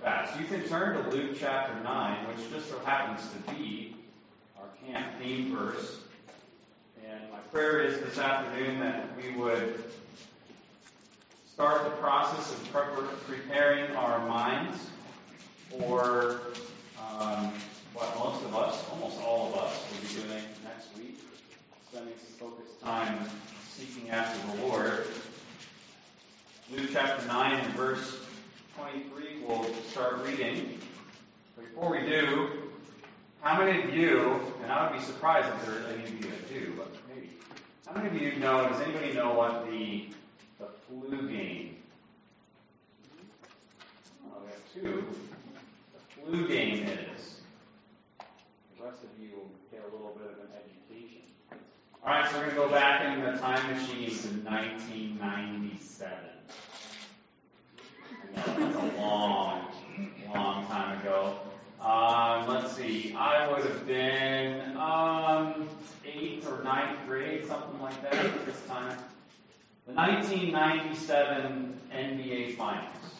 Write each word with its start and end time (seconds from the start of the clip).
fast. 0.00 0.38
You 0.38 0.46
can 0.46 0.62
turn 0.68 1.02
to 1.02 1.10
Luke 1.10 1.36
chapter 1.38 1.74
9, 1.82 2.28
which 2.28 2.50
just 2.50 2.70
so 2.70 2.78
happens 2.80 3.28
to 3.32 3.52
be 3.52 3.96
our 4.58 4.68
camp 4.86 5.06
theme 5.20 5.56
verse. 5.56 5.98
And 7.06 7.20
my 7.32 7.38
prayer 7.52 7.80
is 7.80 7.98
this 8.00 8.18
afternoon 8.18 8.80
that 8.80 9.08
we 9.16 9.34
would 9.36 9.84
start 11.52 11.84
the 11.84 11.90
process 11.90 12.52
of 12.52 12.72
preparing 13.26 13.94
our 13.96 14.24
minds 14.26 14.78
for 15.70 16.40
um, 17.10 17.52
what 17.94 18.16
most 18.18 18.44
of 18.44 18.54
us, 18.54 18.84
almost 18.92 19.20
all 19.22 19.48
of 19.48 19.58
us, 19.58 19.84
will 19.90 20.00
be 20.00 20.28
doing 20.28 20.44
next 20.64 20.96
week, 20.96 21.18
spending 21.90 22.14
some 22.18 22.50
focused 22.50 22.80
time 22.80 23.18
seeking 23.68 24.10
after 24.10 24.56
the 24.56 24.66
Lord. 24.66 25.06
Luke 26.70 26.90
chapter 26.92 27.26
9 27.26 27.60
and 27.60 27.74
verse 27.74 28.27
23, 28.78 29.42
we'll 29.46 29.64
start 29.90 30.24
reading. 30.24 30.78
Before 31.58 31.90
we 31.90 32.06
do, 32.06 32.48
how 33.40 33.58
many 33.58 33.82
of 33.82 33.92
you, 33.92 34.40
and 34.62 34.70
I 34.70 34.88
would 34.88 34.98
be 34.98 35.04
surprised 35.04 35.48
if 35.48 35.66
there 35.66 35.82
are 35.82 35.86
any 35.88 36.04
of 36.04 36.10
you 36.14 36.30
that 36.30 36.48
do, 36.48 36.74
but 36.76 36.94
maybe, 37.12 37.30
how 37.86 38.00
many 38.00 38.16
of 38.16 38.22
you 38.22 38.38
know, 38.38 38.68
does 38.68 38.80
anybody 38.80 39.14
know 39.14 39.34
what 39.34 39.68
the, 39.68 40.06
the 40.60 40.66
flu 40.86 41.28
game? 41.28 41.76
Oh, 44.28 44.42
have 44.46 44.72
two. 44.72 45.04
The 45.94 46.22
flu 46.22 46.46
game 46.46 46.86
is. 46.86 47.40
The 48.78 48.84
rest 48.84 48.98
of 49.02 49.10
you 49.20 49.30
will 49.38 49.50
get 49.72 49.80
a 49.80 49.90
little 49.90 50.16
bit 50.16 50.30
of 50.30 50.38
an 50.38 50.50
education. 50.54 51.22
All 52.04 52.12
right, 52.12 52.30
so 52.30 52.36
we're 52.36 52.44
going 52.44 52.54
to 52.54 52.60
go 52.62 52.68
back 52.70 53.02
in 53.12 53.24
the 53.24 53.40
time 53.40 53.74
machine 53.74 54.06
to 54.06 54.28
1997. 54.48 56.37
A 58.36 58.92
long, 59.00 59.66
long 60.34 60.66
time 60.66 61.00
ago. 61.00 61.38
Um, 61.80 62.48
let's 62.48 62.76
see, 62.76 63.14
I 63.16 63.48
would 63.50 63.64
have 63.64 63.86
been 63.86 64.76
um, 64.76 65.68
eighth 66.04 66.46
or 66.50 66.62
ninth 66.64 66.98
grade, 67.06 67.46
something 67.46 67.80
like 67.80 68.02
that 68.02 68.14
at 68.14 68.46
this 68.46 68.60
time. 68.66 68.98
The 69.86 69.94
1997 69.94 71.80
NBA 71.92 72.56
Finals, 72.56 73.14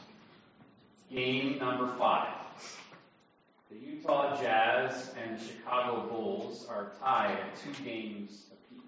game 1.11 1.59
number 1.59 1.89
five. 1.99 2.35
The 3.71 3.77
Utah 3.77 4.41
Jazz 4.41 5.15
and 5.23 5.41
Chicago 5.41 6.09
Bulls 6.09 6.67
are 6.69 6.93
tied 7.01 7.39
at 7.39 7.57
two 7.57 7.85
games 7.85 8.47
apiece. 8.53 8.83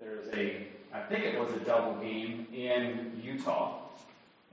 There's 0.00 0.28
a, 0.34 0.66
I 0.94 1.00
think 1.02 1.24
it 1.24 1.38
was 1.38 1.52
a 1.52 1.58
double 1.60 2.00
game 2.00 2.46
in 2.52 3.20
Utah. 3.22 3.87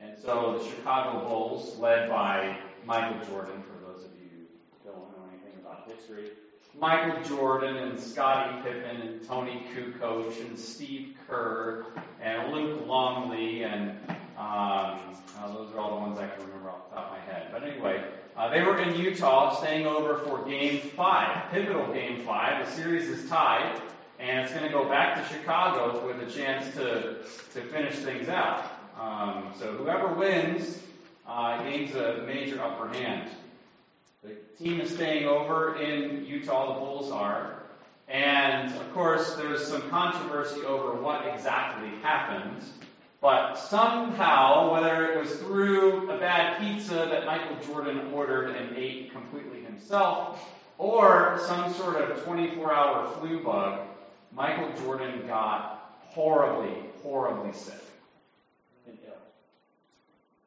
And 0.01 0.17
so 0.17 0.59
the 0.59 0.69
Chicago 0.69 1.27
Bulls, 1.27 1.77
led 1.79 2.09
by 2.09 2.57
Michael 2.85 3.25
Jordan, 3.27 3.63
for 3.63 3.85
those 3.85 4.05
of 4.05 4.11
you 4.21 4.45
who 4.83 4.89
don't 4.89 4.97
know 4.97 5.23
anything 5.31 5.59
about 5.61 5.89
history, 5.89 6.31
Michael 6.79 7.23
Jordan 7.23 7.77
and 7.77 7.99
Scottie 7.99 8.61
Pippen 8.61 9.02
and 9.02 9.27
Toni 9.27 9.65
Kukoc 9.73 10.39
and 10.45 10.59
Steve 10.59 11.15
Kerr 11.27 11.85
and 12.21 12.52
Luke 12.52 12.85
Longley 12.85 13.63
and 13.63 13.97
um, 14.37 14.99
uh, 15.39 15.53
those 15.53 15.73
are 15.73 15.79
all 15.79 15.91
the 15.91 16.02
ones 16.02 16.19
I 16.19 16.27
can 16.27 16.45
remember 16.45 16.69
off 16.69 16.89
the 16.89 16.95
top 16.95 17.05
of 17.05 17.11
my 17.13 17.33
head. 17.33 17.47
But 17.53 17.63
anyway, 17.63 18.03
uh, 18.35 18.49
they 18.49 18.61
were 18.61 18.77
in 18.81 18.93
Utah, 18.99 19.55
staying 19.55 19.85
over 19.85 20.17
for 20.17 20.43
Game 20.43 20.81
Five, 20.81 21.49
pivotal 21.52 21.93
Game 21.93 22.21
Five. 22.25 22.65
The 22.65 22.71
series 22.71 23.07
is 23.07 23.30
tied, 23.30 23.81
and 24.19 24.41
it's 24.41 24.52
going 24.52 24.65
to 24.65 24.71
go 24.71 24.89
back 24.89 25.15
to 25.15 25.33
Chicago 25.33 26.05
with 26.05 26.27
a 26.27 26.30
chance 26.30 26.73
to 26.75 27.23
to 27.53 27.61
finish 27.69 27.95
things 27.95 28.27
out. 28.27 28.74
Um, 29.06 29.52
so 29.56 29.72
whoever 29.73 30.08
wins 30.08 30.80
uh, 31.28 31.61
gains 31.64 31.94
a 31.95 32.23
major 32.25 32.59
upper 32.61 32.88
hand. 32.88 33.30
The 34.23 34.36
team 34.58 34.81
is 34.81 34.92
staying 34.92 35.28
over 35.28 35.75
in 35.75 36.25
Utah, 36.25 36.73
the 36.73 36.80
Bulls 36.80 37.11
are. 37.11 37.61
And 38.08 38.73
of 38.73 38.94
course, 38.94 39.36
there's 39.36 39.65
some 39.65 39.88
controversy 39.89 40.61
over 40.61 40.99
what 40.99 41.27
exactly 41.27 41.89
happened. 42.02 42.64
But 43.21 43.55
somehow, 43.55 44.73
whether 44.73 45.11
it 45.11 45.20
was 45.20 45.36
through 45.36 46.10
a 46.10 46.17
bad 46.17 46.60
pizza 46.60 47.08
that 47.11 47.27
Michael 47.27 47.58
Jordan 47.67 48.11
ordered 48.11 48.55
and 48.55 48.76
ate 48.76 49.11
completely 49.11 49.61
himself, 49.61 50.52
or 50.80 51.39
some 51.45 51.71
sort 51.73 51.98
of 51.98 52.23
24 52.23 52.73
hour 52.73 53.08
flu 53.20 53.44
bug, 53.44 53.82
Michael 54.32 54.71
Jordan 54.83 55.27
got 55.27 55.95
horribly, 56.02 56.89
horribly 57.04 57.54
sick. 57.54 57.82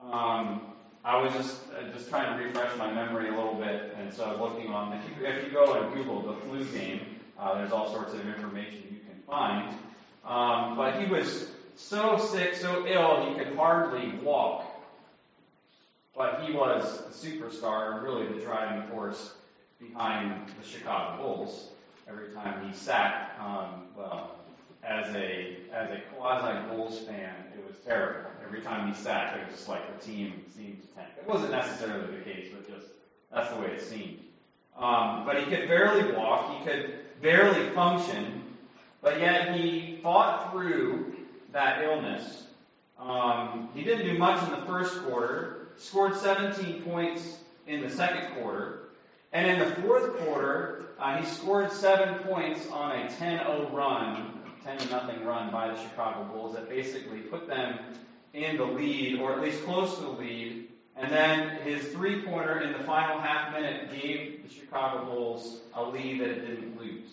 Um, 0.01 0.63
I 1.05 1.17
was 1.21 1.33
just 1.33 1.61
uh, 1.73 1.91
just 1.93 2.09
trying 2.09 2.39
to 2.39 2.45
refresh 2.45 2.77
my 2.77 2.93
memory 2.93 3.29
a 3.29 3.33
little 3.33 3.55
bit, 3.55 3.95
and 3.99 4.13
so 4.13 4.37
looking 4.41 4.73
on. 4.73 4.93
If 4.93 5.05
you, 5.09 5.27
if 5.27 5.45
you 5.45 5.51
go 5.51 5.75
and 5.75 5.95
Google 5.95 6.23
the 6.23 6.35
flu 6.43 6.65
game, 6.67 7.01
uh, 7.39 7.55
there's 7.57 7.73
all 7.73 7.93
sorts 7.93 8.15
of 8.15 8.27
information 8.27 8.83
you 8.91 9.01
can 9.09 9.21
find. 9.27 9.75
Um, 10.25 10.77
but 10.77 11.01
he 11.01 11.07
was 11.07 11.51
so 11.77 12.19
sick, 12.19 12.55
so 12.55 12.87
ill, 12.87 13.27
he 13.29 13.35
could 13.43 13.57
hardly 13.57 14.13
walk. 14.23 14.65
But 16.17 16.43
he 16.43 16.53
was 16.53 17.01
a 17.01 17.27
superstar 17.27 18.03
really 18.03 18.27
the 18.27 18.41
driving 18.41 18.89
force 18.91 19.35
behind 19.79 20.49
the 20.61 20.67
Chicago 20.67 21.23
Bulls. 21.23 21.69
Every 22.09 22.33
time 22.35 22.67
he 22.67 22.75
sat, 22.75 23.37
um, 23.41 23.85
well, 23.97 24.37
as 24.83 25.15
a 25.15 25.59
as 25.73 25.91
a 25.91 26.01
quasi 26.15 26.69
Bulls 26.69 26.99
fan, 27.01 27.35
it 27.55 27.65
was 27.67 27.77
terrible. 27.87 28.28
Every 28.49 28.63
time 28.63 28.89
he 28.89 28.95
sat, 28.95 29.37
it 29.37 29.47
was 29.47 29.57
just 29.57 29.69
like 29.69 30.01
the 30.01 30.07
team 30.07 30.43
seemed 30.57 30.81
to 30.81 30.87
tank. 30.95 31.09
It 31.19 31.29
wasn't 31.29 31.51
necessarily 31.51 32.17
the 32.17 32.23
case, 32.23 32.47
but 32.51 32.67
just 32.67 32.93
that's 33.31 33.51
the 33.51 33.61
way 33.61 33.67
it 33.69 33.83
seemed. 33.83 34.21
Um, 34.75 35.27
but 35.27 35.39
he 35.39 35.45
could 35.45 35.69
barely 35.69 36.13
walk. 36.13 36.59
He 36.59 36.65
could 36.65 36.95
barely 37.21 37.69
function. 37.75 38.43
But 39.03 39.21
yet 39.21 39.55
he 39.55 39.99
fought 40.03 40.51
through 40.51 41.15
that 41.53 41.85
illness. 41.85 42.45
Um, 42.99 43.69
he 43.75 43.85
didn't 43.85 44.07
do 44.07 44.19
much 44.19 44.43
in 44.45 44.51
the 44.59 44.67
first 44.67 45.03
quarter. 45.05 45.69
Scored 45.77 46.17
17 46.17 46.83
points 46.83 47.39
in 47.67 47.83
the 47.83 47.91
second 47.91 48.35
quarter. 48.35 48.89
And 49.33 49.47
in 49.51 49.59
the 49.59 49.75
fourth 49.83 50.17
quarter, 50.21 50.87
uh, 50.99 51.19
he 51.19 51.27
scored 51.27 51.71
seven 51.71 52.15
points 52.21 52.67
on 52.71 52.99
a 52.99 53.09
10-0 53.09 53.73
run 53.73 54.39
10 54.65 54.79
to 54.79 54.91
nothing 54.91 55.25
run 55.25 55.51
by 55.51 55.69
the 55.69 55.81
Chicago 55.81 56.25
Bulls 56.25 56.55
that 56.55 56.69
basically 56.69 57.21
put 57.21 57.47
them 57.47 57.79
in 58.45 58.57
the 58.57 58.65
lead, 58.65 59.21
or 59.21 59.33
at 59.33 59.41
least 59.41 59.65
close 59.65 59.97
to 59.97 60.03
the 60.03 60.11
lead. 60.11 60.69
And 60.97 61.13
then 61.13 61.61
his 61.63 61.87
three 61.89 62.23
pointer 62.23 62.61
in 62.61 62.73
the 62.73 62.85
final 62.85 63.21
half 63.21 63.53
minute 63.53 63.91
gave 63.93 64.43
the 64.43 64.53
Chicago 64.53 65.05
Bulls 65.05 65.61
a 65.75 65.83
lead 65.83 66.21
that 66.21 66.29
it 66.29 66.47
didn't 66.47 66.79
lose. 66.79 67.09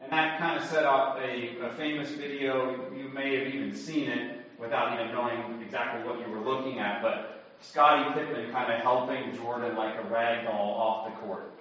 And 0.00 0.10
that 0.12 0.38
kind 0.38 0.58
of 0.58 0.68
set 0.68 0.84
up 0.84 1.18
a, 1.20 1.58
a 1.64 1.70
famous 1.74 2.10
video. 2.10 2.92
You 2.94 3.08
may 3.08 3.36
have 3.38 3.54
even 3.54 3.74
seen 3.74 4.08
it 4.08 4.40
without 4.58 4.94
even 4.94 5.12
knowing 5.12 5.62
exactly 5.62 6.06
what 6.08 6.18
you 6.18 6.32
were 6.32 6.40
looking 6.40 6.78
at, 6.78 7.02
but 7.02 7.44
Scottie 7.60 8.12
Pippen 8.12 8.50
kind 8.52 8.72
of 8.72 8.80
helping 8.80 9.34
Jordan 9.36 9.76
like 9.76 9.96
a 9.96 10.08
rag 10.08 10.44
doll 10.44 10.74
off 10.74 11.06
the 11.06 11.26
court. 11.26 11.52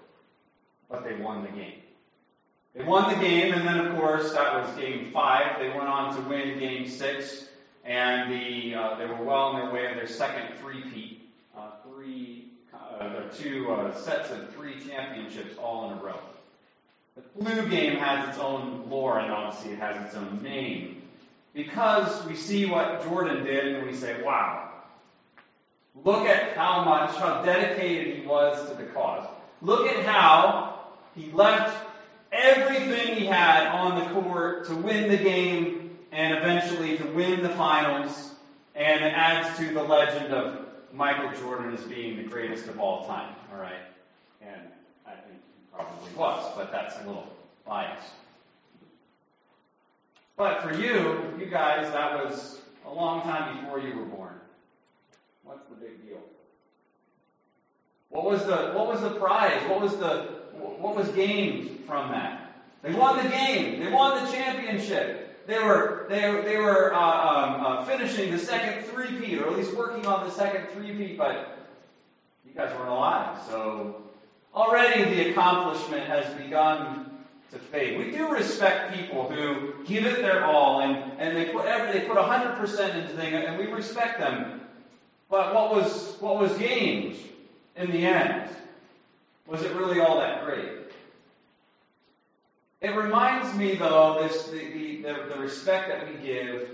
But 0.89 1.03
they 1.03 1.15
won 1.15 1.43
the 1.43 1.49
game. 1.49 1.81
They 2.75 2.83
won 2.83 3.13
the 3.13 3.19
game, 3.19 3.53
and 3.53 3.65
then, 3.65 3.79
of 3.79 3.95
course, 3.97 4.33
that 4.33 4.53
was 4.53 4.75
game 4.75 5.11
five. 5.11 5.59
They 5.59 5.69
went 5.69 5.87
on 5.87 6.15
to 6.15 6.21
win 6.29 6.59
game 6.59 6.87
six, 6.87 7.47
and 7.85 8.31
the, 8.31 8.75
uh, 8.75 8.95
they 8.95 9.05
were 9.05 9.23
well 9.23 9.43
on 9.43 9.61
their 9.61 9.71
way 9.71 9.87
to 9.87 9.95
their 9.95 10.07
second 10.07 10.57
three-peat. 10.59 11.21
Uh, 11.55 11.69
three, 11.87 12.45
uh, 12.99 13.21
two 13.37 13.71
uh, 13.71 13.93
sets 13.95 14.31
of 14.31 14.53
three 14.53 14.73
championships 14.87 15.57
all 15.57 15.89
in 15.89 15.97
a 15.97 16.01
row. 16.01 16.19
The 17.15 17.21
flu 17.21 17.67
game 17.69 17.95
has 17.97 18.27
its 18.27 18.39
own 18.39 18.89
lore, 18.89 19.19
and 19.19 19.31
obviously 19.31 19.73
it 19.73 19.79
has 19.79 20.03
its 20.05 20.15
own 20.15 20.41
name. 20.43 21.03
Because 21.53 22.25
we 22.25 22.35
see 22.35 22.65
what 22.65 23.03
Jordan 23.05 23.45
did, 23.45 23.75
and 23.75 23.87
we 23.87 23.95
say, 23.95 24.21
wow, 24.21 24.69
look 26.03 26.27
at 26.27 26.57
how 26.57 26.83
much, 26.83 27.15
how 27.15 27.41
dedicated 27.41 28.17
he 28.17 28.27
was 28.27 28.69
to 28.69 28.75
the 28.75 28.83
cause. 28.91 29.25
Look 29.61 29.87
at 29.87 30.05
how 30.05 30.79
he 31.15 31.31
left 31.31 31.87
everything 32.33 33.15
he 33.15 33.25
had 33.25 33.67
on 33.67 33.97
the 33.99 34.21
court 34.21 34.67
to 34.67 34.75
win 34.75 35.09
the 35.09 35.17
game 35.17 35.84
and 36.15 36.33
eventually 36.33 36.97
to 36.97 37.03
win 37.07 37.43
the 37.43 37.49
finals. 37.49 38.31
And 38.73 39.03
it 39.03 39.13
adds 39.13 39.57
to 39.59 39.73
the 39.73 39.83
legend 39.83 40.33
of 40.33 40.65
Michael 40.93 41.29
Jordan 41.39 41.73
as 41.73 41.83
being 41.83 42.17
the 42.17 42.23
greatest 42.23 42.67
of 42.67 42.79
all 42.79 43.05
time. 43.05 43.35
All 43.51 43.59
right? 43.59 43.83
And 44.41 44.61
I 45.05 45.11
think 45.11 45.35
he 45.35 45.75
probably 45.75 46.13
was, 46.15 46.51
but 46.55 46.71
that's 46.71 46.95
a 46.95 47.05
little 47.05 47.27
biased. 47.65 48.11
But 50.37 50.63
for 50.63 50.73
you, 50.73 51.33
you 51.37 51.45
guys, 51.45 51.91
that 51.91 52.25
was 52.25 52.61
a 52.85 52.93
long 52.93 53.21
time 53.23 53.61
before 53.61 53.79
you 53.79 53.97
were 53.97 54.05
born. 54.05 54.33
What's 55.43 55.67
the 55.67 55.75
big 55.75 56.05
deal? 56.05 56.19
What 58.09 58.25
was 58.25 58.45
the 58.45 58.71
what 58.73 58.87
was 58.87 59.01
the 59.01 59.11
prize? 59.11 59.61
What 59.69 59.81
was 59.81 59.97
the 59.97 60.29
what 60.57 60.95
was 60.95 61.09
gained 61.09 61.83
from 61.85 62.11
that? 62.11 62.63
They 62.81 62.93
won 62.93 63.17
the 63.17 63.29
game. 63.29 63.83
They 63.83 63.91
won 63.91 64.23
the 64.23 64.31
championship. 64.31 65.24
They 65.47 65.59
were 65.59 66.05
they, 66.09 66.41
they 66.43 66.57
were 66.57 66.93
uh, 66.93 66.99
um, 66.99 67.65
uh, 67.65 67.85
finishing 67.85 68.31
the 68.31 68.39
second 68.39 68.83
three-peat, 68.85 69.39
or 69.39 69.47
at 69.47 69.57
least 69.57 69.75
working 69.75 70.05
on 70.07 70.25
the 70.25 70.31
second 70.31 70.67
three-peat. 70.69 71.17
But 71.17 71.59
you 72.45 72.53
guys 72.53 72.75
weren't 72.75 72.89
alive. 72.89 73.41
So 73.47 74.03
already 74.53 75.03
the 75.03 75.31
accomplishment 75.31 76.07
has 76.07 76.25
begun 76.41 77.11
to 77.51 77.59
fade. 77.59 77.99
We 77.99 78.11
do 78.11 78.29
respect 78.31 78.95
people 78.95 79.29
who 79.29 79.73
give 79.85 80.05
it 80.05 80.21
their 80.21 80.45
all 80.45 80.81
and, 80.81 81.19
and 81.19 81.37
they 81.37 81.45
put 81.45 81.65
every, 81.65 81.99
they 81.99 82.07
put 82.07 82.17
100% 82.17 82.95
into 82.95 83.09
things, 83.15 83.33
and 83.33 83.57
we 83.57 83.67
respect 83.67 84.19
them. 84.19 84.61
But 85.29 85.53
what 85.53 85.75
was 85.75 86.17
what 86.19 86.39
was 86.39 86.55
gained 86.57 87.17
in 87.75 87.91
the 87.91 88.05
end? 88.05 88.49
Was 89.47 89.61
it 89.61 89.73
really 89.73 89.99
all 89.99 90.19
that 90.19 90.43
great? 90.45 90.84
It 92.85 92.95
reminds 92.95 93.51
me, 93.55 93.73
though, 93.73 94.19
this 94.21 94.43
the, 94.43 94.59
the, 94.59 95.33
the, 95.33 95.39
respect 95.39 95.87
that 95.87 96.07
we 96.07 96.23
give 96.23 96.69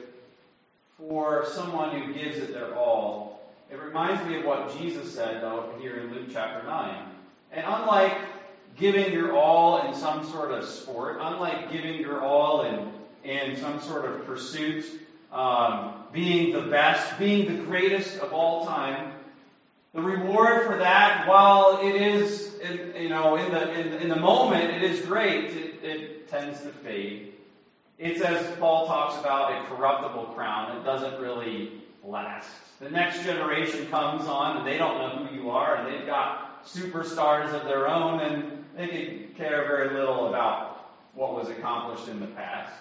for 0.97 1.45
someone 1.53 1.97
who 1.97 2.13
gives 2.13 2.37
it 2.37 2.53
their 2.53 2.75
all. 2.75 3.49
It 3.71 3.79
reminds 3.79 4.21
me 4.27 4.37
of 4.37 4.43
what 4.43 4.77
Jesus 4.77 5.15
said, 5.15 5.41
though, 5.41 5.73
here 5.79 5.95
in 6.01 6.13
Luke 6.13 6.27
chapter 6.29 6.67
9. 6.67 7.05
And 7.53 7.65
unlike 7.65 8.17
giving 8.77 9.13
your 9.13 9.37
all 9.37 9.87
in 9.87 9.95
some 9.95 10.29
sort 10.29 10.51
of 10.51 10.65
sport, 10.65 11.15
unlike 11.21 11.71
giving 11.71 12.01
your 12.01 12.21
all 12.21 12.63
in, 12.63 12.91
in 13.23 13.55
some 13.55 13.79
sort 13.79 14.03
of 14.03 14.25
pursuit, 14.25 14.83
um, 15.31 15.93
being 16.11 16.51
the 16.51 16.63
best, 16.63 17.17
being 17.19 17.55
the 17.55 17.63
greatest 17.63 18.19
of 18.19 18.33
all 18.33 18.65
time, 18.65 19.10
the 19.93 20.01
reward 20.01 20.65
for 20.65 20.77
that, 20.77 21.27
while 21.27 21.79
it 21.81 21.95
is, 21.95 22.53
you 22.97 23.09
know, 23.09 23.35
in 23.35 23.51
the 23.51 23.71
in, 23.77 24.01
in, 24.01 24.09
the 24.09 24.15
moment, 24.15 24.71
it 24.71 24.83
is 24.83 25.05
great. 25.05 25.51
It, 25.51 25.83
it 25.83 26.29
tends 26.29 26.61
to 26.61 26.69
fade. 26.69 27.33
It's 27.97 28.21
as 28.21 28.55
Paul 28.57 28.87
talks 28.87 29.19
about 29.19 29.51
a 29.51 29.65
corruptible 29.67 30.33
crown. 30.33 30.77
It 30.77 30.83
doesn't 30.85 31.19
really 31.19 31.83
last. 32.03 32.49
The 32.79 32.89
next 32.89 33.23
generation 33.23 33.85
comes 33.87 34.27
on, 34.27 34.57
and 34.57 34.67
they 34.67 34.77
don't 34.77 34.97
know 34.97 35.25
who 35.25 35.35
you 35.35 35.49
are, 35.51 35.75
and 35.75 35.93
they've 35.93 36.05
got 36.05 36.65
superstars 36.65 37.53
of 37.53 37.65
their 37.65 37.87
own, 37.87 38.21
and 38.21 38.65
they 38.77 38.87
can 38.87 39.27
care 39.35 39.65
very 39.65 39.93
little 39.93 40.29
about 40.29 40.93
what 41.13 41.35
was 41.35 41.49
accomplished 41.49 42.07
in 42.07 42.19
the 42.19 42.27
past. 42.27 42.73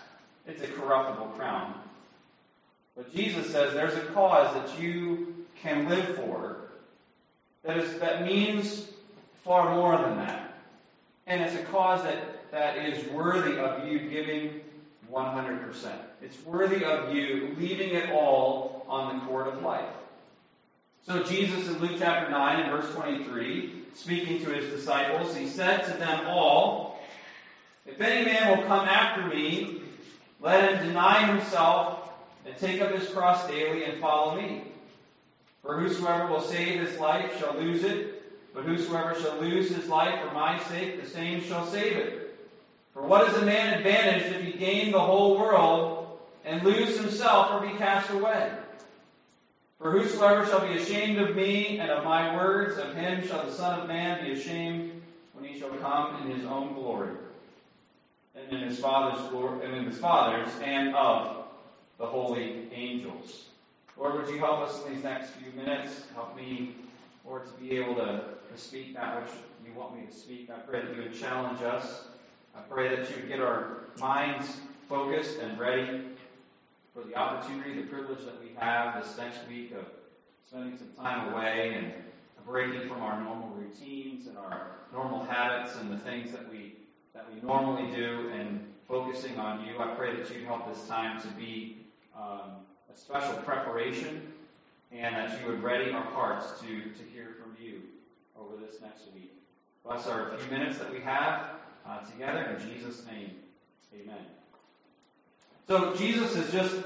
It's 0.47 0.63
a 0.63 0.69
corruptible 0.69 1.27
crown. 1.37 1.75
But 2.97 3.13
Jesus 3.13 3.51
says 3.51 3.75
there's 3.75 3.95
a 3.95 4.07
cause 4.13 4.55
that 4.55 4.81
you 4.81 5.35
can 5.61 5.89
live 5.89 6.17
for 6.17 6.50
that, 7.65 7.77
is, 7.77 7.99
that 8.01 8.25
means 8.25 8.87
far 9.45 9.75
more 9.75 9.97
than 9.97 10.17
that. 10.17 10.55
And 11.27 11.43
it's 11.43 11.55
a 11.55 11.63
cause 11.65 12.03
that, 12.03 12.51
that 12.51 12.77
is 12.77 13.07
worthy 13.11 13.59
of 13.59 13.87
you 13.87 13.99
giving 14.09 14.61
100%. 15.13 15.93
It's 16.23 16.45
worthy 16.45 16.85
of 16.85 17.15
you 17.15 17.55
leaving 17.59 17.91
it 17.91 18.11
all 18.11 18.85
on 18.89 19.19
the 19.19 19.25
court 19.27 19.49
of 19.49 19.63
life. 19.63 19.89
So 21.07 21.23
Jesus 21.23 21.69
in 21.69 21.79
Luke 21.79 21.97
chapter 21.99 22.31
9 22.31 22.61
and 22.61 22.71
verse 22.71 22.93
23, 22.95 23.85
speaking 23.95 24.45
to 24.45 24.51
his 24.51 24.71
disciples, 24.71 25.35
he 25.37 25.47
said 25.47 25.85
to 25.85 25.93
them 25.99 26.27
all, 26.27 27.01
If 27.87 28.01
any 28.01 28.25
man 28.25 28.57
will 28.57 28.67
come 28.67 28.87
after 28.87 29.27
me, 29.27 29.83
let 30.41 30.73
him 30.73 30.89
deny 30.89 31.27
himself 31.27 32.11
and 32.47 32.57
take 32.59 32.81
up 32.81 32.93
his 32.93 33.09
cross 33.09 33.47
daily 33.49 33.85
and 33.85 34.01
follow 34.01 34.41
me. 34.41 34.63
For 35.63 35.79
whosoever 35.79 36.29
will 36.29 36.41
save 36.41 36.81
his 36.81 36.99
life 36.99 37.39
shall 37.39 37.55
lose 37.55 37.85
it, 37.85 38.23
but 38.55 38.65
whosoever 38.65 39.15
shall 39.15 39.39
lose 39.41 39.75
his 39.75 39.89
life 39.89 40.21
for 40.21 40.33
my 40.33 40.59
sake, 40.59 41.03
the 41.03 41.09
same 41.09 41.41
shall 41.41 41.67
save 41.67 41.97
it. 41.97 42.39
For 42.95 43.03
what 43.03 43.29
is 43.29 43.37
a 43.37 43.47
man 43.47 43.75
advantaged 43.75 44.35
if 44.35 44.43
he 44.43 44.53
gain 44.53 44.91
the 44.91 44.99
whole 44.99 45.37
world 45.37 46.19
and 46.45 46.65
lose 46.65 46.99
himself 46.99 47.53
or 47.53 47.61
be 47.61 47.77
cast 47.77 48.11
away? 48.11 48.51
For 49.79 49.93
whosoever 49.93 50.45
shall 50.47 50.67
be 50.67 50.77
ashamed 50.77 51.19
of 51.19 51.37
me 51.37 51.79
and 51.79 51.91
of 51.91 52.05
my 52.05 52.35
words, 52.35 52.77
of 52.77 52.95
him 52.95 53.23
shall 53.27 53.45
the 53.45 53.53
Son 53.53 53.81
of 53.81 53.89
Man 53.89 54.23
be 54.23 54.33
ashamed 54.33 55.03
when 55.33 55.45
he 55.45 55.59
shall 55.59 55.71
come 55.71 56.17
in 56.17 56.31
his 56.31 56.45
own 56.45 56.75
glory, 56.75 57.15
and 58.35 58.53
in 58.53 58.61
his 58.61 58.79
Father's 58.79 59.27
glory, 59.29 59.65
and 59.65 59.75
in 59.75 59.85
his 59.85 59.99
Father's, 59.99 60.51
and 60.61 60.95
of 60.95 61.47
the 61.99 62.07
holy 62.07 62.67
angels. 62.73 63.50
Lord, 64.01 64.15
would 64.15 64.31
you 64.31 64.39
help 64.39 64.61
us 64.61 64.83
in 64.87 64.95
these 64.95 65.05
next 65.05 65.33
few 65.33 65.53
minutes? 65.53 66.05
Help 66.15 66.35
me, 66.35 66.75
Lord, 67.23 67.45
to 67.45 67.53
be 67.63 67.77
able 67.77 67.97
to, 67.97 68.25
to 68.51 68.59
speak 68.59 68.95
that 68.95 69.21
which 69.21 69.31
you 69.63 69.79
want 69.79 69.95
me 69.95 70.07
to 70.07 70.13
speak. 70.13 70.49
I 70.49 70.59
pray 70.61 70.81
that 70.81 70.97
you 70.97 71.03
would 71.03 71.15
challenge 71.15 71.61
us. 71.61 72.05
I 72.57 72.61
pray 72.61 72.89
that 72.97 73.11
you 73.11 73.17
would 73.17 73.29
get 73.29 73.41
our 73.41 73.81
minds 73.99 74.57
focused 74.89 75.39
and 75.41 75.59
ready 75.59 76.01
for 76.95 77.05
the 77.05 77.15
opportunity, 77.15 77.75
the 77.75 77.89
privilege 77.89 78.25
that 78.25 78.41
we 78.43 78.53
have 78.59 79.05
this 79.05 79.19
next 79.19 79.47
week 79.51 79.73
of 79.73 79.85
spending 80.49 80.79
some 80.79 81.05
time 81.05 81.35
away 81.35 81.75
and 81.77 81.93
breaking 82.47 82.89
from 82.89 83.03
our 83.03 83.21
normal 83.21 83.51
routines 83.51 84.29
and 84.29 84.39
our 84.39 84.69
normal 84.95 85.25
habits 85.27 85.77
and 85.77 85.93
the 85.93 85.99
things 85.99 86.33
that 86.33 86.51
we 86.51 86.75
that 87.13 87.27
we 87.35 87.47
normally 87.47 87.95
do 87.95 88.31
and 88.35 88.67
focusing 88.89 89.39
on 89.39 89.63
you. 89.67 89.79
I 89.79 89.89
pray 89.89 90.17
that 90.17 90.35
you 90.35 90.47
help 90.47 90.75
this 90.75 90.89
time 90.89 91.21
to 91.21 91.29
be 91.29 91.85
um, 92.19 92.65
a 92.93 92.99
special 92.99 93.35
preparation 93.39 94.23
and 94.93 95.15
that 95.15 95.41
you 95.41 95.47
would 95.47 95.63
ready 95.63 95.91
our 95.93 96.03
hearts 96.03 96.61
to, 96.61 96.67
to 96.67 97.11
hear 97.13 97.37
from 97.41 97.55
you 97.65 97.81
over 98.39 98.57
this 98.57 98.81
next 98.81 99.03
week. 99.15 99.33
Bless 99.85 100.07
our 100.07 100.37
few 100.37 100.51
minutes 100.51 100.79
that 100.79 100.93
we 100.93 101.01
have 101.01 101.51
uh, 101.87 102.01
together. 102.01 102.57
In 102.59 102.75
Jesus' 102.75 103.05
name, 103.07 103.31
amen. 103.95 104.25
So 105.69 105.95
Jesus 105.95 106.35
has 106.35 106.51
just 106.51 106.77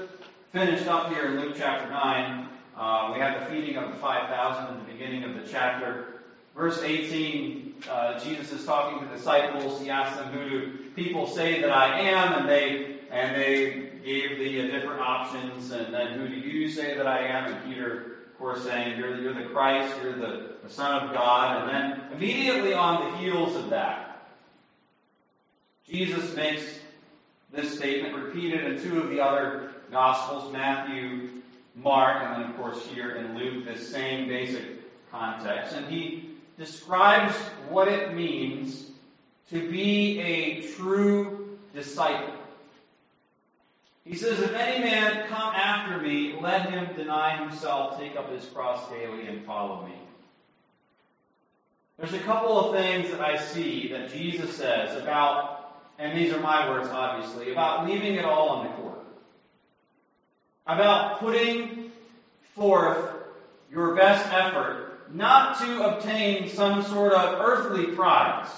finished 0.51 0.87
up 0.87 1.11
here 1.11 1.25
in 1.25 1.39
Luke 1.39 1.55
chapter 1.57 1.89
9. 1.89 2.47
Uh, 2.77 3.11
we 3.13 3.19
have 3.19 3.39
the 3.39 3.45
feeding 3.47 3.77
of 3.77 3.89
the 3.89 3.97
5,000 3.97 4.75
in 4.75 4.85
the 4.85 4.91
beginning 4.91 5.23
of 5.23 5.33
the 5.33 5.49
chapter. 5.49 6.21
Verse 6.55 6.81
18, 6.83 7.75
uh, 7.89 8.19
Jesus 8.19 8.51
is 8.51 8.65
talking 8.65 8.99
to 8.99 9.05
the 9.05 9.17
disciples. 9.17 9.81
He 9.81 9.89
asks 9.89 10.17
them, 10.17 10.31
Who 10.31 10.49
do 10.49 10.77
people 10.95 11.27
say 11.27 11.61
that 11.61 11.71
I 11.71 11.99
am? 11.99 12.33
And 12.33 12.49
they, 12.49 12.97
and 13.11 13.35
they 13.35 13.84
gave 14.05 14.37
the 14.37 14.67
different 14.71 15.01
options, 15.01 15.71
and 15.71 15.93
then 15.93 16.19
who 16.19 16.27
do 16.27 16.35
you 16.35 16.69
say 16.69 16.95
that 16.95 17.07
I 17.07 17.25
am? 17.25 17.51
And 17.51 17.65
Peter, 17.65 18.19
of 18.27 18.37
course, 18.37 18.63
saying, 18.63 18.97
You're, 18.97 19.19
you're 19.19 19.33
the 19.33 19.49
Christ, 19.49 19.95
you're 20.01 20.15
the, 20.15 20.51
the 20.63 20.69
Son 20.69 21.03
of 21.03 21.13
God. 21.13 21.63
And 21.63 21.69
then 21.69 22.11
immediately 22.13 22.73
on 22.73 23.11
the 23.11 23.17
heels 23.17 23.55
of 23.55 23.69
that, 23.71 24.27
Jesus 25.89 26.35
makes 26.35 26.63
this 27.51 27.75
statement 27.75 28.15
repeated 28.15 28.65
in 28.65 28.81
two 28.81 28.99
of 28.99 29.09
the 29.09 29.19
other 29.19 29.71
Gospels, 29.91 30.51
Matthew, 30.51 31.29
Mark, 31.75 32.23
and 32.23 32.43
then, 32.43 32.49
of 32.49 32.57
course, 32.57 32.85
here 32.87 33.15
in 33.15 33.37
Luke, 33.37 33.65
this 33.65 33.91
same 33.91 34.27
basic 34.27 34.63
context. 35.11 35.73
And 35.73 35.85
he 35.87 36.31
describes 36.57 37.35
what 37.69 37.87
it 37.87 38.13
means 38.13 38.91
to 39.49 39.69
be 39.69 40.19
a 40.19 40.61
true 40.73 41.57
disciple. 41.73 42.34
He 44.05 44.15
says, 44.15 44.39
If 44.39 44.53
any 44.53 44.83
man 44.83 45.27
come 45.27 45.53
after 45.55 45.97
me, 45.97 46.37
let 46.39 46.69
him 46.69 46.95
deny 46.95 47.37
himself, 47.37 47.99
take 47.99 48.15
up 48.15 48.31
his 48.31 48.45
cross 48.45 48.87
daily, 48.89 49.27
and 49.27 49.43
follow 49.43 49.83
me. 49.83 49.95
There's 51.97 52.13
a 52.13 52.19
couple 52.19 52.57
of 52.59 52.75
things 52.75 53.09
that 53.09 53.21
I 53.21 53.37
see 53.37 53.89
that 53.89 54.13
Jesus 54.13 54.55
says 54.55 55.01
about, 55.01 55.73
and 55.97 56.15
these 56.15 56.31
are 56.33 56.39
my 56.39 56.69
words 56.69 56.89
obviously, 56.89 57.51
about 57.51 57.87
leaving 57.87 58.13
it 58.13 58.25
all 58.25 58.49
on 58.49 58.65
the 58.65 58.73
court. 58.73 58.99
About 60.67 61.19
putting 61.19 61.91
forth 62.53 63.11
your 63.71 63.95
best 63.95 64.31
effort 64.31 64.99
not 65.11 65.57
to 65.59 65.95
obtain 65.95 66.47
some 66.49 66.83
sort 66.83 67.13
of 67.13 67.39
earthly 67.39 67.95
prize 67.95 68.51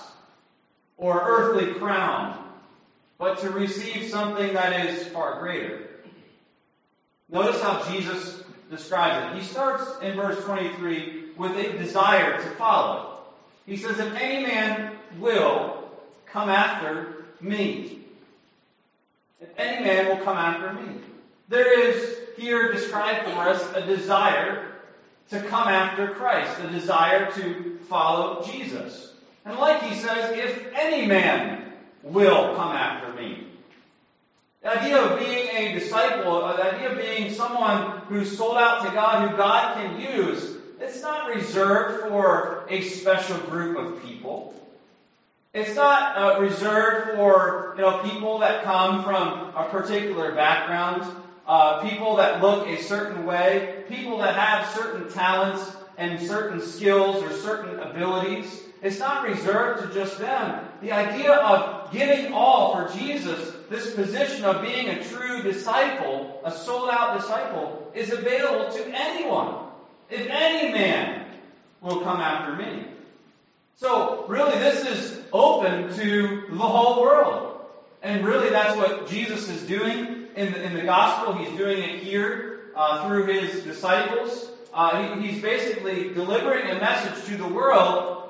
or 0.97 1.21
earthly 1.21 1.73
crown 1.75 2.46
but 3.17 3.39
to 3.39 3.49
receive 3.49 4.09
something 4.09 4.53
that 4.53 4.85
is 4.85 5.07
far 5.07 5.39
greater. 5.39 5.87
Notice 7.29 7.61
how 7.61 7.83
Jesus 7.91 8.43
describes 8.69 9.35
it. 9.35 9.41
He 9.41 9.47
starts 9.47 9.83
in 10.01 10.15
verse 10.15 10.43
23 10.45 11.31
with 11.37 11.57
a 11.57 11.77
desire 11.77 12.41
to 12.41 12.49
follow. 12.51 13.19
He 13.65 13.77
says, 13.77 13.99
If 13.99 14.15
any 14.15 14.45
man 14.45 14.93
will 15.19 15.89
come 16.25 16.49
after 16.49 17.25
me, 17.41 17.99
if 19.41 19.49
any 19.57 19.83
man 19.83 20.07
will 20.07 20.23
come 20.23 20.37
after 20.37 20.73
me. 20.73 21.01
There 21.49 21.87
is 21.87 22.17
here 22.37 22.71
described 22.71 23.29
for 23.29 23.39
us 23.39 23.65
a 23.73 23.85
desire 23.85 24.73
to 25.29 25.41
come 25.41 25.67
after 25.67 26.09
Christ, 26.09 26.59
a 26.61 26.69
desire 26.69 27.31
to 27.33 27.77
follow 27.89 28.43
Jesus. 28.43 29.13
And 29.45 29.57
like 29.57 29.81
he 29.83 29.95
says, 29.95 30.37
if 30.37 30.67
any 30.73 31.05
man 31.05 31.66
will 32.03 32.55
come 32.55 32.71
after 32.71 33.13
me. 33.13 33.47
The 34.61 34.79
idea 34.79 35.01
of 35.01 35.19
being 35.19 35.47
a 35.49 35.79
disciple, 35.79 36.41
the 36.41 36.73
idea 36.73 36.91
of 36.91 36.97
being 36.97 37.33
someone 37.33 38.01
who's 38.07 38.37
sold 38.37 38.57
out 38.57 38.85
to 38.85 38.91
God, 38.91 39.29
who 39.29 39.37
God 39.37 39.75
can 39.75 39.99
use, 39.99 40.57
it's 40.79 41.01
not 41.01 41.33
reserved 41.33 42.09
for 42.09 42.65
a 42.69 42.81
special 42.81 43.37
group 43.37 43.77
of 43.77 44.03
people. 44.03 44.53
It's 45.53 45.75
not 45.75 46.17
uh, 46.17 46.39
reserved 46.39 47.15
for 47.15 47.73
you 47.77 47.81
know 47.81 47.99
people 48.03 48.39
that 48.39 48.63
come 48.63 49.03
from 49.03 49.55
a 49.55 49.67
particular 49.69 50.35
background, 50.35 51.03
uh, 51.47 51.81
people 51.81 52.17
that 52.17 52.41
look 52.41 52.67
a 52.67 52.81
certain 52.83 53.25
way, 53.25 53.83
people 53.87 54.17
that 54.19 54.35
have 54.35 54.67
certain 54.73 55.09
talents 55.11 55.75
and 55.97 56.19
certain 56.19 56.61
skills 56.61 57.23
or 57.23 57.31
certain 57.31 57.79
abilities. 57.79 58.63
It's 58.83 58.99
not 58.99 59.27
reserved 59.27 59.81
to 59.81 59.93
just 59.93 60.19
them. 60.19 60.63
The 60.81 60.91
idea 60.91 61.33
of 61.33 61.76
giving 61.91 62.33
all 62.33 62.73
for 62.73 62.97
Jesus, 62.97 63.53
this 63.69 63.93
position 63.95 64.45
of 64.45 64.61
being 64.61 64.89
a 64.89 65.03
true 65.03 65.43
disciple, 65.43 66.41
a 66.43 66.51
sold 66.51 66.89
out 66.89 67.19
disciple, 67.19 67.91
is 67.93 68.11
available 68.11 68.71
to 68.71 68.85
anyone. 68.93 69.65
If 70.09 70.27
any 70.29 70.71
man 70.71 71.25
will 71.81 72.01
come 72.01 72.19
after 72.19 72.55
me. 72.55 72.85
So, 73.75 74.25
really, 74.27 74.57
this 74.57 74.85
is 74.85 75.21
open 75.31 75.95
to 75.95 76.45
the 76.49 76.57
whole 76.57 77.01
world. 77.01 77.61
And 78.01 78.25
really, 78.25 78.49
that's 78.49 78.75
what 78.75 79.07
Jesus 79.07 79.49
is 79.49 79.63
doing 79.63 80.27
in 80.35 80.53
the, 80.53 80.63
in 80.63 80.73
the 80.73 80.83
gospel. 80.83 81.33
He's 81.33 81.55
doing 81.57 81.83
it 81.83 81.99
here 81.99 82.71
uh, 82.75 83.07
through 83.07 83.25
his 83.25 83.63
disciples. 83.63 84.49
Uh, 84.73 85.15
he, 85.15 85.27
he's 85.27 85.41
basically 85.41 86.13
delivering 86.13 86.69
a 86.69 86.79
message 86.79 87.25
to 87.25 87.37
the 87.37 87.47
world. 87.47 88.29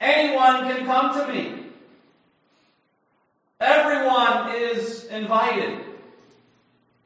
Anyone 0.00 0.64
can 0.64 0.84
come 0.84 1.14
to 1.18 1.32
me. 1.32 1.63
Everyone 3.64 4.54
is 4.54 5.04
invited. 5.06 5.80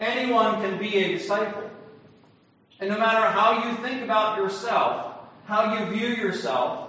Anyone 0.01 0.61
can 0.61 0.79
be 0.79 0.97
a 0.97 1.19
disciple. 1.19 1.71
And 2.81 2.91
no 2.91 2.99
matter 2.99 3.27
how 3.31 3.69
you 3.69 3.77
think 3.79 4.03
about 4.03 4.39
yourself, 4.39 5.15
how 5.47 5.79
you 5.79 5.87
view 5.91 6.09
yourself, 6.09 6.89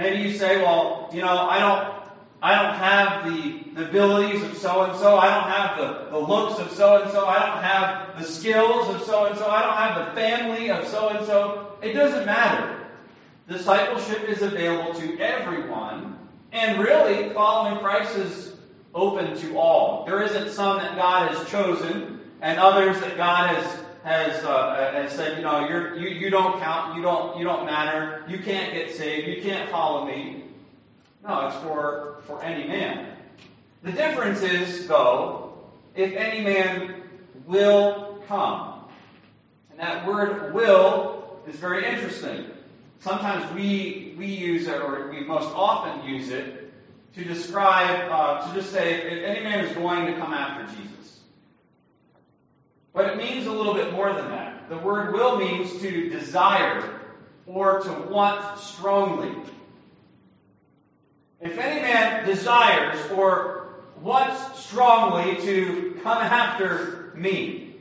Maybe 0.00 0.22
you 0.22 0.32
say, 0.38 0.62
well, 0.62 1.10
you 1.12 1.20
know, 1.20 1.28
I 1.28 1.58
don't, 1.58 2.02
I 2.42 2.62
don't 2.62 2.74
have 2.74 3.24
the, 3.26 3.64
the 3.74 3.88
abilities 3.90 4.42
of 4.42 4.56
so 4.56 4.84
and 4.84 4.98
so. 4.98 5.18
I 5.18 5.28
don't 5.28 5.50
have 5.50 5.78
the, 5.78 6.10
the 6.10 6.18
looks 6.18 6.58
of 6.58 6.70
so 6.72 7.02
and 7.02 7.10
so. 7.10 7.26
I 7.26 7.38
don't 7.46 7.62
have 7.62 8.18
the 8.18 8.24
skills 8.24 8.88
of 8.94 9.02
so 9.02 9.26
and 9.26 9.36
so. 9.36 9.46
I 9.46 9.62
don't 9.62 9.76
have 9.76 10.06
the 10.06 10.20
family 10.20 10.70
of 10.70 10.86
so 10.86 11.10
and 11.10 11.26
so. 11.26 11.76
It 11.82 11.92
doesn't 11.92 12.24
matter. 12.24 12.76
Discipleship 13.46 14.26
is 14.28 14.40
available 14.40 14.98
to 15.00 15.18
everyone, 15.18 16.09
and 16.52 16.80
really, 16.80 17.30
following 17.30 17.78
Christ 17.78 18.16
is 18.16 18.52
open 18.94 19.36
to 19.38 19.58
all. 19.58 20.04
There 20.04 20.22
isn't 20.22 20.50
some 20.50 20.78
that 20.78 20.96
God 20.96 21.32
has 21.32 21.48
chosen 21.48 22.20
and 22.40 22.58
others 22.58 22.98
that 23.00 23.16
God 23.16 23.54
has 23.54 23.80
has 24.02 24.44
uh, 24.44 24.92
has 24.94 25.12
said, 25.12 25.36
you 25.36 25.44
know, 25.44 25.68
you're, 25.68 25.96
you 25.96 26.08
you 26.08 26.30
don't 26.30 26.60
count, 26.60 26.96
you 26.96 27.02
don't 27.02 27.38
you 27.38 27.44
don't 27.44 27.66
matter, 27.66 28.24
you 28.28 28.38
can't 28.38 28.72
get 28.72 28.94
saved, 28.94 29.28
you 29.28 29.42
can't 29.42 29.70
follow 29.70 30.06
me. 30.06 30.44
No, 31.22 31.46
it's 31.46 31.56
for 31.56 32.22
for 32.26 32.42
any 32.42 32.66
man. 32.66 33.06
The 33.82 33.92
difference 33.92 34.42
is, 34.42 34.86
though, 34.86 35.58
if 35.94 36.14
any 36.14 36.42
man 36.42 37.02
will 37.46 38.22
come, 38.26 38.84
and 39.70 39.78
that 39.78 40.06
word 40.06 40.54
"will" 40.54 41.40
is 41.46 41.56
very 41.56 41.86
interesting. 41.86 42.46
Sometimes 43.00 43.52
we 43.54 44.14
we 44.16 44.26
use 44.26 44.68
it, 44.68 44.80
or 44.80 45.10
we 45.10 45.24
most 45.24 45.48
often 45.54 46.08
use 46.08 46.28
it, 46.28 46.72
to 47.14 47.24
describe, 47.24 48.10
uh, 48.10 48.46
to 48.46 48.54
just 48.54 48.70
say, 48.70 48.94
if 48.94 49.24
any 49.24 49.42
man 49.42 49.64
is 49.64 49.74
going 49.74 50.06
to 50.06 50.12
come 50.18 50.32
after 50.32 50.74
Jesus. 50.76 51.20
But 52.92 53.06
it 53.10 53.16
means 53.16 53.46
a 53.46 53.52
little 53.52 53.74
bit 53.74 53.92
more 53.92 54.12
than 54.12 54.28
that. 54.30 54.68
The 54.68 54.78
word 54.78 55.12
will 55.14 55.38
means 55.38 55.80
to 55.80 56.08
desire 56.10 57.00
or 57.46 57.80
to 57.80 57.92
want 58.10 58.58
strongly. 58.58 59.34
If 61.40 61.56
any 61.58 61.80
man 61.80 62.26
desires 62.26 62.98
or 63.12 63.60
wants 64.00 64.60
strongly 64.60 65.36
to 65.42 65.98
come 66.02 66.18
after 66.18 67.12
me. 67.16 67.74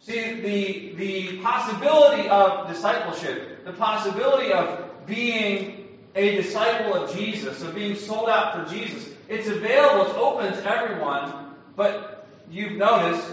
See, 0.00 0.40
the, 0.40 0.94
the 0.94 1.38
possibility 1.42 2.28
of 2.28 2.68
discipleship, 2.68 3.55
the 3.66 3.72
possibility 3.72 4.52
of 4.52 5.06
being 5.06 5.88
a 6.14 6.36
disciple 6.36 6.94
of 6.94 7.14
Jesus, 7.14 7.62
of 7.62 7.74
being 7.74 7.96
sold 7.96 8.28
out 8.28 8.54
for 8.54 8.74
Jesus, 8.74 9.12
it's 9.28 9.48
available, 9.48 10.06
it's 10.06 10.14
open 10.14 10.52
to 10.52 10.70
everyone, 10.70 11.50
but 11.74 12.28
you've 12.48 12.78
noticed 12.78 13.28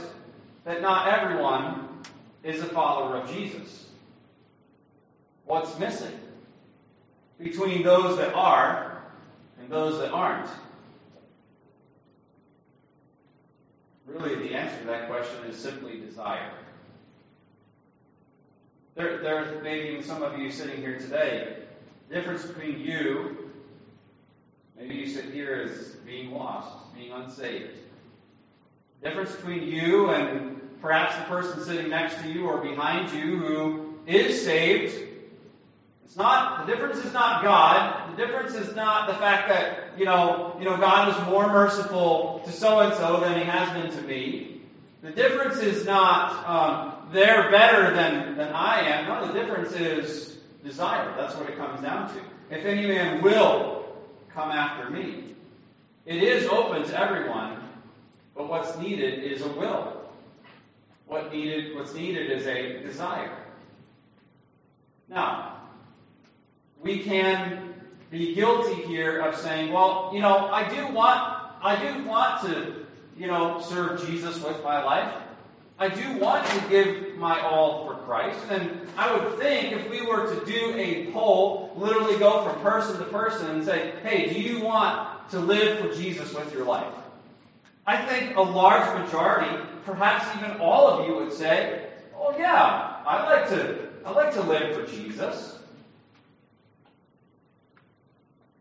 that 0.66 0.82
not 0.82 1.08
everyone 1.08 1.88
is 2.44 2.62
a 2.62 2.66
follower 2.66 3.18
of 3.18 3.32
Jesus. 3.32 3.86
What's 5.46 5.78
missing 5.78 6.20
between 7.40 7.84
those 7.84 8.18
that 8.18 8.34
are 8.34 9.04
and 9.60 9.70
those 9.70 10.00
that 10.00 10.12
aren't? 10.12 10.50
Really, 14.08 14.48
the 14.48 14.56
answer 14.56 14.80
to 14.80 14.88
that 14.88 15.08
question 15.08 15.46
is 15.48 15.58
simply 15.58 16.00
desire. 16.00 16.50
There, 18.96 19.18
there's 19.18 19.64
maybe 19.64 20.04
some 20.04 20.22
of 20.22 20.38
you 20.38 20.52
sitting 20.52 20.78
here 20.78 21.00
today. 21.00 21.56
The 22.10 22.16
difference 22.16 22.46
between 22.46 22.80
you, 22.80 23.50
maybe 24.78 24.96
you 24.96 25.08
sit 25.08 25.26
here 25.26 25.68
as 25.68 25.96
being 26.06 26.32
lost, 26.32 26.94
being 26.96 27.12
unsaved 27.12 27.72
The 29.02 29.10
difference 29.10 29.32
between 29.36 29.64
you 29.64 30.12
and 30.12 30.62
perhaps 30.80 31.16
the 31.16 31.24
person 31.24 31.64
sitting 31.64 31.90
next 31.90 32.22
to 32.22 32.30
you 32.30 32.46
or 32.46 32.62
behind 32.62 33.12
you 33.12 33.38
who 33.38 33.96
is 34.06 34.44
saved. 34.44 34.96
It's 36.06 36.16
not, 36.16 36.68
the 36.68 36.72
difference 36.72 36.98
is 36.98 37.14
not 37.14 37.44
God. 37.44 38.12
The 38.12 38.24
difference 38.24 38.54
is 38.54 38.76
not 38.76 39.08
the 39.08 39.16
fact 39.16 39.50
that, 39.50 39.98
you 39.98 40.06
know, 40.06 40.56
you 40.60 40.66
know, 40.66 40.78
God 40.78 41.08
was 41.08 41.28
more 41.28 41.48
merciful 41.48 42.44
to 42.46 42.52
so 42.52 42.82
and 42.82 42.94
so 42.94 43.22
than 43.22 43.40
he 43.40 43.46
has 43.46 43.72
been 43.72 43.92
to 43.92 44.08
me. 44.08 44.62
The 45.02 45.12
difference 45.12 45.58
is 45.58 45.84
not, 45.86 46.48
um, 46.48 46.93
they're 47.14 47.50
better 47.52 47.94
than, 47.94 48.36
than 48.38 48.54
I 48.54 48.82
am. 48.82 49.08
No, 49.08 49.28
the 49.28 49.34
difference 49.40 49.74
is 49.74 50.38
desire. 50.64 51.14
That's 51.18 51.36
what 51.36 51.50
it 51.50 51.58
comes 51.58 51.82
down 51.82 52.14
to. 52.14 52.22
If 52.50 52.66
any 52.66 52.88
man 52.88 53.22
will 53.22 53.86
come 54.34 54.52
after 54.52 54.90
me, 54.90 55.36
it 56.06 56.22
is 56.22 56.48
open 56.48 56.84
to 56.84 57.00
everyone, 57.00 57.58
but 58.36 58.50
what's 58.50 58.78
needed 58.78 59.24
is 59.24 59.42
a 59.42 59.50
will. 59.50 60.02
What 61.06 61.32
needed, 61.32 61.76
what's 61.76 61.94
needed 61.94 62.32
is 62.32 62.48
a 62.48 62.82
desire. 62.82 63.38
Now, 65.08 65.62
we 66.82 67.00
can 67.00 67.74
be 68.10 68.34
guilty 68.34 68.82
here 68.84 69.22
of 69.22 69.36
saying, 69.36 69.72
well, 69.72 70.12
you 70.14 70.22
know, 70.22 70.50
I 70.50 70.68
do 70.70 70.88
want, 70.94 71.42
I 71.62 71.76
do 71.82 72.04
want 72.04 72.42
to, 72.44 72.86
you 73.18 73.28
know, 73.28 73.62
serve 73.62 74.06
Jesus 74.06 74.42
with 74.44 74.64
my 74.64 74.84
life. 74.84 75.14
I 75.80 75.90
do 75.90 76.18
want 76.18 76.46
to 76.48 76.70
give 76.70 77.03
my 77.18 77.40
all 77.42 77.86
for 77.86 77.96
Christ. 78.04 78.40
And 78.50 78.88
I 78.98 79.16
would 79.16 79.40
think 79.40 79.74
if 79.74 79.90
we 79.90 80.02
were 80.02 80.34
to 80.34 80.46
do 80.46 80.76
a 80.76 81.12
poll, 81.12 81.74
literally 81.76 82.18
go 82.18 82.44
from 82.44 82.62
person 82.62 82.98
to 83.00 83.06
person 83.06 83.50
and 83.52 83.64
say, 83.64 83.94
hey, 84.04 84.34
do 84.34 84.40
you 84.40 84.62
want 84.62 85.30
to 85.32 85.40
live 85.40 85.80
for 85.80 85.94
Jesus 85.94 86.34
with 86.34 86.54
your 86.54 86.66
life? 86.66 86.94
I 87.86 87.98
think 88.06 88.38
a 88.38 88.42
large 88.42 89.04
majority, 89.04 89.62
perhaps 89.86 90.26
even 90.38 90.62
all 90.62 90.88
of 90.88 91.08
you 91.08 91.16
would 91.16 91.34
say, 91.34 91.88
"Oh 92.18 92.36
yeah, 92.38 93.02
I'd 93.06 93.26
like 93.26 93.50
to 93.50 93.90
I'd 94.06 94.16
like 94.16 94.34
to 94.36 94.42
live 94.42 94.76
for 94.76 94.96
Jesus." 94.96 95.60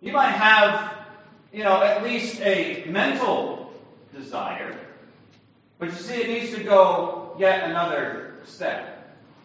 You 0.00 0.12
might 0.12 0.32
have, 0.32 0.96
you 1.52 1.62
know, 1.62 1.80
at 1.80 2.02
least 2.02 2.40
a 2.40 2.84
mental 2.88 3.72
desire, 4.12 4.76
but 5.78 5.90
you 5.90 5.94
see 5.94 6.14
it 6.14 6.28
needs 6.28 6.52
to 6.56 6.64
go 6.64 7.36
yet 7.38 7.70
another 7.70 8.31
step. 8.44 8.98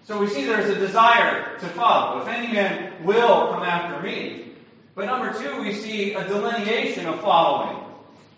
So 0.06 0.20
we 0.20 0.28
see 0.28 0.46
there's 0.46 0.70
a 0.70 0.80
desire 0.80 1.58
to 1.60 1.68
follow. 1.70 2.22
If 2.22 2.28
any 2.28 2.54
man 2.54 3.04
will 3.04 3.50
come 3.52 3.64
after 3.64 4.02
me. 4.02 4.54
But 4.96 5.06
number 5.06 5.38
two, 5.38 5.62
we 5.62 5.74
see 5.74 6.14
a 6.14 6.28
delineation 6.28 7.06
of 7.06 7.20
following. 7.22 7.84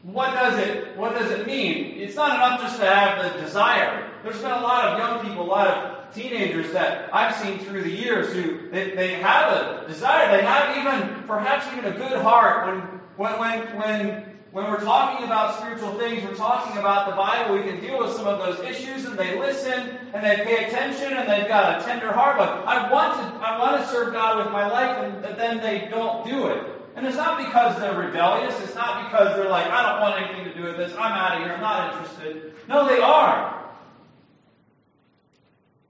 What 0.04 0.34
does 0.34 0.58
it 0.58 0.98
what 0.98 1.14
does 1.14 1.30
it 1.32 1.46
mean? 1.46 2.00
It's 2.00 2.16
not 2.16 2.36
enough 2.36 2.62
just 2.62 2.80
to 2.80 2.86
have 2.86 3.34
the 3.34 3.42
desire. 3.42 4.10
There's 4.24 4.42
been 4.42 4.52
a 4.52 4.62
lot 4.62 4.86
of 4.86 5.00
young 5.00 5.26
people, 5.26 5.44
a 5.44 5.48
lot 5.48 5.68
of 5.68 6.14
teenagers 6.14 6.72
that 6.72 7.14
I've 7.14 7.36
seen 7.36 7.60
through 7.60 7.84
the 7.84 7.92
years 7.92 8.34
who 8.34 8.70
they, 8.72 8.92
they 8.92 9.14
have 9.16 9.52
a 9.52 9.86
desire, 9.88 10.36
they 10.36 10.44
have 10.44 10.78
even 10.78 11.24
perhaps 11.28 11.68
even 11.72 11.86
a 11.94 11.96
good 11.96 12.22
heart 12.22 12.68
when 12.68 12.99
when 13.20 13.38
when 13.38 13.60
when 13.78 14.26
when 14.52 14.72
we're 14.72 14.80
talking 14.80 15.26
about 15.26 15.60
spiritual 15.60 15.92
things, 16.00 16.24
we're 16.24 16.36
talking 16.36 16.80
about 16.80 17.10
the 17.10 17.16
Bible, 17.16 17.56
we 17.56 17.64
can 17.70 17.80
deal 17.82 18.00
with 18.00 18.14
some 18.14 18.26
of 18.26 18.40
those 18.40 18.66
issues 18.66 19.06
and 19.06 19.20
they 19.20 19.38
listen 19.38 20.00
and 20.14 20.26
they 20.26 20.44
pay 20.44 20.66
attention 20.66 21.18
and 21.18 21.30
they've 21.30 21.48
got 21.48 21.80
a 21.80 21.86
tender 21.86 22.12
heart, 22.12 22.38
but 22.38 22.66
I 22.66 22.90
want 22.92 23.14
to 23.14 23.46
I 23.46 23.60
want 23.60 23.82
to 23.82 23.88
serve 23.88 24.14
God 24.14 24.38
with 24.38 24.52
my 24.54 24.72
life 24.72 24.98
and 25.04 25.38
then 25.38 25.58
they 25.60 25.90
don't 25.90 26.26
do 26.26 26.48
it. 26.48 26.64
And 26.96 27.06
it's 27.06 27.18
not 27.18 27.38
because 27.38 27.78
they're 27.80 27.98
rebellious. 27.98 28.60
It's 28.62 28.76
not 28.76 29.06
because 29.06 29.36
they're 29.36 29.50
like, 29.50 29.68
I 29.68 29.84
don't 29.84 30.02
want 30.02 30.22
anything 30.22 30.46
to 30.46 30.58
do 30.58 30.64
with 30.64 30.78
this. 30.78 30.94
I'm 30.94 31.12
out 31.12 31.38
of 31.38 31.44
here. 31.44 31.54
I'm 31.54 31.62
not 31.62 31.94
interested. 31.94 32.54
No, 32.68 32.88
they 32.88 33.00
are. 33.00 33.70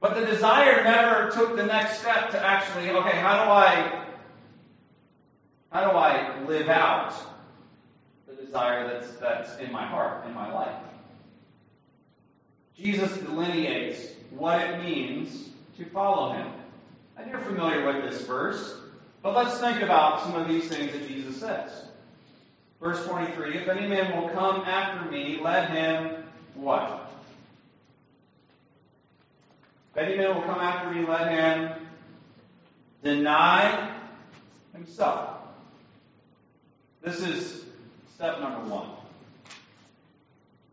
But 0.01 0.15
the 0.15 0.25
desire 0.25 0.83
never 0.83 1.31
took 1.31 1.55
the 1.55 1.65
next 1.65 1.99
step 1.99 2.31
to 2.31 2.45
actually, 2.45 2.89
okay, 2.89 3.17
how 3.17 3.43
do 3.45 3.51
I, 3.51 4.05
how 5.71 5.89
do 5.89 5.97
I 5.97 6.41
live 6.45 6.67
out 6.67 7.13
the 8.27 8.33
desire 8.33 8.87
that's, 8.87 9.11
that's 9.17 9.57
in 9.57 9.71
my 9.71 9.85
heart, 9.85 10.25
in 10.25 10.33
my 10.33 10.51
life? 10.51 10.75
Jesus 12.75 13.15
delineates 13.17 14.13
what 14.31 14.61
it 14.61 14.83
means 14.83 15.49
to 15.77 15.85
follow 15.85 16.33
him. 16.33 16.47
And 17.17 17.29
you're 17.29 17.41
familiar 17.41 17.85
with 17.85 18.09
this 18.09 18.21
verse, 18.25 18.77
but 19.21 19.35
let's 19.35 19.59
think 19.59 19.81
about 19.81 20.23
some 20.23 20.35
of 20.35 20.47
these 20.47 20.69
things 20.69 20.93
that 20.93 21.07
Jesus 21.07 21.37
says. 21.39 21.83
Verse 22.79 23.05
23 23.05 23.57
If 23.57 23.67
any 23.67 23.87
man 23.87 24.19
will 24.19 24.29
come 24.29 24.61
after 24.61 25.11
me, 25.11 25.39
let 25.41 25.69
him 25.69 26.23
what? 26.55 27.11
If 29.93 30.01
any 30.01 30.15
man 30.15 30.35
will 30.35 30.43
come 30.43 30.59
after 30.59 30.91
me, 30.91 31.05
let 31.05 31.29
him 31.29 31.73
deny 33.03 33.93
himself. 34.73 35.38
This 37.01 37.21
is 37.21 37.65
step 38.15 38.41
number 38.41 38.69
one. 38.69 38.89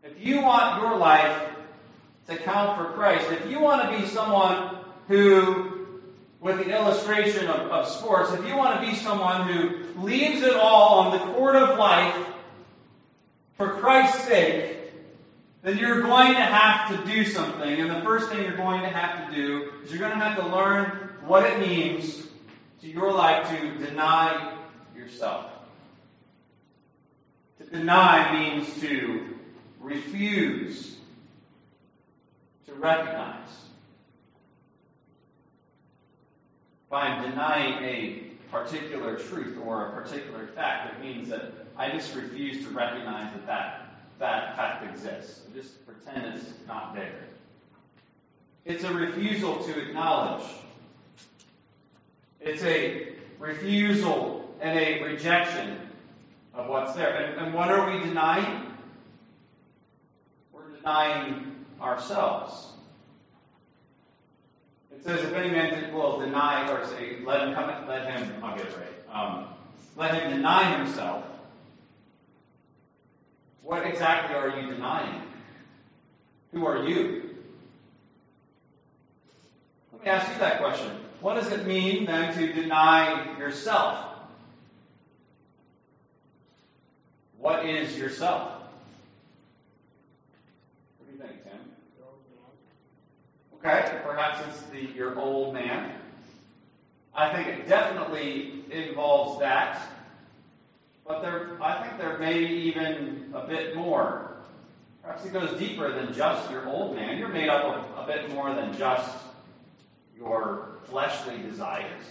If 0.03 0.25
you 0.25 0.41
want 0.41 0.81
your 0.81 0.97
life 0.97 1.49
to 2.27 2.35
count 2.37 2.77
for 2.77 2.93
Christ, 2.93 3.31
if 3.31 3.49
you 3.49 3.59
want 3.59 3.89
to 3.89 3.97
be 3.97 4.05
someone 4.07 4.77
who, 5.07 5.99
with 6.41 6.57
the 6.57 6.77
illustration 6.77 7.47
of, 7.47 7.71
of 7.71 7.87
sports, 7.87 8.33
if 8.33 8.45
you 8.45 8.57
want 8.57 8.81
to 8.81 8.87
be 8.87 8.93
someone 8.95 9.47
who 9.47 10.01
leaves 10.01 10.41
it 10.41 10.55
all 10.55 10.99
on 10.99 11.11
the 11.11 11.33
court 11.33 11.55
of 11.55 11.77
life 11.77 12.27
for 13.55 13.69
Christ's 13.79 14.25
sake, 14.25 14.77
then 15.63 15.77
you're 15.77 16.01
going 16.01 16.33
to 16.33 16.41
have 16.41 16.89
to 16.89 17.11
do 17.11 17.23
something. 17.23 17.79
And 17.79 17.89
the 17.89 18.01
first 18.01 18.29
thing 18.29 18.43
you're 18.43 18.57
going 18.57 18.81
to 18.81 18.89
have 18.89 19.29
to 19.29 19.35
do 19.35 19.71
is 19.83 19.89
you're 19.89 19.99
going 19.99 20.11
to 20.11 20.17
have 20.17 20.37
to 20.37 20.47
learn 20.47 20.87
what 21.25 21.43
it 21.43 21.59
means 21.59 22.27
to 22.81 22.87
your 22.87 23.13
life 23.13 23.49
to 23.49 23.85
deny 23.85 24.57
yourself. 24.95 25.56
Deny 27.71 28.39
means 28.39 28.79
to 28.79 29.35
refuse 29.81 30.95
to 32.65 32.73
recognize. 32.73 33.49
If 36.87 36.93
I'm 36.93 37.29
denying 37.29 37.83
a 37.83 38.23
particular 38.49 39.17
truth 39.17 39.57
or 39.65 39.87
a 39.87 40.01
particular 40.01 40.47
fact, 40.47 40.95
it 40.95 41.05
means 41.05 41.27
that 41.29 41.51
I 41.75 41.89
just 41.91 42.15
refuse 42.15 42.65
to 42.65 42.69
recognize 42.69 43.33
that 43.33 43.45
that, 43.47 43.95
that 44.19 44.55
fact 44.55 44.85
exists. 44.85 45.41
I 45.51 45.53
just 45.57 45.85
pretend 45.85 46.35
it's 46.35 46.45
not 46.67 46.95
there. 46.95 47.19
It's 48.63 48.85
a 48.85 48.93
refusal 48.93 49.61
to 49.63 49.81
acknowledge. 49.81 50.45
It's 52.39 52.63
a 52.63 53.09
refusal 53.39 54.55
and 54.61 54.79
a 54.79 55.03
rejection 55.03 55.86
of 56.57 56.67
what's 56.67 56.93
there. 56.93 57.15
And, 57.15 57.39
and 57.39 57.53
what 57.53 57.69
are 57.69 57.91
we 57.91 57.99
denying? 58.03 58.73
We're 60.51 60.69
denying 60.75 61.65
ourselves. 61.79 62.67
It 64.91 65.03
says, 65.03 65.23
if 65.23 65.33
any 65.33 65.51
man 65.51 65.93
will 65.93 66.19
deny, 66.19 66.69
or 66.71 66.85
say, 66.87 67.17
let 67.23 67.47
him 67.47 67.53
come, 67.53 67.87
let 67.87 68.09
him, 68.09 68.43
I'll 68.43 68.57
get 68.57 68.65
it 68.65 68.75
right. 68.75 69.15
Um, 69.15 69.47
let 69.95 70.15
him 70.15 70.31
deny 70.31 70.77
himself. 70.77 71.23
What 73.61 73.85
exactly 73.85 74.35
are 74.35 74.59
you 74.59 74.67
denying? 74.67 75.21
Who 76.53 76.65
are 76.65 76.87
you? 76.87 77.35
Let 79.91 80.03
me 80.03 80.09
ask 80.09 80.31
you 80.31 80.39
that 80.39 80.59
question. 80.59 80.91
What 81.21 81.35
does 81.35 81.51
it 81.51 81.67
mean 81.67 82.05
then 82.05 82.33
to 82.35 82.53
deny 82.53 83.37
yourself? 83.37 84.06
What 87.39 87.65
is 87.65 87.97
yourself? 87.97 88.51
What 90.97 91.07
do 91.07 91.13
you 91.13 91.19
think, 91.19 91.43
Tim? 91.43 91.59
Okay, 93.59 93.99
perhaps 94.03 94.39
it's 94.47 94.61
the 94.71 94.95
your 94.95 95.17
old 95.19 95.53
man. 95.53 95.91
I 97.13 97.33
think 97.33 97.47
it 97.47 97.67
definitely 97.67 98.63
involves 98.71 99.39
that. 99.39 99.81
But 101.05 101.21
there 101.21 101.57
I 101.61 101.83
think 101.83 101.97
there 101.99 102.17
may 102.17 102.45
be 102.45 102.53
even 102.53 103.31
a 103.33 103.47
bit 103.47 103.75
more. 103.75 104.31
Perhaps 105.01 105.25
it 105.25 105.33
goes 105.33 105.57
deeper 105.57 105.93
than 105.93 106.13
just 106.13 106.51
your 106.51 106.67
old 106.67 106.95
man. 106.95 107.17
You're 107.17 107.29
made 107.29 107.49
up 107.49 107.63
of 107.63 108.03
a 108.03 108.07
bit 108.07 108.29
more 108.33 108.53
than 108.53 108.77
just 108.77 109.09
your 110.17 110.79
fleshly 110.89 111.37
desires. 111.37 112.03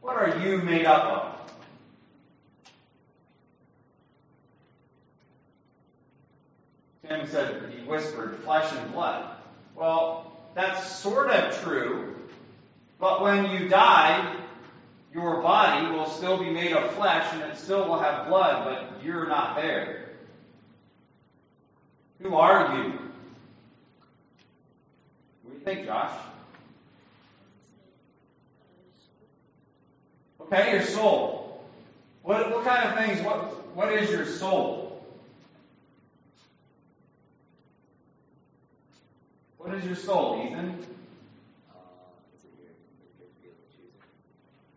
What 0.00 0.16
are 0.16 0.38
you 0.38 0.58
made 0.58 0.86
up 0.86 1.04
of? 1.04 1.39
Tim 7.10 7.26
said 7.26 7.72
he 7.76 7.82
whispered 7.82 8.38
flesh 8.44 8.72
and 8.72 8.92
blood. 8.92 9.28
Well, 9.74 10.32
that's 10.54 10.86
sort 10.96 11.28
of 11.28 11.60
true, 11.60 12.14
but 13.00 13.20
when 13.20 13.50
you 13.50 13.68
die, 13.68 14.36
your 15.12 15.42
body 15.42 15.90
will 15.90 16.06
still 16.06 16.38
be 16.38 16.50
made 16.50 16.72
of 16.72 16.88
flesh 16.92 17.26
and 17.32 17.42
it 17.42 17.56
still 17.56 17.88
will 17.88 17.98
have 17.98 18.28
blood, 18.28 18.64
but 18.64 19.04
you're 19.04 19.26
not 19.26 19.56
there. 19.56 20.10
Who 22.22 22.36
are 22.36 22.76
you? 22.76 22.92
What 25.42 25.50
do 25.50 25.58
you 25.58 25.64
think, 25.64 25.86
Josh? 25.86 26.16
Okay, 30.42 30.74
your 30.74 30.82
soul. 30.82 31.64
What, 32.22 32.52
what 32.52 32.64
kind 32.64 32.88
of 32.88 33.04
things, 33.04 33.20
what, 33.26 33.74
what 33.74 33.92
is 33.92 34.08
your 34.10 34.26
soul? 34.26 34.79
What 39.70 39.78
is 39.78 39.86
your 39.86 39.94
soul, 39.94 40.44
Ethan? 40.44 40.84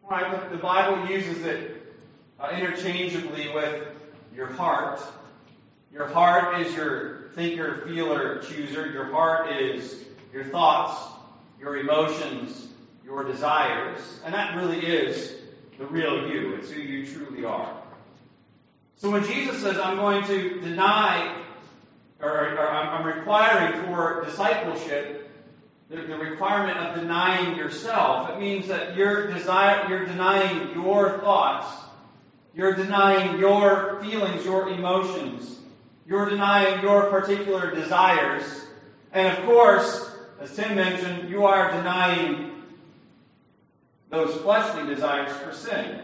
Right, 0.08 0.32
but 0.32 0.52
the 0.52 0.58
Bible 0.58 1.10
uses 1.10 1.44
it 1.48 1.96
uh, 2.40 2.50
interchangeably 2.56 3.50
with 3.56 3.88
your 4.36 4.46
heart. 4.46 5.02
Your 5.92 6.06
heart 6.06 6.62
is 6.62 6.76
your 6.76 7.30
thinker, 7.34 7.82
feeler, 7.88 8.38
chooser. 8.44 8.92
Your 8.92 9.06
heart 9.06 9.52
is 9.52 10.06
your 10.32 10.44
thoughts, 10.44 11.12
your 11.60 11.78
emotions, 11.78 12.68
your 13.04 13.24
desires. 13.24 14.00
And 14.24 14.32
that 14.36 14.56
really 14.56 14.86
is 14.86 15.38
the 15.80 15.88
real 15.88 16.30
you. 16.30 16.54
It's 16.54 16.70
who 16.70 16.82
you 16.82 17.08
truly 17.08 17.46
are. 17.46 17.82
So 18.98 19.10
when 19.10 19.24
Jesus 19.24 19.60
says, 19.60 19.80
I'm 19.80 19.98
going 19.98 20.24
to 20.26 20.62
deny, 20.62 21.43
or, 22.24 22.58
or 22.58 22.70
I'm 22.70 23.06
requiring 23.06 23.84
for 23.84 24.24
discipleship 24.26 25.30
the, 25.90 25.98
the 25.98 26.18
requirement 26.18 26.78
of 26.78 27.00
denying 27.00 27.58
yourself. 27.58 28.30
It 28.30 28.40
means 28.40 28.68
that 28.68 28.96
you're, 28.96 29.30
you're 29.30 30.06
denying 30.06 30.74
your 30.74 31.20
thoughts. 31.20 31.68
You're 32.56 32.76
denying 32.76 33.40
your 33.40 34.00
feelings, 34.02 34.46
your 34.46 34.70
emotions. 34.70 35.60
You're 36.08 36.30
denying 36.30 36.82
your 36.82 37.10
particular 37.10 37.74
desires. 37.74 38.44
And 39.12 39.38
of 39.38 39.46
course, 39.46 40.12
as 40.40 40.56
Tim 40.56 40.76
mentioned, 40.76 41.30
you 41.30 41.46
are 41.46 41.72
denying 41.72 42.64
those 44.10 44.36
fleshly 44.42 44.86
desires 44.94 45.36
for 45.38 45.54
sin. 45.54 46.02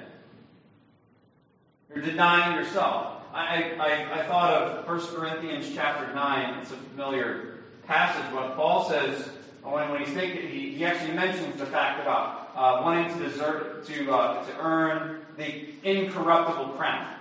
You're 1.94 2.04
denying 2.04 2.58
yourself. 2.58 3.19
I, 3.34 3.74
I, 3.80 4.22
I 4.22 4.28
thought 4.28 4.54
of 4.54 4.88
1 4.88 5.16
Corinthians 5.16 5.72
chapter 5.74 6.14
9. 6.14 6.60
It's 6.60 6.72
a 6.72 6.76
familiar 6.76 7.60
passage, 7.86 8.26
but 8.34 8.56
Paul 8.56 8.90
says 8.90 9.30
when, 9.64 9.90
when 9.90 10.04
he's 10.04 10.14
thinking, 10.14 10.48
he, 10.48 10.72
he 10.72 10.86
actually 10.86 11.14
mentions 11.14 11.58
the 11.60 11.66
fact 11.66 12.02
about 12.02 12.52
uh, 12.56 12.82
wanting 12.84 13.18
to 13.18 13.30
deserve, 13.30 13.86
to, 13.86 14.12
uh, 14.12 14.46
to 14.46 14.60
earn 14.60 15.22
the 15.38 15.70
incorruptible 15.84 16.74
crown. 16.74 17.16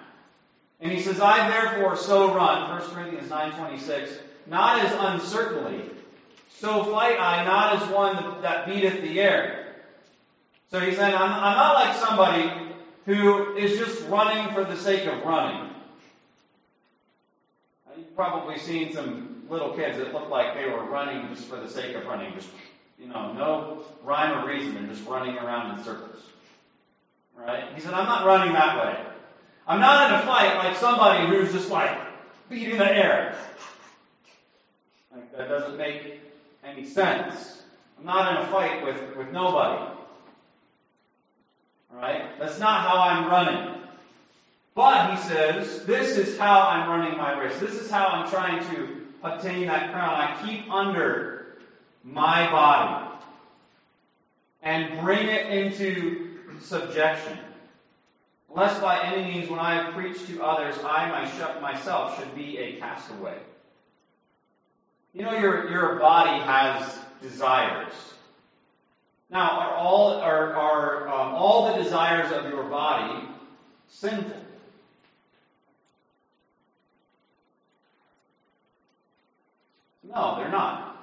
And 0.81 0.93
he 0.93 1.01
says, 1.01 1.21
I 1.21 1.49
therefore 1.49 1.97
so 1.97 2.35
run, 2.35 2.71
1 2.71 2.91
Corinthians 2.91 3.31
9.26, 3.31 4.19
not 4.47 4.85
as 4.85 4.93
uncertainly, 4.99 5.91
so 6.49 6.85
fight 6.85 7.19
I 7.21 7.45
not 7.45 7.83
as 7.83 7.89
one 7.91 8.43
that 8.43 8.67
beateth 8.67 9.03
the 9.03 9.21
air. 9.21 9.75
So 10.71 10.81
he's 10.81 10.97
saying, 10.97 11.15
I'm, 11.15 11.33
I'm 11.33 11.57
not 11.57 11.75
like 11.75 11.97
somebody 11.97 12.53
who 13.05 13.57
is 13.57 13.79
just 13.79 14.07
running 14.09 14.53
for 14.55 14.65
the 14.65 14.77
sake 14.77 15.07
of 15.07 15.25
running. 15.25 15.68
Probably 18.19 18.59
seen 18.59 18.93
some 18.93 19.45
little 19.49 19.75
kids 19.75 19.97
that 19.99 20.13
looked 20.13 20.29
like 20.29 20.55
they 20.55 20.69
were 20.69 20.83
running 20.87 21.33
just 21.33 21.49
for 21.49 21.55
the 21.55 21.69
sake 21.69 21.95
of 21.95 22.05
running, 22.05 22.35
just 22.35 22.49
you 22.99 23.07
know, 23.07 23.33
no 23.33 23.85
rhyme 24.03 24.45
or 24.45 24.49
reason, 24.49 24.75
they're 24.75 24.93
just 24.93 25.07
running 25.07 25.37
around 25.37 25.79
in 25.79 25.85
circles. 25.85 26.21
Right? 27.37 27.73
He 27.77 27.81
said, 27.81 27.95
I'm 27.95 28.07
not 28.07 28.27
running 28.27 28.55
that 28.55 28.85
way. 28.85 29.07
I'm 29.69 29.79
not 29.79 30.11
in 30.11 30.19
a 30.19 30.23
fight 30.23 30.57
like 30.57 30.77
somebody 30.77 31.29
who's 31.29 31.53
just 31.53 31.71
like 31.71 31.97
beating 32.49 32.79
the 32.79 32.93
air. 32.93 33.37
Like 35.15 35.39
that 35.39 35.49
doesn't 35.49 35.79
make 35.79 36.19
any 36.65 36.87
sense. 36.87 37.63
I'm 38.01 38.05
not 38.05 38.33
in 38.33 38.43
a 38.43 38.47
fight 38.49 38.85
with, 38.85 39.17
with 39.17 39.31
nobody. 39.31 39.93
Right? 41.95 42.37
That's 42.41 42.59
not 42.59 42.81
how 42.81 42.99
I'm 42.99 43.31
running. 43.31 43.78
But, 44.79 45.11
he 45.11 45.17
says, 45.17 45.85
this 45.87 46.17
is 46.17 46.39
how 46.39 46.61
I'm 46.69 46.89
running 46.89 47.19
my 47.19 47.37
race. 47.37 47.59
This 47.59 47.73
is 47.73 47.91
how 47.91 48.07
I'm 48.07 48.31
trying 48.31 48.65
to 48.71 49.09
obtain 49.25 49.67
that 49.67 49.91
crown. 49.93 50.15
I 50.15 50.41
keep 50.47 50.71
under 50.71 51.57
my 52.05 52.49
body. 52.53 53.07
and 54.63 55.01
bring 55.01 55.27
it 55.27 55.47
into 55.51 56.39
subjection. 56.61 57.39
Lest 58.55 58.81
by 58.81 59.03
any 59.03 59.25
means, 59.35 59.51
when 59.51 59.59
I 59.59 59.83
have 59.83 59.95
preached 59.95 60.29
to 60.29 60.45
others, 60.45 60.77
I 60.85 61.09
myself 61.61 62.17
should 62.17 62.33
be 62.37 62.59
a 62.59 62.77
castaway. 62.77 63.37
You 65.13 65.23
know, 65.23 65.37
your, 65.37 65.69
your 65.73 65.97
body 65.97 66.41
has 66.45 67.01
desires. 67.21 67.95
Now, 69.29 69.59
are 69.59 69.75
all, 69.75 70.21
are, 70.21 70.55
are 70.55 71.09
um, 71.09 71.35
all 71.35 71.67
the 71.67 71.83
desires 71.83 72.31
of 72.31 72.49
your 72.49 72.63
body 72.63 73.27
sinful? 73.89 74.38
No, 80.09 80.37
they're 80.39 80.51
not. 80.51 80.97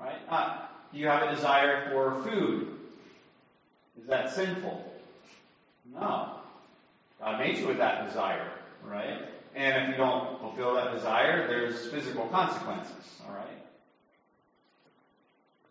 Right? 0.00 0.30
Not. 0.30 0.92
Do 0.92 0.98
you 0.98 1.06
have 1.06 1.28
a 1.28 1.34
desire 1.34 1.90
for 1.90 2.22
food? 2.22 2.68
Is 4.00 4.06
that 4.08 4.32
sinful? 4.34 4.84
No. 5.92 6.30
God 7.20 7.38
made 7.38 7.58
you 7.58 7.66
with 7.66 7.78
that 7.78 8.06
desire, 8.06 8.48
right? 8.84 9.18
And 9.54 9.82
if 9.84 9.90
you 9.90 9.96
don't 9.96 10.40
fulfill 10.40 10.74
that 10.74 10.92
desire, 10.94 11.48
there's 11.48 11.86
physical 11.88 12.26
consequences, 12.26 13.20
all 13.26 13.34
right? 13.34 13.46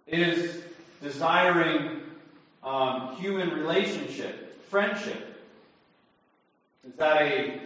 Is 0.08 0.62
desiring 1.02 2.02
um, 2.64 3.16
human 3.16 3.52
relationship, 3.52 4.62
friendship, 4.70 5.36
is 6.86 6.94
that 6.96 7.22
a 7.22 7.60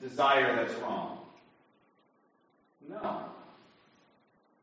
desire 0.00 0.56
that's 0.56 0.74
wrong? 0.80 1.18
No. 2.88 3.20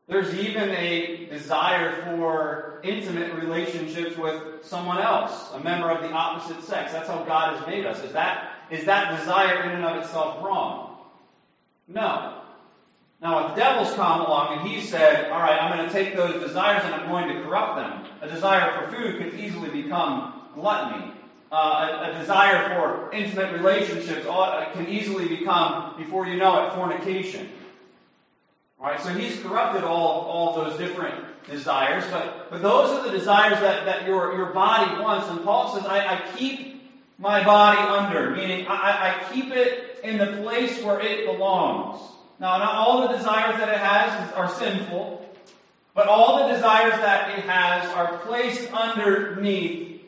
There's 0.06 0.34
even 0.34 0.70
a 0.70 1.26
desire 1.30 2.02
for 2.02 2.80
intimate 2.82 3.32
relationships 3.34 4.16
with 4.18 4.62
someone 4.62 4.98
else, 4.98 5.50
a 5.54 5.60
member 5.60 5.90
of 5.90 6.02
the 6.02 6.10
opposite 6.10 6.62
sex. 6.62 6.92
That's 6.92 7.08
how 7.08 7.24
God 7.24 7.56
has 7.56 7.66
made 7.66 7.86
us. 7.86 8.02
Is 8.04 8.12
that, 8.12 8.52
is 8.70 8.84
that 8.84 9.18
desire 9.18 9.62
in 9.62 9.70
and 9.70 9.84
of 9.84 10.02
itself 10.02 10.44
wrong? 10.44 10.98
No. 11.88 12.40
Now, 13.22 13.46
if 13.46 13.54
the 13.54 13.62
devil's 13.62 13.94
come 13.94 14.20
along 14.20 14.58
and 14.58 14.68
he 14.68 14.82
said, 14.82 15.30
all 15.30 15.40
right, 15.40 15.58
I'm 15.58 15.74
going 15.74 15.88
to 15.88 15.92
take 15.92 16.14
those 16.14 16.42
desires 16.42 16.82
and 16.84 16.94
I'm 16.94 17.08
going 17.08 17.34
to 17.34 17.42
corrupt 17.42 17.76
them. 17.76 18.04
A 18.20 18.28
desire 18.28 18.86
for 18.86 18.94
food 18.94 19.18
could 19.18 19.40
easily 19.40 19.70
become 19.82 20.42
gluttony. 20.54 21.12
Uh, 21.50 22.02
a, 22.04 22.10
a, 22.10 22.18
desire 22.18 22.68
for 22.74 23.14
intimate 23.14 23.52
relationships 23.52 24.26
can 24.26 24.88
easily 24.88 25.28
become, 25.28 25.94
before 25.96 26.26
you 26.26 26.36
know 26.36 26.66
it, 26.66 26.74
fornication. 26.74 27.48
All 28.80 28.88
right, 28.88 29.00
so 29.00 29.10
he's 29.10 29.40
corrupted 29.40 29.84
all, 29.84 30.22
all 30.22 30.54
those 30.54 30.76
different 30.78 31.24
desires, 31.46 32.04
but, 32.10 32.50
but 32.50 32.62
those 32.62 32.90
are 32.90 33.04
the 33.04 33.16
desires 33.16 33.60
that, 33.60 33.84
that 33.86 34.06
your, 34.06 34.34
your 34.36 34.46
body 34.46 35.00
wants. 35.00 35.28
And 35.28 35.42
Paul 35.44 35.74
says, 35.74 35.86
I, 35.86 36.16
I 36.16 36.36
keep 36.36 36.82
my 37.18 37.44
body 37.44 37.78
under, 37.78 38.30
meaning 38.30 38.66
I, 38.66 39.20
I 39.26 39.32
keep 39.32 39.52
it 39.52 40.00
in 40.02 40.18
the 40.18 40.42
place 40.42 40.82
where 40.82 41.00
it 41.00 41.26
belongs. 41.26 42.00
Now, 42.40 42.58
not 42.58 42.74
all 42.74 43.02
the 43.02 43.16
desires 43.16 43.56
that 43.58 43.68
it 43.68 43.78
has 43.78 44.32
are 44.32 44.48
sinful, 44.48 45.24
but 45.94 46.08
all 46.08 46.46
the 46.46 46.54
desires 46.54 46.94
that 46.94 47.38
it 47.38 47.44
has 47.44 47.88
are 47.94 48.18
placed 48.18 48.72
underneath 48.72 50.02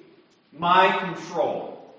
my 0.52 0.98
control. 0.98 1.94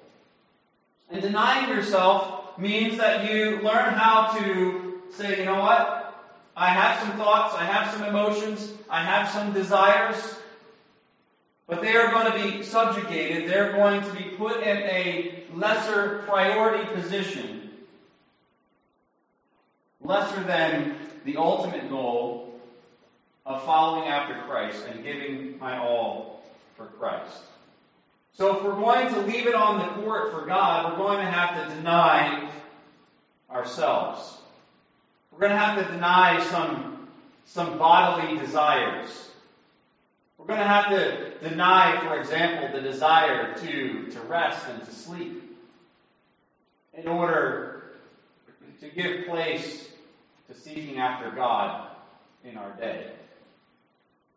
And 1.10 1.22
denying 1.22 1.70
yourself 1.70 2.60
means 2.60 2.98
that 2.98 3.32
you 3.32 3.62
learn 3.62 3.94
how 3.94 4.38
to 4.38 5.02
say, 5.12 5.40
you 5.40 5.46
know 5.46 5.62
what? 5.62 5.97
I 6.58 6.70
have 6.70 7.00
some 7.02 7.18
thoughts, 7.18 7.54
I 7.54 7.66
have 7.66 7.94
some 7.94 8.04
emotions, 8.04 8.74
I 8.90 9.04
have 9.04 9.30
some 9.30 9.54
desires, 9.54 10.36
but 11.68 11.82
they 11.82 11.96
are 11.96 12.10
going 12.10 12.32
to 12.32 12.58
be 12.58 12.64
subjugated. 12.64 13.48
They're 13.48 13.74
going 13.74 14.02
to 14.02 14.12
be 14.14 14.24
put 14.24 14.64
in 14.64 14.78
a 14.78 15.44
lesser 15.54 16.24
priority 16.26 16.92
position 16.96 17.70
lesser 20.02 20.42
than 20.46 20.96
the 21.26 21.38
ultimate 21.38 21.90
goal 21.90 22.60
of 23.46 23.64
following 23.64 24.08
after 24.08 24.42
Christ 24.48 24.84
and 24.90 25.04
giving 25.04 25.60
my 25.60 25.78
all 25.78 26.42
for 26.76 26.86
Christ. 26.86 27.44
So 28.34 28.56
if 28.56 28.64
we're 28.64 28.76
going 28.76 29.14
to 29.14 29.22
leave 29.22 29.46
it 29.46 29.54
on 29.54 29.78
the 29.78 30.02
court 30.02 30.32
for 30.32 30.48
God, 30.48 30.92
we're 30.92 31.06
going 31.06 31.20
to 31.20 31.32
have 31.32 31.70
to 31.70 31.76
deny 31.76 32.50
ourselves. 33.52 34.38
We're 35.38 35.50
going 35.50 35.60
to 35.60 35.64
have 35.64 35.88
to 35.88 35.94
deny 35.94 36.44
some, 36.46 37.08
some 37.46 37.78
bodily 37.78 38.40
desires. 38.40 39.30
We're 40.40 40.48
going 40.48 40.60
to 40.60 40.66
have 40.66 40.90
to 40.90 41.48
deny, 41.48 41.96
for 42.00 42.20
example, 42.20 42.70
the 42.74 42.82
desire 42.82 43.54
to, 43.54 44.10
to 44.10 44.20
rest 44.22 44.66
and 44.68 44.84
to 44.84 44.92
sleep 44.92 45.56
in 46.96 47.08
order 47.08 47.84
to 48.82 48.90
give 48.90 49.28
place 49.28 49.90
to 50.48 50.56
seeking 50.56 50.98
after 50.98 51.30
God 51.30 51.88
in 52.44 52.58
our 52.58 52.72
day. 52.72 53.12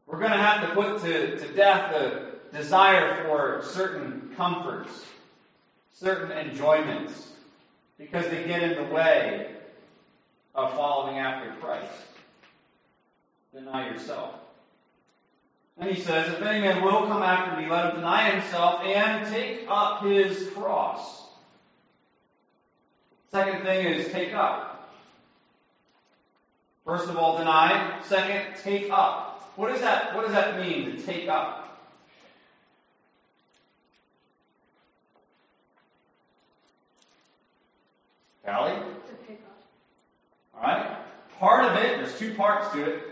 We're 0.06 0.18
going 0.18 0.32
to 0.32 0.36
have 0.36 0.68
to 0.68 0.74
put 0.74 1.00
to, 1.00 1.38
to 1.38 1.54
death 1.54 1.94
the 1.94 2.58
desire 2.58 3.24
for 3.24 3.62
certain 3.64 4.34
comforts, 4.36 5.06
certain 5.94 6.30
enjoyments, 6.30 7.28
because 7.96 8.26
they 8.26 8.44
get 8.44 8.62
in 8.62 8.74
the 8.74 8.94
way 8.94 9.54
of 10.54 10.72
following 10.74 11.18
after 11.18 11.50
Christ. 11.60 11.92
Deny 13.54 13.88
yourself. 13.88 14.34
And 15.78 15.90
he 15.90 16.00
says, 16.00 16.32
If 16.32 16.42
any 16.42 16.60
man 16.60 16.82
will 16.84 17.06
come 17.06 17.22
after 17.22 17.60
me, 17.60 17.68
let 17.68 17.86
him 17.90 17.96
deny 17.96 18.30
himself 18.30 18.82
and 18.82 19.26
take 19.32 19.64
up 19.68 20.04
his 20.04 20.50
cross. 20.50 21.28
Second 23.30 23.62
thing 23.62 23.86
is 23.86 24.12
take 24.12 24.34
up. 24.34 24.70
First 26.84 27.08
of 27.08 27.16
all, 27.16 27.38
deny. 27.38 28.00
Second, 28.04 28.56
take 28.62 28.90
up. 28.90 29.52
What 29.56 29.70
does 29.70 29.80
that, 29.80 30.14
what 30.14 30.24
does 30.24 30.34
that 30.34 30.58
mean, 30.60 30.96
to 30.96 31.02
take 31.02 31.28
up? 31.28 31.78
Callie? 38.44 38.76
Alright. 40.60 40.96
Part 41.38 41.64
of 41.64 41.76
it, 41.76 41.98
there's 41.98 42.18
two 42.18 42.34
parts 42.34 42.72
to 42.74 42.84
it. 42.84 43.02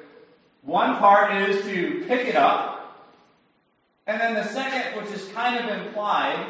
One 0.63 0.97
part 0.97 1.35
is 1.49 1.65
to 1.65 2.05
pick 2.07 2.27
it 2.27 2.37
up. 2.37 2.75
And 4.07 4.21
then 4.21 4.35
the 4.35 4.45
second, 4.45 5.03
which 5.03 5.11
is 5.13 5.27
kind 5.29 5.59
of 5.59 5.87
implied, 5.87 6.47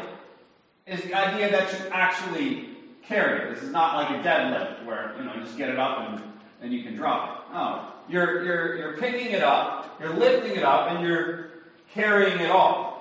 is 0.86 1.00
the 1.02 1.14
idea 1.14 1.50
that 1.52 1.72
you 1.72 1.78
actually 1.90 2.70
carry 3.06 3.42
it. 3.42 3.54
This 3.54 3.62
is 3.62 3.70
not 3.70 3.94
like 3.94 4.10
a 4.10 4.26
deadlift 4.26 4.84
where, 4.84 5.14
you 5.18 5.24
know, 5.24 5.34
you 5.34 5.42
just 5.42 5.56
get 5.56 5.68
it 5.68 5.78
up 5.78 6.08
and 6.08 6.22
and 6.60 6.72
you 6.72 6.82
can 6.82 6.96
drop 6.96 7.46
it. 7.48 7.52
No. 7.52 7.88
You're, 8.08 8.44
you're, 8.44 8.76
you're 8.76 8.96
picking 8.96 9.32
it 9.32 9.42
up, 9.42 9.98
you're 10.00 10.14
lifting 10.14 10.56
it 10.56 10.64
up, 10.64 10.90
and 10.90 11.06
you're 11.06 11.50
carrying 11.92 12.40
it 12.40 12.50
off. 12.50 12.94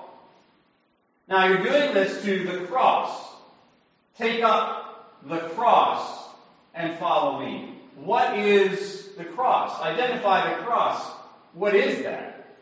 Now 1.28 1.48
you're 1.48 1.64
doing 1.64 1.94
this 1.94 2.24
to 2.24 2.46
the 2.46 2.66
cross. 2.68 3.26
Take 4.18 4.44
up 4.44 5.20
the 5.28 5.40
cross 5.50 6.30
and 6.74 6.98
follow 7.00 7.46
me. 7.46 7.77
What 8.04 8.38
is 8.38 9.10
the 9.18 9.26
cross? 9.26 9.82
Identify 9.82 10.56
the 10.56 10.64
cross. 10.64 11.12
What 11.54 11.76
is 11.76 12.04
that? 12.04 12.56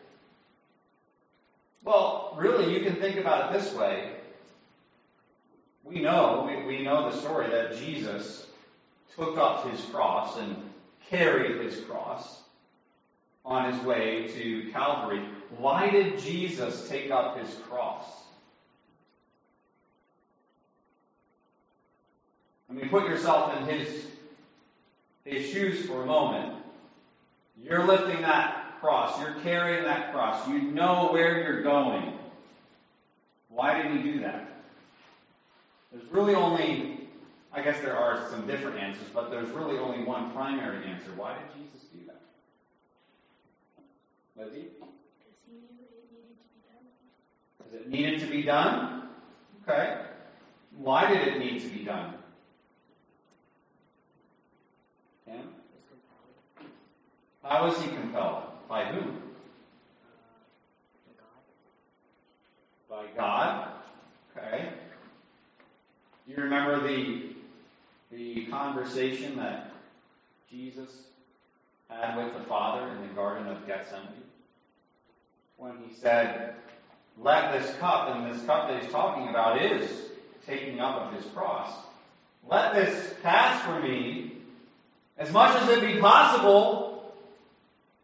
Well, 1.84 2.34
really, 2.36 2.76
you 2.76 2.84
can 2.84 2.96
think 2.96 3.16
about 3.16 3.54
it 3.54 3.58
this 3.58 3.72
way. 3.74 4.12
We 5.84 6.00
know, 6.00 6.48
we, 6.48 6.66
we 6.66 6.82
know 6.82 7.08
the 7.08 7.16
story 7.16 7.48
that 7.50 7.76
Jesus 7.78 8.46
took 9.14 9.38
up 9.38 9.70
his 9.70 9.80
cross 9.84 10.36
and 10.38 10.56
carried 11.10 11.60
his 11.60 11.80
cross 11.84 12.42
on 13.44 13.72
his 13.72 13.80
way 13.84 14.28
to 14.28 14.70
Calvary. 14.72 15.22
Why 15.58 15.88
did 15.90 16.18
Jesus 16.18 16.88
take 16.88 17.10
up 17.10 17.38
his 17.38 17.54
cross? 17.68 18.04
I 22.68 22.72
mean, 22.72 22.88
put 22.88 23.06
yourself 23.06 23.56
in 23.56 23.66
his, 23.66 24.06
his 25.26 25.46
shoes 25.50 25.84
for 25.84 26.02
a 26.02 26.06
moment. 26.06 26.54
You're 27.60 27.84
lifting 27.84 28.22
that 28.22 28.80
cross. 28.80 29.20
You're 29.20 29.34
carrying 29.42 29.84
that 29.84 30.12
cross. 30.12 30.48
You 30.48 30.62
know 30.62 31.08
where 31.12 31.42
you're 31.42 31.62
going. 31.62 32.12
Why 33.50 33.82
did 33.82 33.92
he 33.92 34.12
do 34.12 34.20
that? 34.20 34.62
There's 35.92 36.10
really 36.10 36.34
only 36.34 36.96
I 37.56 37.62
guess 37.62 37.80
there 37.80 37.96
are 37.96 38.28
some 38.30 38.46
different 38.46 38.78
answers, 38.78 39.08
but 39.14 39.30
there's 39.30 39.48
really 39.48 39.78
only 39.78 40.04
one 40.04 40.30
primary 40.32 40.84
answer. 40.84 41.10
Why 41.16 41.34
did 41.34 41.64
Jesus 41.64 41.88
do 41.88 42.00
that? 42.06 42.20
Lizzie? 44.36 44.66
Because 47.56 47.72
it 47.72 47.88
needed 47.88 48.20
to 48.20 48.26
be 48.26 48.42
done. 48.42 49.08
Okay. 49.62 50.02
Why 50.76 51.08
did 51.08 51.26
it 51.26 51.38
need 51.38 51.62
to 51.62 51.68
be 51.68 51.82
done? 51.82 52.12
Tim? 55.26 55.48
How 57.42 57.66
was 57.66 57.78
he 57.80 57.88
compelled? 57.88 58.44
By 58.68 58.84
whom? 58.86 59.26
by 62.96 63.06
God. 63.16 63.68
Okay. 64.36 64.68
Do 66.26 66.32
you 66.32 66.42
remember 66.42 66.86
the 66.86 67.22
the 68.10 68.46
conversation 68.46 69.36
that 69.36 69.72
Jesus 70.50 70.90
had 71.90 72.16
with 72.16 72.32
the 72.34 72.44
Father 72.44 72.88
in 72.88 73.08
the 73.08 73.14
Garden 73.14 73.48
of 73.48 73.66
Gethsemane? 73.66 74.06
When 75.58 75.72
he 75.86 75.94
said, 75.94 76.54
Let 77.20 77.52
this 77.52 77.74
cup, 77.76 78.14
and 78.14 78.32
this 78.32 78.44
cup 78.46 78.68
that 78.68 78.82
he's 78.82 78.92
talking 78.92 79.28
about 79.28 79.60
is 79.60 79.90
taking 80.46 80.80
up 80.80 80.96
of 80.96 81.20
his 81.20 81.30
cross. 81.32 81.72
Let 82.48 82.74
this 82.74 83.14
pass 83.22 83.62
for 83.64 83.80
me, 83.80 84.35
as 85.18 85.32
much 85.32 85.60
as 85.62 85.68
it 85.70 85.80
be 85.80 85.98
possible, 86.00 87.14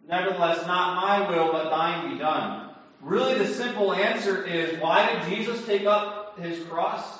nevertheless, 0.08 0.66
not 0.66 0.96
my 0.96 1.30
will, 1.30 1.52
but 1.52 1.70
thine 1.70 2.12
be 2.12 2.18
done. 2.18 2.70
Really, 3.00 3.38
the 3.38 3.46
simple 3.46 3.92
answer 3.92 4.46
is 4.46 4.80
why 4.80 5.12
did 5.12 5.36
Jesus 5.36 5.64
take 5.66 5.84
up 5.84 6.38
his 6.38 6.64
cross? 6.64 7.18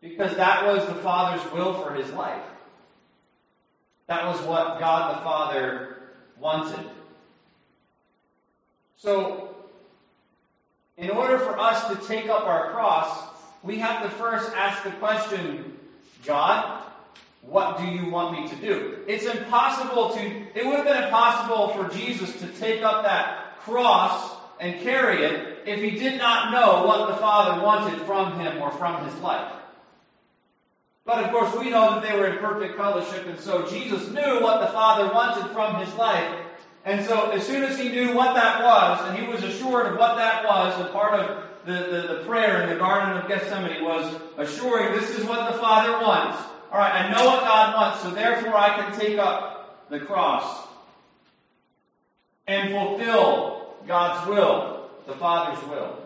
Because 0.00 0.36
that 0.36 0.66
was 0.66 0.84
the 0.86 0.94
Father's 0.96 1.52
will 1.52 1.74
for 1.74 1.94
his 1.94 2.10
life. 2.12 2.42
That 4.06 4.26
was 4.26 4.38
what 4.42 4.78
God 4.78 5.16
the 5.16 5.22
Father 5.22 5.96
wanted. 6.38 6.84
So, 8.96 9.54
in 10.98 11.10
order 11.10 11.38
for 11.38 11.58
us 11.58 11.88
to 11.88 12.06
take 12.06 12.28
up 12.28 12.46
our 12.46 12.72
cross, 12.72 13.28
we 13.62 13.78
have 13.78 14.02
to 14.02 14.10
first 14.10 14.52
ask 14.54 14.82
the 14.84 14.90
question, 14.92 15.78
God, 16.26 16.83
what 17.46 17.78
do 17.78 17.84
you 17.84 18.10
want 18.10 18.40
me 18.40 18.48
to 18.48 18.56
do? 18.56 18.98
It's 19.06 19.24
impossible 19.24 20.14
to, 20.14 20.20
it 20.54 20.64
would 20.64 20.76
have 20.76 20.84
been 20.84 21.04
impossible 21.04 21.68
for 21.68 21.94
Jesus 21.94 22.32
to 22.40 22.46
take 22.48 22.82
up 22.82 23.04
that 23.04 23.58
cross 23.60 24.36
and 24.60 24.80
carry 24.80 25.24
it 25.24 25.58
if 25.66 25.80
he 25.80 25.92
did 25.92 26.18
not 26.18 26.52
know 26.52 26.86
what 26.86 27.08
the 27.08 27.16
Father 27.16 27.62
wanted 27.62 28.00
from 28.02 28.38
him 28.38 28.62
or 28.62 28.70
from 28.70 29.04
his 29.04 29.14
life. 29.20 29.52
But 31.04 31.24
of 31.24 31.30
course, 31.32 31.54
we 31.56 31.70
know 31.70 31.90
that 31.90 32.02
they 32.02 32.16
were 32.16 32.28
in 32.28 32.38
perfect 32.38 32.76
fellowship, 32.78 33.26
and 33.26 33.38
so 33.38 33.66
Jesus 33.66 34.08
knew 34.08 34.40
what 34.40 34.60
the 34.60 34.68
Father 34.68 35.12
wanted 35.12 35.50
from 35.52 35.84
his 35.84 35.92
life. 35.96 36.40
And 36.86 37.04
so, 37.04 37.30
as 37.30 37.46
soon 37.46 37.62
as 37.62 37.78
he 37.78 37.88
knew 37.88 38.14
what 38.14 38.34
that 38.34 38.62
was, 38.62 39.08
and 39.08 39.18
he 39.18 39.26
was 39.26 39.42
assured 39.42 39.86
of 39.86 39.98
what 39.98 40.16
that 40.16 40.44
was, 40.44 40.78
and 40.80 40.90
part 40.92 41.18
of 41.18 41.44
the, 41.66 41.72
the, 41.72 42.14
the 42.14 42.24
prayer 42.24 42.62
in 42.62 42.70
the 42.70 42.76
Garden 42.76 43.16
of 43.16 43.28
Gethsemane 43.28 43.84
was 43.84 44.14
assuring 44.36 44.98
this 44.98 45.10
is 45.10 45.24
what 45.24 45.50
the 45.50 45.58
Father 45.58 45.92
wants. 46.04 46.42
All 46.74 46.80
right, 46.80 47.04
I 47.04 47.12
know 47.12 47.24
what 47.26 47.44
God 47.44 47.76
wants, 47.76 48.02
so 48.02 48.10
therefore 48.10 48.56
I 48.56 48.74
can 48.74 48.98
take 48.98 49.16
up 49.16 49.88
the 49.90 50.00
cross 50.00 50.66
and 52.48 52.72
fulfill 52.72 53.76
God's 53.86 54.28
will, 54.28 54.90
the 55.06 55.14
Father's 55.14 55.64
will. 55.68 55.96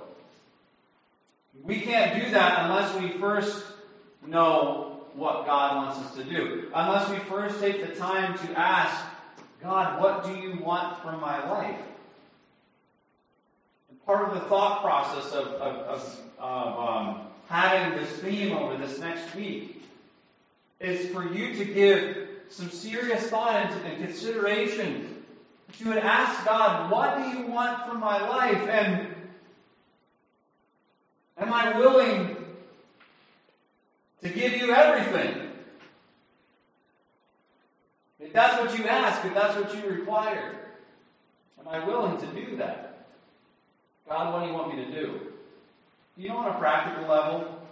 We 1.64 1.80
can't 1.80 2.22
do 2.22 2.32
that 2.32 2.66
unless 2.66 2.94
we 3.00 3.18
first 3.18 3.64
know 4.26 5.00
what 5.14 5.46
God 5.46 5.76
wants 5.76 6.00
us 6.00 6.14
to 6.16 6.24
do. 6.24 6.70
Unless 6.74 7.08
we 7.12 7.16
first 7.20 7.60
take 7.60 7.80
the 7.88 7.94
time 7.98 8.36
to 8.36 8.58
ask, 8.58 9.06
God, 9.62 10.02
what 10.02 10.26
do 10.26 10.34
you 10.38 10.62
want 10.62 11.00
from 11.00 11.18
my 11.18 11.50
life? 11.50 11.80
And 13.88 14.04
part 14.04 14.28
of 14.28 14.34
the 14.34 14.46
thought 14.50 14.82
process 14.82 15.32
of, 15.32 15.46
of, 15.46 15.76
of, 15.86 16.20
of 16.38 16.88
um, 16.88 17.20
having 17.48 17.98
this 17.98 18.10
theme 18.18 18.54
over 18.54 18.76
this 18.76 18.98
next 18.98 19.34
week 19.34 19.77
is 20.80 21.10
for 21.12 21.24
you 21.32 21.54
to 21.56 21.64
give 21.64 22.28
some 22.48 22.70
serious 22.70 23.26
thought 23.28 23.54
and, 23.54 24.04
consideration. 24.04 25.14
Would 25.84 25.98
ask 25.98 26.44
God, 26.44 26.90
what 26.90 27.18
do 27.18 27.38
you 27.38 27.46
want 27.46 27.86
from 27.86 28.00
my 28.00 28.26
life? 28.28 28.68
And 28.68 29.14
am 31.36 31.52
I 31.52 31.78
willing 31.78 32.38
to 34.22 34.28
give 34.28 34.54
you 34.54 34.74
everything. 34.74 35.50
If 38.20 38.32
that's 38.32 38.60
what 38.60 38.76
you 38.78 38.86
ask, 38.86 39.24
if 39.24 39.34
that's 39.34 39.56
what 39.56 39.74
you 39.74 39.88
require, 39.88 40.56
am 41.60 41.68
I 41.68 41.84
willing 41.86 42.18
to 42.18 42.26
do 42.26 42.56
that? 42.56 43.06
God, 44.08 44.32
what 44.32 44.40
do 44.40 44.46
you 44.48 44.54
want 44.54 44.76
me 44.76 44.84
to 44.84 44.90
do? 44.90 45.20
You 46.16 46.30
know, 46.30 46.38
on 46.38 46.54
a 46.54 46.58
practical 46.58 47.08
level, 47.08 47.62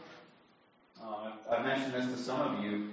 uh, 1.02 1.32
I've 1.50 1.64
mentioned 1.64 1.94
this 1.94 2.06
to 2.06 2.16
some 2.16 2.40
of 2.40 2.64
you, 2.64 2.90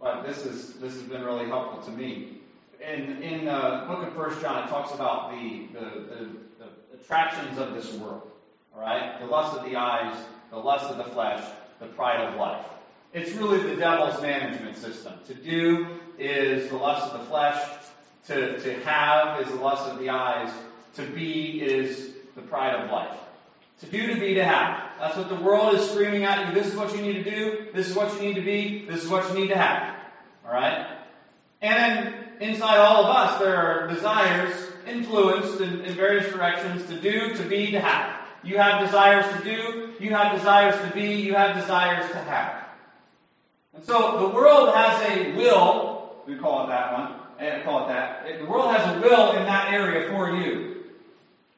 but 0.00 0.26
this 0.26 0.44
is 0.44 0.74
this 0.74 0.94
has 0.94 1.02
been 1.02 1.22
really 1.22 1.46
helpful 1.46 1.82
to 1.82 1.90
me. 1.90 2.38
In 2.80 3.22
in 3.22 3.44
the 3.46 3.84
book 3.86 4.06
of 4.06 4.12
First 4.14 4.40
John, 4.40 4.64
it 4.64 4.70
talks 4.70 4.92
about 4.94 5.30
the 5.30 5.68
the, 5.72 5.80
the 5.80 6.28
the 6.58 7.00
attractions 7.00 7.58
of 7.58 7.74
this 7.74 7.92
world. 7.94 8.30
All 8.74 8.82
right, 8.82 9.18
the 9.20 9.26
lust 9.26 9.56
of 9.56 9.64
the 9.64 9.76
eyes, 9.76 10.16
the 10.50 10.58
lust 10.58 10.84
of 10.86 10.98
the 10.98 11.12
flesh, 11.12 11.42
the 11.80 11.86
pride 11.86 12.20
of 12.20 12.38
life. 12.38 12.64
It's 13.12 13.32
really 13.32 13.62
the 13.62 13.76
devil's 13.76 14.20
management 14.20 14.76
system. 14.76 15.14
To 15.26 15.34
do 15.34 15.86
is 16.18 16.68
the 16.68 16.76
lust 16.76 17.12
of 17.12 17.20
the 17.20 17.26
flesh. 17.26 17.58
To, 18.26 18.58
to 18.60 18.80
have 18.80 19.40
is 19.40 19.48
the 19.48 19.56
lust 19.56 19.88
of 19.88 19.98
the 19.98 20.10
eyes. 20.10 20.52
To 20.96 21.06
be 21.06 21.62
is 21.62 22.10
the 22.34 22.42
pride 22.42 22.74
of 22.74 22.90
life. 22.90 23.18
To 23.80 23.86
do, 23.86 24.06
to 24.08 24.20
be, 24.20 24.34
to 24.34 24.44
have. 24.44 24.85
That's 24.98 25.16
what 25.16 25.28
the 25.28 25.36
world 25.36 25.74
is 25.74 25.90
screaming 25.90 26.24
at 26.24 26.48
you. 26.48 26.54
This 26.54 26.72
is 26.72 26.76
what 26.76 26.94
you 26.96 27.02
need 27.02 27.24
to 27.24 27.24
do. 27.24 27.66
This 27.74 27.88
is 27.88 27.94
what 27.94 28.12
you 28.14 28.28
need 28.28 28.34
to 28.34 28.42
be. 28.42 28.86
This 28.88 29.04
is 29.04 29.10
what 29.10 29.28
you 29.28 29.40
need 29.40 29.48
to 29.48 29.56
have. 29.56 29.94
Alright? 30.44 30.86
And 31.60 31.76
then 31.76 32.14
inside 32.40 32.78
all 32.78 33.04
of 33.04 33.16
us, 33.16 33.38
there 33.40 33.56
are 33.56 33.88
desires 33.88 34.54
influenced 34.86 35.60
in, 35.60 35.80
in 35.80 35.94
various 35.94 36.32
directions 36.32 36.86
to 36.86 37.00
do, 37.00 37.34
to 37.34 37.42
be, 37.42 37.70
to 37.72 37.80
have. 37.80 38.20
You 38.42 38.58
have 38.58 38.80
desires 38.80 39.26
to 39.36 39.44
do, 39.44 39.92
you 39.98 40.14
have 40.14 40.36
desires 40.38 40.76
to 40.88 40.94
be, 40.94 41.14
you 41.14 41.34
have 41.34 41.56
desires 41.56 42.08
to 42.12 42.18
have. 42.18 42.64
And 43.74 43.84
so 43.84 44.20
the 44.20 44.28
world 44.28 44.74
has 44.74 45.02
a 45.10 45.32
will, 45.36 46.22
we 46.26 46.36
call 46.36 46.64
it 46.64 46.68
that 46.68 46.92
one, 46.92 47.20
and 47.38 47.64
call 47.64 47.84
it 47.84 47.88
that. 47.88 48.38
The 48.38 48.46
world 48.46 48.74
has 48.74 48.96
a 48.96 49.00
will 49.00 49.32
in 49.32 49.44
that 49.44 49.72
area 49.72 50.08
for 50.08 50.30
you. 50.30 50.75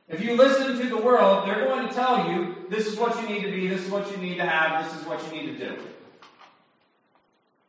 If 0.09 0.23
you 0.23 0.37
listen 0.37 0.79
to 0.79 0.89
the 0.89 0.97
world, 0.97 1.47
they're 1.47 1.67
going 1.67 1.87
to 1.87 1.95
tell 1.95 2.31
you 2.31 2.57
this 2.71 2.87
is 2.87 2.99
what 2.99 3.21
you 3.21 3.29
need 3.29 3.43
to 3.43 3.51
be, 3.51 3.69
this 3.69 3.85
is 3.85 3.91
what 3.91 4.11
you 4.11 4.17
need 4.17 4.37
to 4.37 4.47
have, 4.47 4.85
this 4.85 5.01
is 5.01 5.07
what 5.07 5.23
you 5.27 5.41
need 5.41 5.59
to 5.59 5.69
do. 5.69 5.79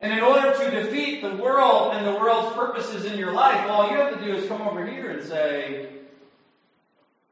And 0.02 0.14
in 0.14 0.22
order 0.22 0.54
to 0.54 0.72
defeat 0.72 1.22
the 1.22 1.36
world 1.36 1.94
and 1.94 2.08
the 2.08 2.14
world's 2.14 2.56
purposes 2.56 3.04
in 3.04 3.20
your 3.20 3.34
life, 3.34 3.70
all 3.70 3.92
you 3.92 3.98
have 3.98 4.18
to 4.18 4.26
do 4.26 4.34
is 4.34 4.48
come 4.48 4.62
over 4.62 4.86
here 4.86 5.12
and 5.12 5.28
say, 5.28 5.90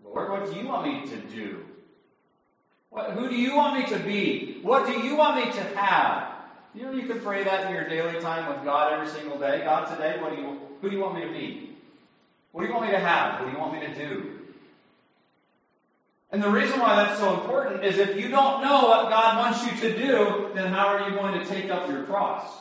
Lord, 0.04 0.30
what 0.30 0.52
do 0.52 0.60
you 0.60 0.67
want 0.67 0.86
me 0.86 1.08
to 1.08 1.15
do? 1.34 1.63
What, 2.89 3.12
who 3.12 3.30
do 3.30 3.36
you 3.36 3.56
want 3.56 3.80
me 3.80 3.98
to 3.98 4.04
be? 4.04 4.60
What 4.62 4.86
do 4.86 5.00
you 5.00 5.15
want 5.15 5.38
me 5.38 5.52
to 5.54 5.63
have? 5.78 6.34
You 6.74 6.84
know, 6.84 6.91
you 6.91 7.08
can 7.08 7.22
pray 7.22 7.46
that 7.46 7.67
in 7.67 7.74
your 7.74 7.88
daily 7.88 8.20
time 8.20 8.50
with 8.54 8.63
God 8.65 8.91
every 8.91 9.08
single 9.08 9.38
day. 9.38 9.62
God, 9.63 9.89
today, 9.89 10.22
what 10.22 10.36
do 10.36 10.41
you, 10.41 10.60
who 10.82 10.89
do 10.89 10.96
you 10.96 11.02
want 11.02 11.15
me 11.15 11.22
to 11.22 11.32
be? 11.32 11.76
What 12.52 12.62
do 12.62 12.67
you 12.67 12.74
want 12.74 12.88
me 12.88 12.91
to 12.91 13.00
have? 13.00 13.39
What 13.39 13.46
do 13.46 13.52
you 13.54 13.60
want 13.60 13.74
me 13.74 13.88
to 13.88 13.96
do? 13.96 14.32
And 16.32 16.44
the 16.44 16.50
reason 16.50 16.80
why 16.80 16.96
that's 16.96 17.20
so 17.20 17.34
important 17.34 17.86
is 17.86 17.98
if 17.98 18.18
you 18.18 18.30
don't 18.30 18.62
know 18.62 18.88
what 18.88 19.10
God 19.10 19.38
wants 19.38 19.66
you 19.66 19.90
to 19.90 19.98
do, 19.98 20.50
then 20.54 20.74
how 20.74 20.88
are 20.88 21.10
you 21.10 21.16
going 21.16 21.40
to 21.40 21.46
take 21.46 21.70
up 21.70 21.90
your 21.90 22.04
cross? 22.04 22.54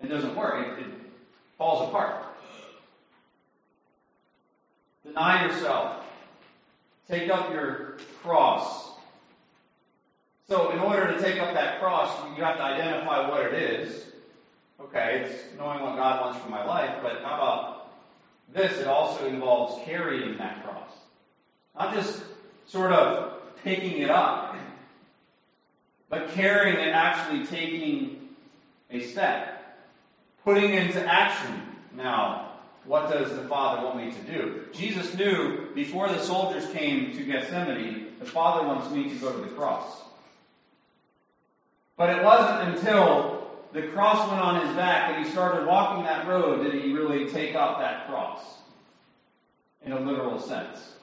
It 0.00 0.08
doesn't 0.08 0.34
work. 0.34 0.78
It, 0.78 0.84
it 0.84 0.92
falls 1.56 1.88
apart. 1.88 2.26
Deny 5.06 5.46
yourself. 5.46 6.04
Take 7.08 7.30
up 7.30 7.52
your 7.52 7.98
cross. 8.22 8.92
So, 10.48 10.72
in 10.72 10.80
order 10.80 11.12
to 11.12 11.20
take 11.20 11.40
up 11.40 11.54
that 11.54 11.78
cross, 11.78 12.10
you 12.36 12.42
have 12.42 12.56
to 12.56 12.62
identify 12.62 13.28
what 13.30 13.46
it 13.46 13.54
is. 13.54 14.06
Okay, 14.80 15.24
it's 15.24 15.56
knowing 15.56 15.80
what 15.82 15.96
God 15.96 16.20
wants 16.20 16.40
for 16.40 16.50
my 16.50 16.64
life, 16.66 16.96
but 17.02 17.22
how 17.22 17.34
about 17.36 17.92
this? 18.52 18.78
It 18.78 18.86
also 18.86 19.26
involves 19.26 19.82
carrying 19.84 20.36
that 20.38 20.64
cross. 20.64 20.90
Not 21.78 21.94
just 21.94 22.22
sort 22.66 22.92
of 22.92 23.40
picking 23.62 23.98
it 23.98 24.10
up, 24.10 24.56
but 26.08 26.30
carrying 26.32 26.76
it, 26.76 26.92
actually 26.92 27.46
taking 27.46 28.28
a 28.90 29.00
step, 29.00 29.78
putting 30.44 30.74
into 30.74 31.04
action. 31.04 31.62
Now, 31.96 32.52
what 32.84 33.10
does 33.10 33.34
the 33.34 33.48
Father 33.48 33.84
want 33.84 33.96
me 33.96 34.12
to 34.12 34.32
do? 34.32 34.64
Jesus 34.72 35.14
knew 35.14 35.74
before 35.74 36.08
the 36.08 36.20
soldiers 36.20 36.66
came 36.72 37.16
to 37.16 37.24
Gethsemane, 37.24 38.12
the 38.18 38.26
Father 38.26 38.66
wants 38.66 38.90
me 38.90 39.08
to 39.08 39.14
go 39.16 39.32
to 39.32 39.38
the 39.38 39.54
cross. 39.54 40.02
But 41.96 42.10
it 42.10 42.22
wasn't 42.22 42.76
until 42.76 43.48
the 43.72 43.88
cross 43.88 44.28
went 44.28 44.40
on 44.40 44.66
his 44.66 44.76
back 44.76 45.10
and 45.10 45.24
he 45.24 45.30
started 45.30 45.66
walking 45.66 46.04
that 46.04 46.28
road 46.28 46.62
did 46.62 46.80
he 46.80 46.92
really 46.92 47.28
take 47.28 47.54
up 47.54 47.78
that 47.78 48.06
cross 48.06 48.40
in 49.84 49.92
a 49.92 50.00
literal 50.00 50.38
sense. 50.38 50.93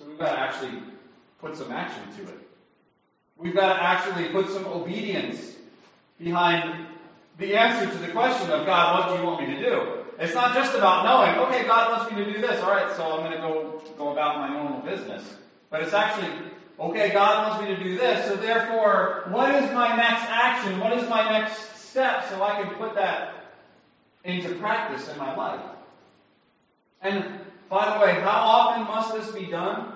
So 0.00 0.06
we've 0.06 0.18
got 0.18 0.32
to 0.32 0.40
actually 0.40 0.82
put 1.42 1.58
some 1.58 1.70
action 1.70 2.02
to 2.16 2.22
it. 2.22 2.40
We've 3.36 3.54
got 3.54 3.74
to 3.74 3.82
actually 3.82 4.30
put 4.30 4.48
some 4.48 4.64
obedience 4.64 5.56
behind 6.18 6.86
the 7.36 7.54
answer 7.54 7.90
to 7.90 7.98
the 7.98 8.10
question 8.10 8.50
of 8.50 8.64
God, 8.64 8.98
what 8.98 9.14
do 9.14 9.20
you 9.20 9.26
want 9.26 9.46
me 9.46 9.54
to 9.56 9.62
do? 9.62 9.82
It's 10.18 10.32
not 10.32 10.54
just 10.54 10.74
about 10.74 11.04
knowing, 11.04 11.48
okay, 11.48 11.66
God 11.66 11.98
wants 11.98 12.14
me 12.14 12.24
to 12.24 12.32
do 12.32 12.40
this, 12.40 12.62
alright, 12.62 12.96
so 12.96 13.04
I'm 13.12 13.24
gonna 13.24 13.42
go, 13.42 13.82
go 13.98 14.12
about 14.12 14.38
my 14.38 14.48
normal 14.48 14.80
business. 14.80 15.36
But 15.68 15.82
it's 15.82 15.92
actually, 15.92 16.30
okay, 16.78 17.10
God 17.10 17.48
wants 17.48 17.62
me 17.62 17.74
to 17.74 17.82
do 17.82 17.98
this, 17.98 18.26
so 18.26 18.36
therefore, 18.36 19.24
what 19.28 19.54
is 19.54 19.70
my 19.72 19.96
next 19.96 20.24
action? 20.28 20.80
What 20.80 20.94
is 20.94 21.06
my 21.10 21.30
next 21.30 21.76
step 21.76 22.26
so 22.30 22.42
I 22.42 22.62
can 22.62 22.74
put 22.76 22.94
that 22.94 23.34
into 24.24 24.54
practice 24.54 25.08
in 25.08 25.18
my 25.18 25.34
life? 25.34 25.60
And 27.02 27.40
by 27.70 27.96
the 27.96 28.04
way, 28.04 28.20
how 28.20 28.30
often 28.30 28.82
must 28.82 29.14
this 29.14 29.30
be 29.30 29.48
done? 29.48 29.92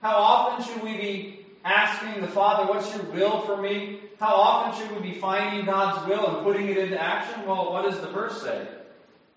How 0.00 0.16
often 0.16 0.64
should 0.64 0.82
we 0.82 0.96
be 0.96 1.46
asking 1.62 2.22
the 2.22 2.28
Father, 2.28 2.72
what's 2.72 2.92
your 2.96 3.04
will 3.12 3.42
for 3.42 3.60
me? 3.60 4.00
How 4.18 4.34
often 4.34 4.80
should 4.80 4.96
we 4.96 5.12
be 5.12 5.18
finding 5.18 5.66
God's 5.66 6.08
will 6.08 6.36
and 6.36 6.44
putting 6.44 6.68
it 6.68 6.78
into 6.78 7.00
action? 7.00 7.46
Well, 7.46 7.70
what 7.70 7.84
does 7.84 8.00
the 8.00 8.08
verse 8.08 8.40
say? 8.40 8.66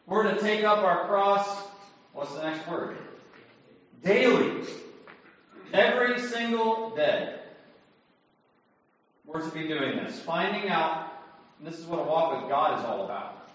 We're 0.06 0.24
to 0.24 0.40
take 0.40 0.64
up 0.64 0.80
our 0.80 1.06
cross. 1.06 1.68
What's 2.14 2.34
the 2.34 2.44
next 2.44 2.68
word? 2.68 2.98
Daily. 4.04 4.64
Every 5.74 6.20
single 6.20 6.96
day. 6.96 7.36
We're 9.26 9.42
to 9.42 9.54
be 9.54 9.68
doing 9.68 9.98
this. 9.98 10.20
Finding 10.20 10.70
out, 10.70 11.12
this 11.62 11.78
is 11.78 11.86
what 11.86 12.00
a 12.00 12.04
walk 12.04 12.40
with 12.40 12.50
God 12.50 12.80
is 12.80 12.86
all 12.86 13.04
about. 13.04 13.50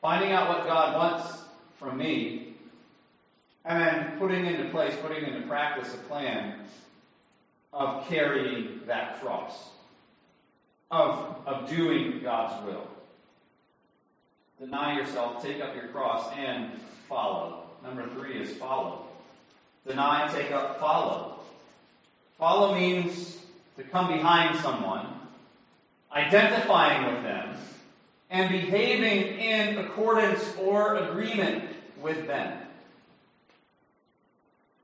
Finding 0.00 0.32
out 0.32 0.48
what 0.48 0.66
God 0.66 0.96
wants 0.96 1.38
from 1.78 1.98
me, 1.98 2.39
and 3.64 3.80
then 3.80 4.18
putting 4.18 4.46
into 4.46 4.68
place, 4.70 4.94
putting 5.02 5.24
into 5.24 5.46
practice 5.46 5.92
a 5.94 5.98
plan 6.08 6.54
of 7.72 8.06
carrying 8.08 8.80
that 8.86 9.20
cross, 9.20 9.70
of, 10.90 11.36
of 11.46 11.68
doing 11.68 12.20
God's 12.22 12.64
will. 12.66 12.86
Deny 14.58 14.98
yourself, 14.98 15.42
take 15.42 15.60
up 15.60 15.74
your 15.74 15.88
cross, 15.88 16.30
and 16.36 16.70
follow. 17.08 17.62
Number 17.82 18.08
three 18.10 18.40
is 18.40 18.56
follow. 18.56 19.06
Deny, 19.86 20.30
take 20.32 20.50
up, 20.52 20.78
follow. 20.78 21.38
Follow 22.38 22.74
means 22.74 23.38
to 23.76 23.82
come 23.84 24.08
behind 24.08 24.58
someone, 24.60 25.06
identifying 26.12 27.14
with 27.14 27.22
them, 27.22 27.56
and 28.30 28.50
behaving 28.50 29.38
in 29.38 29.78
accordance 29.78 30.54
or 30.58 30.96
agreement 30.96 31.64
with 32.00 32.26
them. 32.26 32.58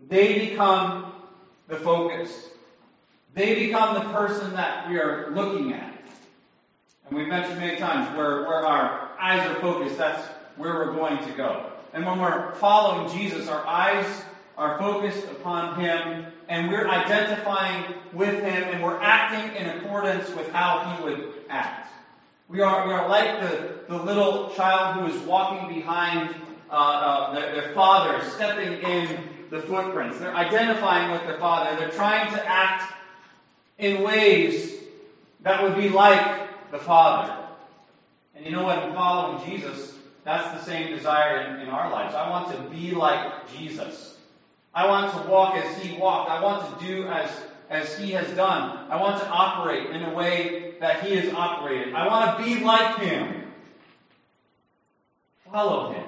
They 0.00 0.50
become 0.50 1.12
the 1.68 1.76
focus. 1.76 2.48
They 3.34 3.66
become 3.66 3.94
the 3.94 4.12
person 4.12 4.52
that 4.54 4.88
we 4.88 4.98
are 4.98 5.30
looking 5.30 5.72
at. 5.72 5.92
And 7.06 7.16
we've 7.16 7.28
mentioned 7.28 7.60
many 7.60 7.78
times 7.78 8.16
where, 8.16 8.42
where 8.42 8.66
our 8.66 9.10
eyes 9.20 9.46
are 9.48 9.60
focused, 9.60 9.96
that's 9.96 10.26
where 10.56 10.74
we're 10.74 10.94
going 10.94 11.18
to 11.18 11.32
go. 11.32 11.70
And 11.92 12.04
when 12.04 12.18
we're 12.18 12.54
following 12.54 13.16
Jesus, 13.16 13.48
our 13.48 13.66
eyes 13.66 14.06
are 14.58 14.78
focused 14.78 15.24
upon 15.26 15.80
Him, 15.80 16.26
and 16.48 16.70
we're 16.70 16.88
identifying 16.88 17.94
with 18.12 18.42
Him, 18.42 18.64
and 18.64 18.82
we're 18.82 19.00
acting 19.00 19.54
in 19.56 19.78
accordance 19.78 20.28
with 20.30 20.50
how 20.50 20.96
He 20.96 21.04
would 21.04 21.34
act. 21.48 21.90
We 22.48 22.60
are, 22.60 22.86
we 22.86 22.92
are 22.92 23.08
like 23.08 23.40
the, 23.40 23.80
the 23.88 24.02
little 24.02 24.50
child 24.50 25.00
who 25.00 25.14
is 25.14 25.26
walking 25.26 25.74
behind 25.74 26.34
uh, 26.70 26.74
uh, 26.74 27.34
their, 27.34 27.54
their 27.54 27.74
father, 27.74 28.22
stepping 28.30 28.80
in 28.82 29.35
the 29.50 29.60
footprints. 29.62 30.18
They're 30.18 30.34
identifying 30.34 31.12
with 31.12 31.22
their 31.22 31.38
father. 31.38 31.76
They're 31.78 31.90
trying 31.90 32.32
to 32.32 32.46
act 32.46 32.92
in 33.78 34.02
ways 34.02 34.74
that 35.42 35.62
would 35.62 35.76
be 35.76 35.88
like 35.88 36.70
the 36.70 36.78
Father. 36.78 37.36
And 38.34 38.44
you 38.44 38.52
know 38.52 38.64
what? 38.64 38.82
In 38.82 38.94
following 38.94 39.48
Jesus, 39.48 39.94
that's 40.24 40.58
the 40.58 40.64
same 40.70 40.94
desire 40.94 41.38
in, 41.40 41.60
in 41.60 41.68
our 41.68 41.90
lives. 41.90 42.14
I 42.14 42.28
want 42.28 42.50
to 42.52 42.60
be 42.70 42.90
like 42.90 43.48
Jesus. 43.56 44.16
I 44.74 44.88
want 44.88 45.12
to 45.12 45.30
walk 45.30 45.56
as 45.56 45.82
He 45.82 45.96
walked. 45.96 46.30
I 46.30 46.42
want 46.42 46.78
to 46.78 46.86
do 46.86 47.06
as, 47.06 47.30
as 47.70 47.96
He 47.96 48.10
has 48.10 48.28
done. 48.32 48.90
I 48.90 49.00
want 49.00 49.20
to 49.20 49.28
operate 49.28 49.90
in 49.90 50.02
a 50.02 50.12
way 50.12 50.74
that 50.80 51.04
He 51.04 51.16
has 51.16 51.32
operated. 51.32 51.94
I 51.94 52.06
want 52.08 52.38
to 52.38 52.44
be 52.44 52.64
like 52.64 52.98
Him. 52.98 53.44
Follow 55.50 55.92
Him. 55.92 56.05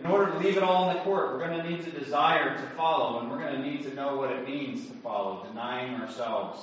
In 0.00 0.06
order 0.10 0.32
to 0.32 0.38
leave 0.38 0.56
it 0.56 0.62
all 0.62 0.88
in 0.88 0.96
the 0.96 1.02
court, 1.02 1.32
we're 1.32 1.46
going 1.46 1.62
to 1.62 1.68
need 1.68 1.84
to 1.84 1.90
desire 1.90 2.56
to 2.56 2.66
follow, 2.74 3.20
and 3.20 3.30
we're 3.30 3.38
going 3.38 3.54
to 3.54 3.62
need 3.62 3.82
to 3.82 3.94
know 3.94 4.16
what 4.16 4.32
it 4.32 4.48
means 4.48 4.86
to 4.86 4.94
follow, 4.94 5.44
denying 5.46 5.94
ourselves, 6.00 6.58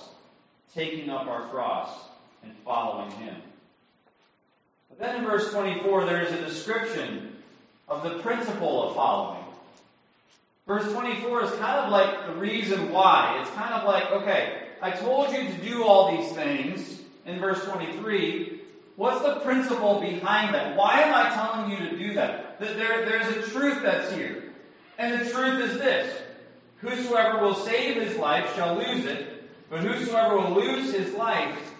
taking 0.74 1.12
up 1.12 1.28
our 1.28 1.48
cross, 1.50 1.90
and 2.42 2.52
following 2.66 3.12
Him. 3.12 3.36
But 4.90 5.00
then 5.00 5.18
in 5.18 5.26
verse 5.26 5.52
24, 5.52 6.06
there 6.06 6.24
is 6.24 6.32
a 6.32 6.42
description 6.42 7.36
of 7.88 8.02
the 8.04 8.18
principle 8.24 8.90
of 8.90 8.96
following. 8.96 9.44
Verse 10.66 10.92
24 10.92 11.44
is 11.44 11.52
kind 11.52 11.86
of 11.86 11.92
like 11.92 12.26
the 12.26 12.34
reason 12.34 12.92
why. 12.92 13.40
It's 13.42 13.52
kind 13.52 13.74
of 13.74 13.86
like, 13.86 14.12
okay, 14.12 14.64
I 14.82 14.92
told 14.92 15.32
you 15.32 15.44
to 15.44 15.54
do 15.62 15.84
all 15.84 16.18
these 16.18 16.32
things 16.32 17.02
in 17.26 17.40
verse 17.40 17.64
23. 17.66 18.57
What's 18.98 19.24
the 19.24 19.40
principle 19.42 20.02
behind 20.02 20.56
that? 20.56 20.76
Why 20.76 21.02
am 21.02 21.14
I 21.14 21.30
telling 21.30 21.72
you 21.72 21.90
to 21.90 21.98
do 21.98 22.14
that? 22.16 22.60
That 22.60 22.78
There, 22.78 23.06
there's 23.06 23.28
a 23.28 23.50
truth 23.52 23.84
that's 23.84 24.12
here. 24.12 24.52
And 24.98 25.22
the 25.22 25.30
truth 25.30 25.70
is 25.70 25.78
this. 25.78 26.22
Whosoever 26.82 27.40
will 27.40 27.54
save 27.54 28.02
his 28.02 28.18
life 28.18 28.54
shall 28.56 28.76
lose 28.76 29.06
it, 29.06 29.50
but 29.70 29.82
whosoever 29.82 30.38
will 30.38 30.52
lose 30.52 30.92
his 30.92 31.14
life 31.14 31.74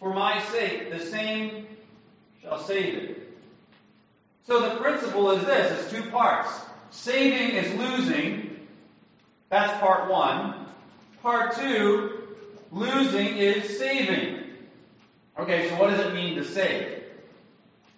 for 0.00 0.12
my 0.12 0.42
sake, 0.46 0.90
the 0.90 1.00
same 1.00 1.66
shall 2.42 2.58
save 2.58 2.94
it. 2.94 3.38
So 4.44 4.68
the 4.68 4.76
principle 4.76 5.30
is 5.32 5.44
this, 5.44 5.80
it's 5.80 5.90
two 5.90 6.10
parts. 6.10 6.50
Saving 6.90 7.56
is 7.56 7.72
losing. 7.74 8.66
That's 9.50 9.78
part 9.80 10.10
one. 10.10 10.66
Part 11.22 11.56
two, 11.56 12.28
losing 12.72 13.36
is 13.36 13.78
saving. 13.78 14.45
Okay, 15.38 15.68
so 15.68 15.76
what 15.76 15.90
does 15.90 16.00
it 16.00 16.14
mean 16.14 16.36
to 16.36 16.44
save? 16.44 17.02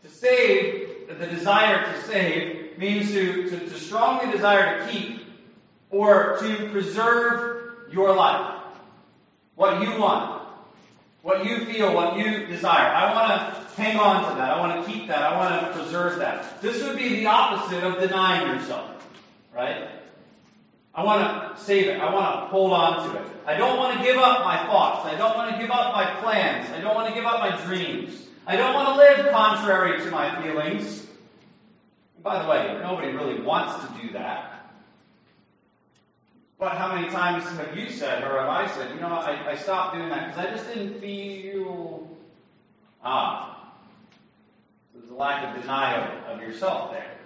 To 0.03 0.09
save, 0.09 1.18
the 1.18 1.27
desire 1.27 1.85
to 1.85 2.03
save, 2.03 2.79
means 2.79 3.11
to, 3.12 3.48
to, 3.51 3.59
to 3.61 3.74
strongly 3.79 4.33
desire 4.33 4.79
to 4.79 4.92
keep 4.92 5.20
or 5.90 6.37
to 6.40 6.68
preserve 6.70 7.92
your 7.92 8.14
life. 8.14 8.62
What 9.55 9.83
you 9.83 9.98
want. 9.98 10.42
What 11.22 11.44
you 11.44 11.64
feel, 11.64 11.94
what 11.94 12.16
you 12.16 12.46
desire. 12.46 12.92
I 12.92 13.12
want 13.12 13.29
to 13.29 13.83
hang 13.83 13.98
on 13.98 14.31
to 14.31 14.37
that. 14.37 14.51
I 14.51 14.61
want 14.61 14.85
to 14.85 14.92
keep 14.92 15.09
that. 15.09 15.22
I 15.22 15.37
want 15.37 15.72
to 15.72 15.79
preserve 15.81 16.18
that. 16.18 16.61
This 16.61 16.83
would 16.83 16.96
be 16.96 17.20
the 17.20 17.27
opposite 17.27 17.85
of 17.85 18.01
denying 18.01 18.57
yourself. 18.57 19.07
Right? 19.55 19.88
I 20.98 21.04
want 21.04 21.56
to 21.56 21.62
save 21.62 21.87
it. 21.87 22.00
I 22.00 22.12
want 22.12 22.26
to 22.26 22.46
hold 22.48 22.72
on 22.72 23.08
to 23.08 23.18
it. 23.20 23.26
I 23.46 23.56
don't 23.56 23.78
want 23.78 23.96
to 23.96 24.02
give 24.02 24.16
up 24.16 24.44
my 24.44 24.66
thoughts. 24.66 25.06
I 25.06 25.16
don't 25.16 25.37
want 25.37 25.52
to 25.52 25.56
give 25.56 25.70
up 25.70 25.94
my 25.94 26.11
plans. 26.20 26.68
I 26.72 26.80
don't 26.80 26.96
want 26.96 27.06
to 27.06 27.14
give 27.14 27.24
up 27.24 27.38
my 27.38 27.56
dreams. 27.64 28.26
I 28.48 28.56
don't 28.56 28.74
want 28.74 28.88
to 28.88 28.94
live 28.96 29.30
contrary 29.30 30.00
to 30.02 30.11
my 30.11 30.42
feelings. 30.42 31.06
By 32.20 32.42
the 32.42 32.50
way, 32.50 32.80
nobody 32.82 33.12
really 33.12 33.40
wants 33.40 33.87
to 33.87 34.02
do 34.02 34.12
that. 34.14 34.72
But 36.58 36.72
how 36.72 36.92
many 36.92 37.08
times 37.11 37.44
have 37.44 37.78
you 37.78 37.90
said, 37.90 38.24
or 38.24 38.40
have 38.40 38.48
I 38.48 38.66
said, 38.66 38.92
you 38.92 39.00
know, 39.00 39.06
I, 39.06 39.50
I 39.50 39.54
stopped 39.54 39.94
doing 39.94 40.08
that 40.08 40.34
because 40.34 40.46
I 40.46 40.50
just 40.50 40.66
didn't 40.66 41.00
feel. 41.00 42.11
Ah. 43.04 43.72
There's 44.92 45.11
a 45.11 45.14
lack 45.14 45.54
of 45.54 45.62
denial 45.62 46.11
of 46.26 46.42
yourself 46.42 46.90
there. 46.90 47.17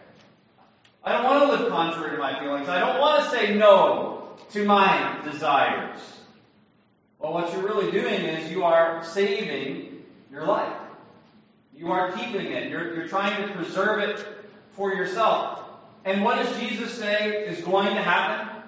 I 1.04 1.12
don't 1.12 1.24
want 1.24 1.42
to 1.42 1.56
live 1.56 1.72
contrary 1.72 2.12
to 2.12 2.18
my 2.18 2.38
feelings. 2.38 2.68
I 2.68 2.78
don't 2.78 3.00
want 3.00 3.24
to 3.24 3.30
say 3.30 3.56
no 3.56 4.36
to 4.52 4.64
my 4.64 5.18
desires. 5.24 5.98
Well, 7.18 7.32
what 7.32 7.52
you're 7.52 7.64
really 7.64 7.90
doing 7.90 8.14
is 8.14 8.50
you 8.50 8.64
are 8.64 9.04
saving 9.04 10.04
your 10.30 10.44
life. 10.44 10.76
You 11.74 11.90
are 11.90 12.12
keeping 12.12 12.52
it. 12.52 12.70
You're, 12.70 12.94
you're 12.94 13.08
trying 13.08 13.48
to 13.48 13.54
preserve 13.54 14.00
it 14.00 14.24
for 14.72 14.94
yourself. 14.94 15.60
And 16.04 16.24
what 16.24 16.36
does 16.36 16.58
Jesus 16.60 16.92
say 16.96 17.46
is 17.46 17.64
going 17.64 17.94
to 17.94 18.02
happen? 18.02 18.62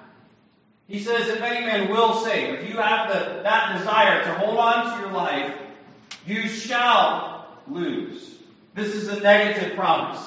He 0.86 1.00
says, 1.00 1.28
if 1.28 1.40
any 1.40 1.64
man 1.64 1.90
will 1.90 2.14
save, 2.24 2.60
if 2.60 2.68
you 2.68 2.76
have 2.76 3.08
the, 3.08 3.42
that 3.42 3.78
desire 3.78 4.22
to 4.24 4.34
hold 4.34 4.58
on 4.58 4.94
to 4.94 5.00
your 5.00 5.12
life, 5.12 5.54
you 6.26 6.46
shall 6.48 7.46
lose. 7.68 8.38
This 8.74 8.94
is 8.94 9.08
a 9.08 9.20
negative 9.20 9.76
promise. 9.76 10.20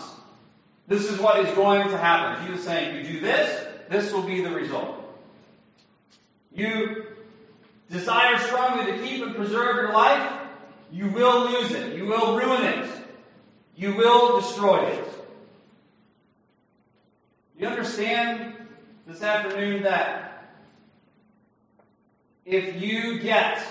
This 0.88 1.12
is 1.12 1.20
what 1.20 1.40
is 1.46 1.54
going 1.56 1.90
to 1.90 1.98
happen. 1.98 2.46
Jesus 2.46 2.62
is 2.62 2.66
saying, 2.66 2.96
you 2.96 3.14
do 3.14 3.20
this, 3.20 3.66
this 3.90 4.12
will 4.14 4.24
be 4.24 4.42
the 4.42 4.52
result. 4.52 5.04
You 6.54 7.06
desire 7.92 8.38
strongly 8.40 8.92
to 8.92 9.04
keep 9.04 9.24
and 9.24 9.36
preserve 9.36 9.76
your 9.76 9.94
life, 9.94 10.42
you 10.92 11.10
will 11.10 11.52
lose 11.52 11.72
it. 11.72 11.96
You 11.96 12.06
will 12.06 12.38
ruin 12.38 12.64
it. 12.64 12.90
You 13.76 13.96
will 13.96 14.40
destroy 14.40 14.86
it. 14.88 15.08
You 17.60 17.68
understand 17.68 18.54
this 19.06 19.22
afternoon 19.22 19.84
that 19.84 20.52
if 22.46 22.82
you 22.82 23.20
get 23.20 23.62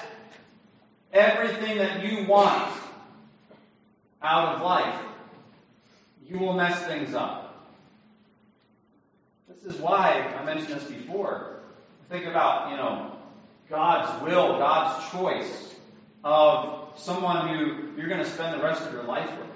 everything 1.12 1.78
that 1.78 2.04
you 2.04 2.26
want 2.26 2.72
out 4.22 4.56
of 4.56 4.62
life, 4.62 5.00
you 6.28 6.38
will 6.38 6.54
mess 6.54 6.84
things 6.86 7.14
up. 7.14 7.66
This 9.48 9.74
is 9.74 9.80
why 9.80 10.34
I 10.38 10.44
mentioned 10.44 10.80
this 10.80 10.84
before. 10.84 11.60
Think 12.08 12.26
about, 12.26 12.70
you 12.70 12.76
know, 12.76 13.12
God's 13.68 14.22
will, 14.22 14.58
God's 14.58 15.10
choice 15.10 15.74
of 16.24 16.90
someone 16.96 17.48
who 17.48 17.92
you're 17.96 18.08
going 18.08 18.22
to 18.22 18.30
spend 18.30 18.58
the 18.58 18.64
rest 18.64 18.82
of 18.82 18.92
your 18.92 19.04
life 19.04 19.30
with. 19.38 19.48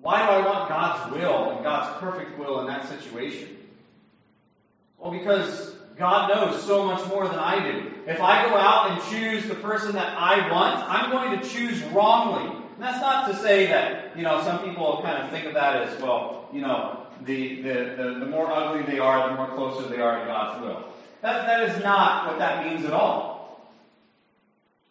Why 0.00 0.18
do 0.18 0.32
I 0.32 0.46
want 0.46 0.68
God's 0.68 1.12
will 1.12 1.50
and 1.52 1.64
God's 1.64 1.98
perfect 1.98 2.38
will 2.38 2.60
in 2.60 2.66
that 2.66 2.88
situation? 2.88 3.56
Well, 4.98 5.10
because 5.10 5.74
God 5.96 6.28
knows 6.28 6.62
so 6.64 6.84
much 6.84 7.06
more 7.08 7.26
than 7.26 7.38
I 7.38 7.72
do. 7.72 7.92
If 8.06 8.20
I 8.20 8.48
go 8.48 8.56
out 8.56 8.90
and 8.90 9.02
choose 9.10 9.46
the 9.46 9.54
person 9.54 9.92
that 9.92 10.14
I 10.18 10.50
want, 10.50 10.82
I'm 10.88 11.10
going 11.10 11.40
to 11.40 11.48
choose 11.48 11.82
wrongly. 11.84 12.63
And 12.74 12.82
that's 12.82 13.00
not 13.00 13.28
to 13.28 13.36
say 13.36 13.66
that, 13.66 14.16
you 14.16 14.22
know, 14.22 14.42
some 14.42 14.64
people 14.64 15.00
kind 15.02 15.22
of 15.22 15.30
think 15.30 15.46
of 15.46 15.54
that 15.54 15.82
as, 15.82 16.02
well, 16.02 16.48
you 16.52 16.60
know, 16.60 17.06
the, 17.24 17.62
the, 17.62 17.72
the, 17.96 18.16
the 18.20 18.26
more 18.26 18.50
ugly 18.50 18.82
they 18.82 18.98
are, 18.98 19.28
the 19.28 19.36
more 19.36 19.48
closer 19.48 19.88
they 19.88 20.00
are 20.00 20.18
to 20.18 20.26
God's 20.26 20.60
will. 20.60 20.84
That, 21.22 21.46
that 21.46 21.68
is 21.68 21.82
not 21.82 22.26
what 22.26 22.38
that 22.38 22.66
means 22.66 22.84
at 22.84 22.92
all. 22.92 23.70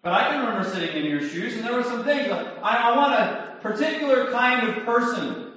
But 0.01 0.13
I 0.13 0.29
can 0.29 0.45
remember 0.45 0.69
sitting 0.69 0.95
in 0.95 1.05
your 1.05 1.21
shoes, 1.27 1.55
and 1.55 1.63
there 1.63 1.73
were 1.73 1.83
some 1.83 2.03
things. 2.03 2.29
I, 2.31 2.53
I 2.61 2.95
want 2.95 3.13
a 3.13 3.57
particular 3.61 4.31
kind 4.31 4.67
of 4.67 4.85
person. 4.85 5.51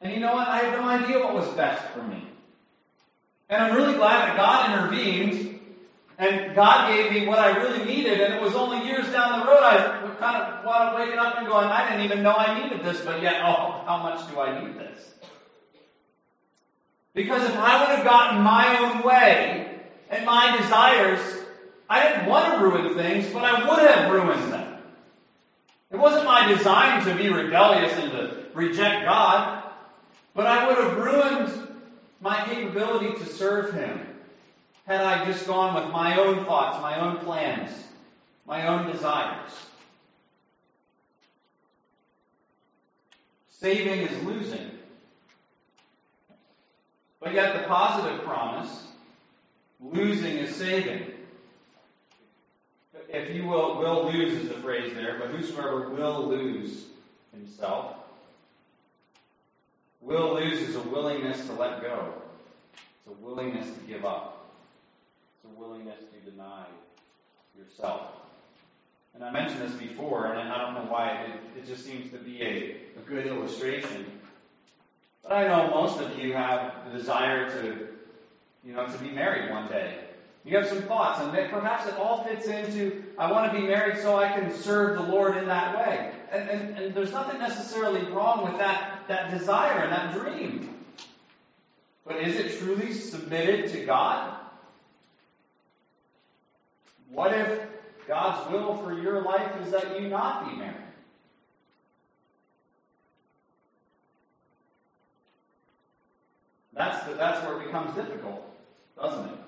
And 0.00 0.12
you 0.12 0.20
know 0.20 0.34
what? 0.34 0.48
I 0.48 0.58
had 0.58 0.78
no 0.78 0.88
idea 0.88 1.18
what 1.18 1.34
was 1.34 1.48
best 1.48 1.82
for 1.92 2.02
me. 2.02 2.26
And 3.48 3.62
I'm 3.62 3.74
really 3.74 3.94
glad 3.94 4.28
that 4.28 4.36
God 4.36 4.70
intervened 4.70 5.47
and 6.18 6.52
God 6.56 6.92
gave 6.92 7.12
me 7.12 7.28
what 7.28 7.38
I 7.38 7.56
really 7.58 7.84
needed. 7.84 8.20
And 8.20 8.34
it 8.34 8.42
was 8.42 8.54
only 8.56 8.84
years 8.88 9.10
down 9.12 9.40
the 9.40 9.46
road 9.46 9.62
I 9.62 10.16
kind 10.18 10.42
of 10.42 10.64
wound 10.64 10.88
up 10.88 10.96
waking 10.96 11.18
up 11.18 11.38
and 11.38 11.46
going, 11.46 11.68
I 11.68 11.88
didn't 11.88 12.04
even 12.04 12.24
know 12.24 12.34
I 12.34 12.60
needed 12.60 12.82
this, 12.82 13.00
but 13.04 13.22
yet, 13.22 13.40
oh, 13.44 13.80
how 13.86 13.98
much 14.02 14.28
do 14.28 14.40
I 14.40 14.60
need 14.60 14.76
this? 14.76 15.14
Because 17.14 17.44
if 17.44 17.56
I 17.56 17.80
would 17.80 17.96
have 17.96 18.04
gotten 18.04 18.42
my 18.42 18.78
own 18.78 19.04
way 19.04 19.80
and 20.10 20.26
my 20.26 20.56
desires, 20.56 21.20
I 21.88 22.08
didn't 22.08 22.26
want 22.26 22.52
to 22.52 22.64
ruin 22.64 22.94
things, 22.94 23.32
but 23.32 23.44
I 23.44 23.68
would 23.68 23.88
have 23.88 24.10
ruined 24.10 24.52
them. 24.52 24.74
It 25.92 25.98
wasn't 25.98 26.26
my 26.26 26.48
design 26.48 27.04
to 27.06 27.14
be 27.14 27.28
rebellious 27.28 27.96
and 27.96 28.10
to 28.10 28.44
reject 28.54 29.04
God, 29.04 29.62
but 30.34 30.46
I 30.46 30.66
would 30.66 30.76
have 30.78 30.96
ruined 30.96 31.68
my 32.20 32.44
capability 32.44 33.16
to 33.18 33.24
serve 33.24 33.72
Him 33.72 34.07
had 34.88 35.02
I 35.02 35.22
just 35.26 35.46
gone 35.46 35.74
with 35.74 35.92
my 35.92 36.16
own 36.16 36.46
thoughts, 36.46 36.80
my 36.80 36.98
own 36.98 37.18
plans, 37.18 37.70
my 38.46 38.66
own 38.66 38.90
desires. 38.90 39.52
Saving 43.50 44.00
is 44.00 44.24
losing. 44.24 44.70
But 47.20 47.34
yet 47.34 47.52
the 47.52 47.68
positive 47.68 48.24
promise, 48.24 48.86
losing 49.78 50.38
is 50.38 50.56
saving. 50.56 51.12
If 53.10 53.34
you 53.34 53.46
will, 53.46 53.78
will 53.78 54.10
lose 54.10 54.32
is 54.32 54.48
the 54.48 54.54
phrase 54.54 54.94
there, 54.94 55.18
but 55.18 55.28
whosoever 55.28 55.90
will 55.90 56.28
lose 56.28 56.86
himself, 57.34 57.94
will 60.00 60.34
lose 60.34 60.60
is 60.60 60.76
a 60.76 60.80
willingness 60.80 61.46
to 61.46 61.52
let 61.52 61.82
go. 61.82 62.14
It's 62.72 63.08
a 63.08 63.22
willingness 63.22 63.66
to 63.66 63.80
give 63.80 64.06
up. 64.06 64.37
A 65.56 65.60
willingness 65.60 65.98
to 65.98 66.30
deny 66.30 66.64
yourself. 67.56 68.02
And 69.14 69.24
I 69.24 69.30
mentioned 69.30 69.62
this 69.62 69.72
before, 69.72 70.26
and 70.26 70.48
I 70.48 70.58
don't 70.58 70.74
know 70.74 70.90
why 70.90 71.10
it, 71.10 71.58
it 71.58 71.66
just 71.66 71.84
seems 71.84 72.10
to 72.12 72.18
be 72.18 72.42
a, 72.42 72.76
a 72.98 73.02
good 73.06 73.26
illustration. 73.26 74.06
But 75.22 75.32
I 75.32 75.48
know 75.48 75.70
most 75.70 76.00
of 76.00 76.18
you 76.18 76.32
have 76.34 76.72
the 76.86 76.98
desire 76.98 77.50
to, 77.50 77.88
you 78.64 78.74
know, 78.74 78.86
to 78.86 78.98
be 78.98 79.10
married 79.10 79.50
one 79.50 79.68
day. 79.68 79.98
You 80.44 80.56
have 80.56 80.68
some 80.68 80.82
thoughts, 80.82 81.20
and 81.20 81.32
perhaps 81.50 81.86
it 81.86 81.94
all 81.96 82.24
fits 82.24 82.46
into 82.46 83.02
I 83.18 83.30
want 83.30 83.52
to 83.52 83.60
be 83.60 83.66
married 83.66 83.98
so 83.98 84.16
I 84.16 84.28
can 84.28 84.54
serve 84.54 84.96
the 84.96 85.02
Lord 85.02 85.36
in 85.36 85.46
that 85.46 85.76
way. 85.76 86.12
And, 86.30 86.48
and, 86.48 86.78
and 86.78 86.94
there's 86.94 87.12
nothing 87.12 87.40
necessarily 87.40 88.04
wrong 88.12 88.44
with 88.44 88.58
that, 88.58 89.02
that 89.08 89.30
desire 89.30 89.80
and 89.80 89.92
that 89.92 90.12
dream. 90.14 90.76
But 92.06 92.16
is 92.18 92.36
it 92.36 92.58
truly 92.58 92.92
submitted 92.92 93.70
to 93.72 93.84
God? 93.84 94.38
What 97.10 97.32
if 97.32 97.62
God's 98.06 98.50
will 98.52 98.76
for 98.78 98.92
your 98.92 99.22
life 99.22 99.50
is 99.62 99.72
that 99.72 100.00
you 100.00 100.08
not 100.08 100.48
be 100.48 100.56
married? 100.56 100.76
That's, 106.74 107.04
the, 107.06 107.14
that's 107.14 107.44
where 107.44 107.60
it 107.60 107.66
becomes 107.66 107.94
difficult, 107.94 108.48
doesn't 109.00 109.24
it? 109.24 109.38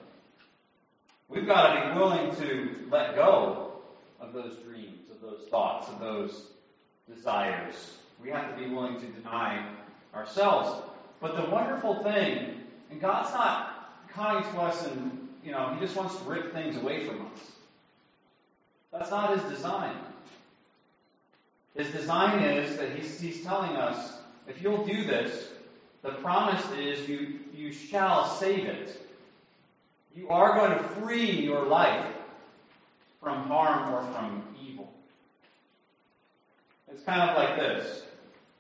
We've 1.28 1.46
got 1.46 1.74
to 1.74 1.88
be 1.88 1.98
willing 1.98 2.34
to 2.36 2.88
let 2.90 3.14
go 3.14 3.74
of 4.18 4.32
those 4.32 4.56
dreams, 4.56 5.08
of 5.10 5.20
those 5.20 5.46
thoughts, 5.48 5.88
of 5.88 6.00
those 6.00 6.46
desires. 7.08 7.98
We 8.20 8.30
have 8.30 8.50
to 8.50 8.60
be 8.60 8.68
willing 8.68 8.98
to 9.00 9.06
deny 9.06 9.64
ourselves. 10.12 10.82
But 11.20 11.36
the 11.36 11.48
wonderful 11.50 12.02
thing, 12.02 12.56
and 12.90 13.00
God's 13.00 13.32
not 13.32 14.08
kind 14.08 14.44
to 14.44 14.60
us 14.60 14.86
and, 14.86 15.19
you 15.44 15.52
know, 15.52 15.74
He 15.74 15.80
just 15.84 15.96
wants 15.96 16.16
to 16.16 16.24
rip 16.24 16.52
things 16.52 16.76
away 16.76 17.06
from 17.06 17.22
us. 17.22 17.52
That's 18.92 19.10
not 19.10 19.38
His 19.38 19.50
design. 19.50 19.96
His 21.76 21.90
design 21.92 22.42
is 22.42 22.76
that 22.78 22.90
He's, 22.96 23.20
he's 23.20 23.44
telling 23.44 23.76
us, 23.76 24.18
if 24.48 24.60
you'll 24.62 24.84
do 24.84 25.04
this, 25.04 25.48
the 26.02 26.10
promise 26.10 26.64
is 26.78 27.08
you, 27.08 27.40
you 27.54 27.72
shall 27.72 28.26
save 28.26 28.64
it. 28.64 29.06
You 30.16 30.28
are 30.28 30.56
going 30.56 30.72
to 30.72 30.84
free 31.00 31.30
your 31.30 31.66
life 31.66 32.06
from 33.20 33.42
harm 33.44 33.92
or 33.94 34.12
from 34.12 34.42
evil. 34.60 34.92
It's 36.90 37.04
kind 37.04 37.30
of 37.30 37.36
like 37.36 37.56
this. 37.56 38.02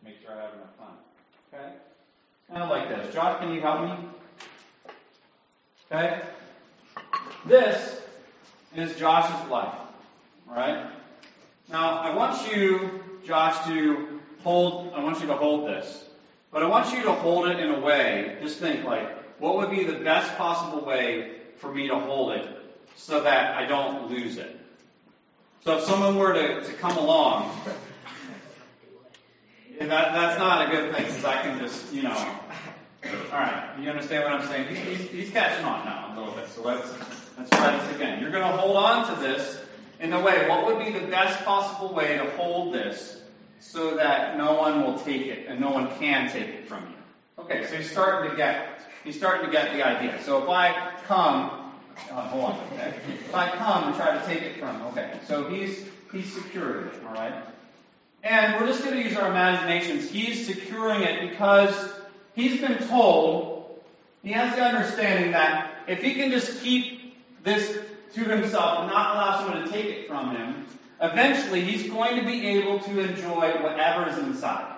Make 0.04 0.20
sure 0.22 0.32
I 0.32 0.42
have 0.42 0.54
enough 0.54 0.78
time. 0.78 0.96
Okay? 1.52 1.72
It's 1.72 2.50
kind 2.50 2.62
of 2.62 2.70
like 2.70 2.88
this. 2.88 3.12
Josh, 3.12 3.40
can 3.40 3.52
you 3.52 3.60
help 3.60 3.82
me? 3.82 3.94
Okay? 5.90 6.20
This 7.46 8.00
is 8.74 8.96
Josh's 8.96 9.50
life. 9.50 9.74
Alright? 10.48 10.86
Now, 11.70 11.98
I 11.98 12.14
want 12.14 12.52
you, 12.52 13.02
Josh, 13.24 13.66
to 13.66 14.20
hold, 14.42 14.92
I 14.94 15.02
want 15.02 15.20
you 15.20 15.26
to 15.28 15.36
hold 15.36 15.68
this. 15.68 16.04
But 16.50 16.62
I 16.62 16.66
want 16.66 16.94
you 16.94 17.02
to 17.04 17.12
hold 17.12 17.48
it 17.48 17.60
in 17.60 17.70
a 17.70 17.80
way, 17.80 18.36
just 18.42 18.58
think 18.58 18.84
like, 18.84 19.40
what 19.40 19.56
would 19.56 19.70
be 19.70 19.84
the 19.84 20.00
best 20.00 20.36
possible 20.36 20.84
way 20.84 21.32
for 21.58 21.72
me 21.72 21.88
to 21.88 21.96
hold 21.96 22.32
it 22.32 22.46
so 22.96 23.22
that 23.22 23.56
I 23.56 23.66
don't 23.66 24.10
lose 24.10 24.36
it. 24.36 24.58
So 25.64 25.78
if 25.78 25.84
someone 25.84 26.16
were 26.16 26.34
to, 26.34 26.62
to 26.62 26.72
come 26.74 26.96
along, 26.98 27.58
that, 29.78 29.88
that's 29.88 30.38
not 30.38 30.68
a 30.68 30.70
good 30.70 30.94
thing 30.94 31.06
because 31.06 31.24
I 31.24 31.40
can 31.42 31.58
just, 31.58 31.92
you 31.92 32.02
know. 32.02 32.36
All 33.32 33.38
right, 33.38 33.74
you 33.80 33.88
understand 33.88 34.24
what 34.24 34.32
I'm 34.32 34.46
saying? 34.46 34.68
He's, 34.68 34.98
he's, 34.98 35.10
he's 35.10 35.30
catching 35.30 35.64
on 35.64 35.86
now 35.86 36.12
a 36.12 36.18
little 36.18 36.34
bit. 36.34 36.48
So 36.48 36.62
let's 36.62 36.92
let's 37.40 37.50
try 37.50 37.78
this 37.78 37.96
again. 37.96 38.20
You're 38.20 38.30
going 38.30 38.42
to 38.42 38.56
hold 38.56 38.76
on 38.76 39.14
to 39.14 39.20
this 39.20 39.58
in 39.98 40.10
the 40.10 40.18
way. 40.18 40.46
What 40.48 40.66
would 40.66 40.84
be 40.84 40.92
the 40.92 41.06
best 41.06 41.42
possible 41.44 41.94
way 41.94 42.18
to 42.18 42.30
hold 42.32 42.74
this 42.74 43.22
so 43.60 43.96
that 43.96 44.36
no 44.36 44.54
one 44.54 44.82
will 44.82 44.98
take 44.98 45.26
it 45.26 45.46
and 45.48 45.58
no 45.58 45.70
one 45.70 45.88
can 45.98 46.30
take 46.30 46.48
it 46.48 46.68
from 46.68 46.82
you? 46.82 47.42
Okay, 47.42 47.66
so 47.66 47.76
he's 47.76 47.90
starting 47.90 48.30
to 48.30 48.36
get 48.36 48.80
he's 49.04 49.16
starting 49.16 49.46
to 49.46 49.52
get 49.52 49.72
the 49.72 49.84
idea. 49.84 50.22
So 50.22 50.42
if 50.42 50.48
I 50.48 50.92
come, 51.06 51.72
uh, 52.10 52.28
hold 52.28 52.44
on, 52.44 52.60
okay. 52.74 52.94
If 53.08 53.34
I 53.34 53.48
come 53.56 53.84
and 53.84 53.96
try 53.96 54.18
to 54.18 54.26
take 54.26 54.42
it 54.42 54.58
from, 54.58 54.82
okay. 54.88 55.12
So 55.26 55.48
he's 55.48 55.86
he's 56.12 56.30
securing 56.32 56.88
it, 56.88 56.94
all 57.06 57.14
right. 57.14 57.32
And 58.22 58.60
we're 58.60 58.66
just 58.66 58.84
going 58.84 58.96
to 58.96 59.02
use 59.02 59.16
our 59.16 59.30
imaginations. 59.30 60.10
He's 60.10 60.46
securing 60.46 61.00
it 61.00 61.30
because 61.30 61.94
he's 62.34 62.60
been 62.60 62.76
told, 62.86 63.80
he 64.22 64.32
has 64.32 64.54
the 64.54 64.62
understanding 64.62 65.32
that 65.32 65.72
if 65.88 66.02
he 66.02 66.12
can 66.12 66.30
just 66.30 66.62
keep 66.62 66.99
this 67.42 67.78
to 68.14 68.20
himself 68.20 68.80
and 68.80 68.88
not 68.88 69.14
allow 69.14 69.38
someone 69.38 69.64
to 69.64 69.70
take 69.70 69.86
it 69.86 70.08
from 70.08 70.34
him, 70.34 70.66
eventually 71.00 71.62
he's 71.62 71.90
going 71.90 72.16
to 72.16 72.24
be 72.24 72.46
able 72.46 72.80
to 72.80 73.00
enjoy 73.00 73.62
whatever 73.62 74.08
is 74.08 74.18
inside. 74.18 74.76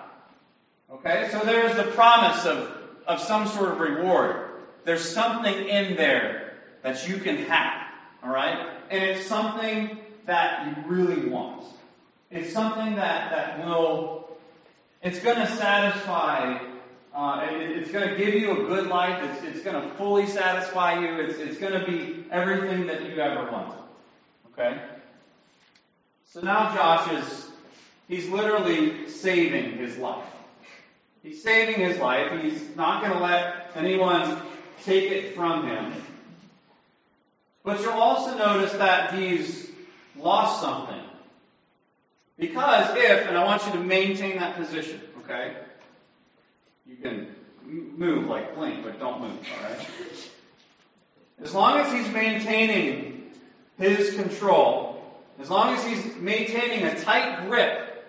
Okay? 0.91 1.29
So 1.31 1.39
there's 1.39 1.75
the 1.75 1.91
promise 1.91 2.45
of, 2.45 2.77
of 3.07 3.19
some 3.19 3.47
sort 3.47 3.71
of 3.71 3.79
reward. 3.79 4.49
There's 4.85 5.07
something 5.07 5.67
in 5.67 5.95
there 5.95 6.53
that 6.83 7.07
you 7.07 7.17
can 7.17 7.37
have. 7.45 7.87
Alright? 8.23 8.69
And 8.89 9.03
it's 9.03 9.25
something 9.25 9.97
that 10.25 10.67
you 10.67 10.83
really 10.87 11.27
want. 11.29 11.65
It's 12.31 12.53
something 12.53 12.95
that, 12.95 13.31
that 13.31 13.65
will, 13.65 14.29
it's 15.01 15.19
going 15.19 15.37
to 15.37 15.47
satisfy, 15.47 16.59
uh, 17.13 17.47
it, 17.49 17.77
it's 17.77 17.91
going 17.91 18.09
to 18.09 18.15
give 18.15 18.33
you 18.33 18.51
a 18.51 18.67
good 18.67 18.87
life. 18.87 19.23
It's, 19.23 19.43
it's 19.55 19.63
going 19.63 19.81
to 19.81 19.95
fully 19.95 20.27
satisfy 20.27 20.99
you. 20.99 21.19
It's, 21.19 21.37
it's 21.39 21.57
going 21.57 21.73
to 21.73 21.85
be 21.85 22.25
everything 22.31 22.87
that 22.87 23.03
you 23.03 23.17
ever 23.19 23.51
wanted. 23.51 23.79
Okay? 24.51 24.81
So 26.25 26.41
now 26.41 26.73
Josh 26.73 27.11
is 27.11 27.43
He's 28.07 28.29
literally 28.29 29.09
saving 29.09 29.77
his 29.77 29.97
life. 29.97 30.27
He's 31.21 31.41
saving 31.41 31.83
his 31.83 31.97
life. 31.99 32.41
He's 32.41 32.75
not 32.75 33.01
going 33.01 33.13
to 33.13 33.19
let 33.19 33.71
anyone 33.75 34.41
take 34.83 35.09
it 35.09 35.35
from 35.35 35.67
him. 35.67 35.93
But 37.63 37.79
you'll 37.79 37.93
also 37.93 38.37
notice 38.37 38.73
that 38.73 39.13
he's 39.13 39.69
lost 40.17 40.61
something. 40.61 41.01
Because 42.37 42.95
if, 42.97 43.27
and 43.27 43.37
I 43.37 43.45
want 43.45 43.65
you 43.65 43.71
to 43.73 43.79
maintain 43.79 44.37
that 44.37 44.57
position, 44.57 44.99
okay? 45.19 45.55
You 46.85 46.97
can 46.97 47.33
move 47.65 48.27
like 48.27 48.55
blink, 48.55 48.83
but 48.83 48.99
don't 48.99 49.21
move, 49.21 49.39
alright? 49.57 49.87
As 51.41 51.53
long 51.53 51.79
as 51.79 51.91
he's 51.91 52.13
maintaining 52.13 53.31
his 53.77 54.15
control, 54.15 55.01
as 55.39 55.49
long 55.49 55.73
as 55.73 55.83
he's 55.85 56.15
maintaining 56.17 56.85
a 56.85 56.99
tight 56.99 57.47
grip 57.47 58.05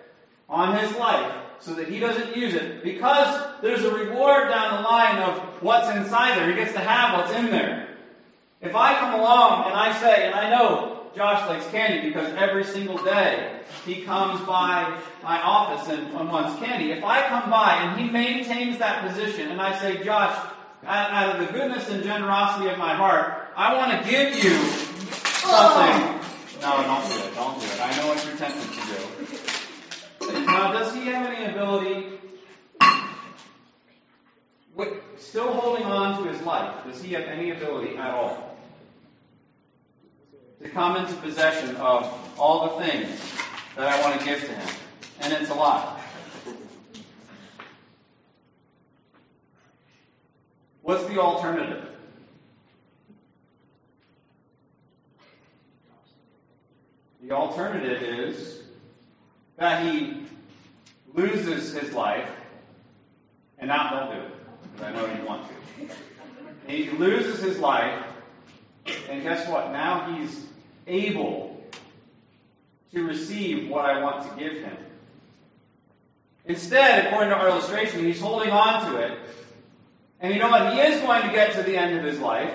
on 0.49 0.77
his 0.77 0.95
life 0.97 1.33
so 1.59 1.73
that 1.73 1.87
he 1.87 1.99
doesn't 1.99 2.35
use 2.35 2.53
it, 2.53 2.83
because 2.83 3.61
there's 3.61 3.83
a 3.83 3.93
reward 3.93 4.49
down 4.49 4.83
the 4.83 4.89
line 4.89 5.17
of 5.19 5.39
what's 5.63 5.89
inside 5.95 6.37
there. 6.37 6.49
He 6.49 6.55
gets 6.55 6.73
to 6.73 6.79
have 6.79 7.17
what's 7.17 7.31
in 7.33 7.45
there. 7.45 7.87
If 8.61 8.75
I 8.75 8.93
come 8.99 9.19
along 9.19 9.65
and 9.65 9.73
I 9.73 9.97
say, 9.99 10.25
and 10.25 10.35
I 10.35 10.49
know 10.49 11.04
Josh 11.15 11.47
likes 11.47 11.65
candy 11.67 12.09
because 12.09 12.33
every 12.35 12.63
single 12.65 12.97
day 12.97 13.61
he 13.85 14.01
comes 14.01 14.41
by 14.41 14.99
my 15.23 15.41
office 15.41 15.87
and, 15.87 16.07
and 16.13 16.29
wants 16.29 16.59
candy. 16.59 16.91
If 16.91 17.03
I 17.03 17.21
come 17.27 17.49
by 17.49 17.75
and 17.75 17.99
he 17.99 18.09
maintains 18.09 18.77
that 18.79 19.07
position 19.07 19.49
and 19.49 19.61
I 19.61 19.79
say, 19.79 20.03
Josh, 20.03 20.37
out 20.85 21.35
of 21.39 21.47
the 21.47 21.53
goodness 21.53 21.89
and 21.89 22.03
generosity 22.03 22.69
of 22.69 22.77
my 22.77 22.93
heart, 22.93 23.47
I 23.55 23.75
want 23.75 23.91
to 24.03 24.09
give 24.09 24.35
you 24.35 24.51
something. 24.51 25.93
Oh. 25.95 26.21
No, 26.61 26.83
don't 26.83 27.07
do 27.07 27.15
it. 27.19 27.35
Don't 27.35 27.59
do 27.59 27.65
it. 27.65 27.81
I 27.81 27.95
know 27.97 28.07
what 28.07 28.25
you're 28.25 28.35
tempted 28.37 28.69
to 28.73 30.31
do. 30.31 30.45
Now, 30.45 30.71
does 30.71 30.93
he 30.93 31.05
have 31.05 31.27
any 31.27 31.45
ability, 31.45 32.19
still 35.17 35.53
holding 35.53 35.85
on 35.85 36.23
to 36.23 36.29
his 36.29 36.41
life, 36.41 36.83
does 36.85 37.01
he 37.01 37.13
have 37.13 37.23
any 37.23 37.51
ability 37.51 37.97
at 37.97 38.11
all 38.11 38.54
to 40.65 40.71
come 40.71 40.97
into 40.97 41.13
possession 41.17 41.75
of 41.75 42.11
all 42.39 42.79
the 42.79 42.85
things 42.85 43.21
that 43.75 43.87
I 43.87 44.01
want 44.01 44.19
to 44.19 44.25
give 44.25 44.41
to 44.41 44.47
him? 44.47 44.75
And 45.21 45.33
it's 45.33 45.51
a 45.51 45.53
lot. 45.53 46.01
What's 50.81 51.05
the 51.05 51.19
alternative? 51.19 51.87
The 57.21 57.31
alternative 57.31 58.01
is 58.01 58.63
that 59.57 59.85
he 59.85 60.23
loses 61.13 61.73
his 61.73 61.93
life, 61.93 62.29
and 63.59 63.67
now 63.67 63.91
don't 63.91 64.15
do 64.15 64.21
it, 64.21 64.31
because 64.73 64.87
I 64.87 64.91
know 64.95 65.05
you 65.13 65.27
want 65.27 65.47
to. 65.47 66.71
he 66.71 66.89
loses 66.89 67.39
his 67.39 67.59
life, 67.59 68.03
and 69.09 69.21
guess 69.21 69.47
what? 69.47 69.71
Now 69.71 70.11
he's 70.13 70.45
able 70.87 71.63
to 72.93 73.03
receive 73.03 73.69
what 73.69 73.85
I 73.85 74.01
want 74.01 74.29
to 74.29 74.39
give 74.43 74.53
him. 74.53 74.77
Instead, 76.45 77.07
according 77.07 77.29
to 77.29 77.35
our 77.35 77.49
illustration, 77.49 78.05
he's 78.05 78.19
holding 78.19 78.51
on 78.51 78.91
to 78.91 78.97
it. 78.99 79.17
And 80.21 80.33
you 80.33 80.39
know 80.39 80.49
what? 80.49 80.73
He 80.73 80.79
is 80.79 81.01
going 81.01 81.23
to 81.23 81.29
get 81.29 81.53
to 81.53 81.63
the 81.63 81.75
end 81.75 81.97
of 81.97 82.03
his 82.03 82.19
life. 82.19 82.53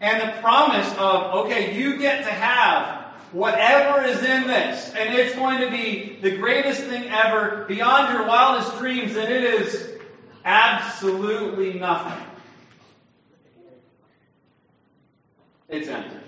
And 0.00 0.20
the 0.20 0.40
promise 0.40 0.90
of, 0.96 1.46
okay, 1.46 1.76
you 1.78 1.98
get 1.98 2.24
to 2.24 2.30
have 2.30 3.00
whatever 3.32 4.02
is 4.04 4.22
in 4.22 4.46
this, 4.46 4.92
and 4.94 5.14
it's 5.14 5.34
going 5.34 5.60
to 5.60 5.70
be 5.70 6.18
the 6.20 6.36
greatest 6.36 6.82
thing 6.82 7.04
ever, 7.10 7.64
beyond 7.68 8.12
your 8.12 8.26
wildest 8.26 8.76
dreams, 8.78 9.16
and 9.16 9.30
it 9.30 9.44
is 9.44 9.90
absolutely 10.44 11.74
nothing. 11.74 12.26
It's 15.68 15.88
empty. 15.88 16.19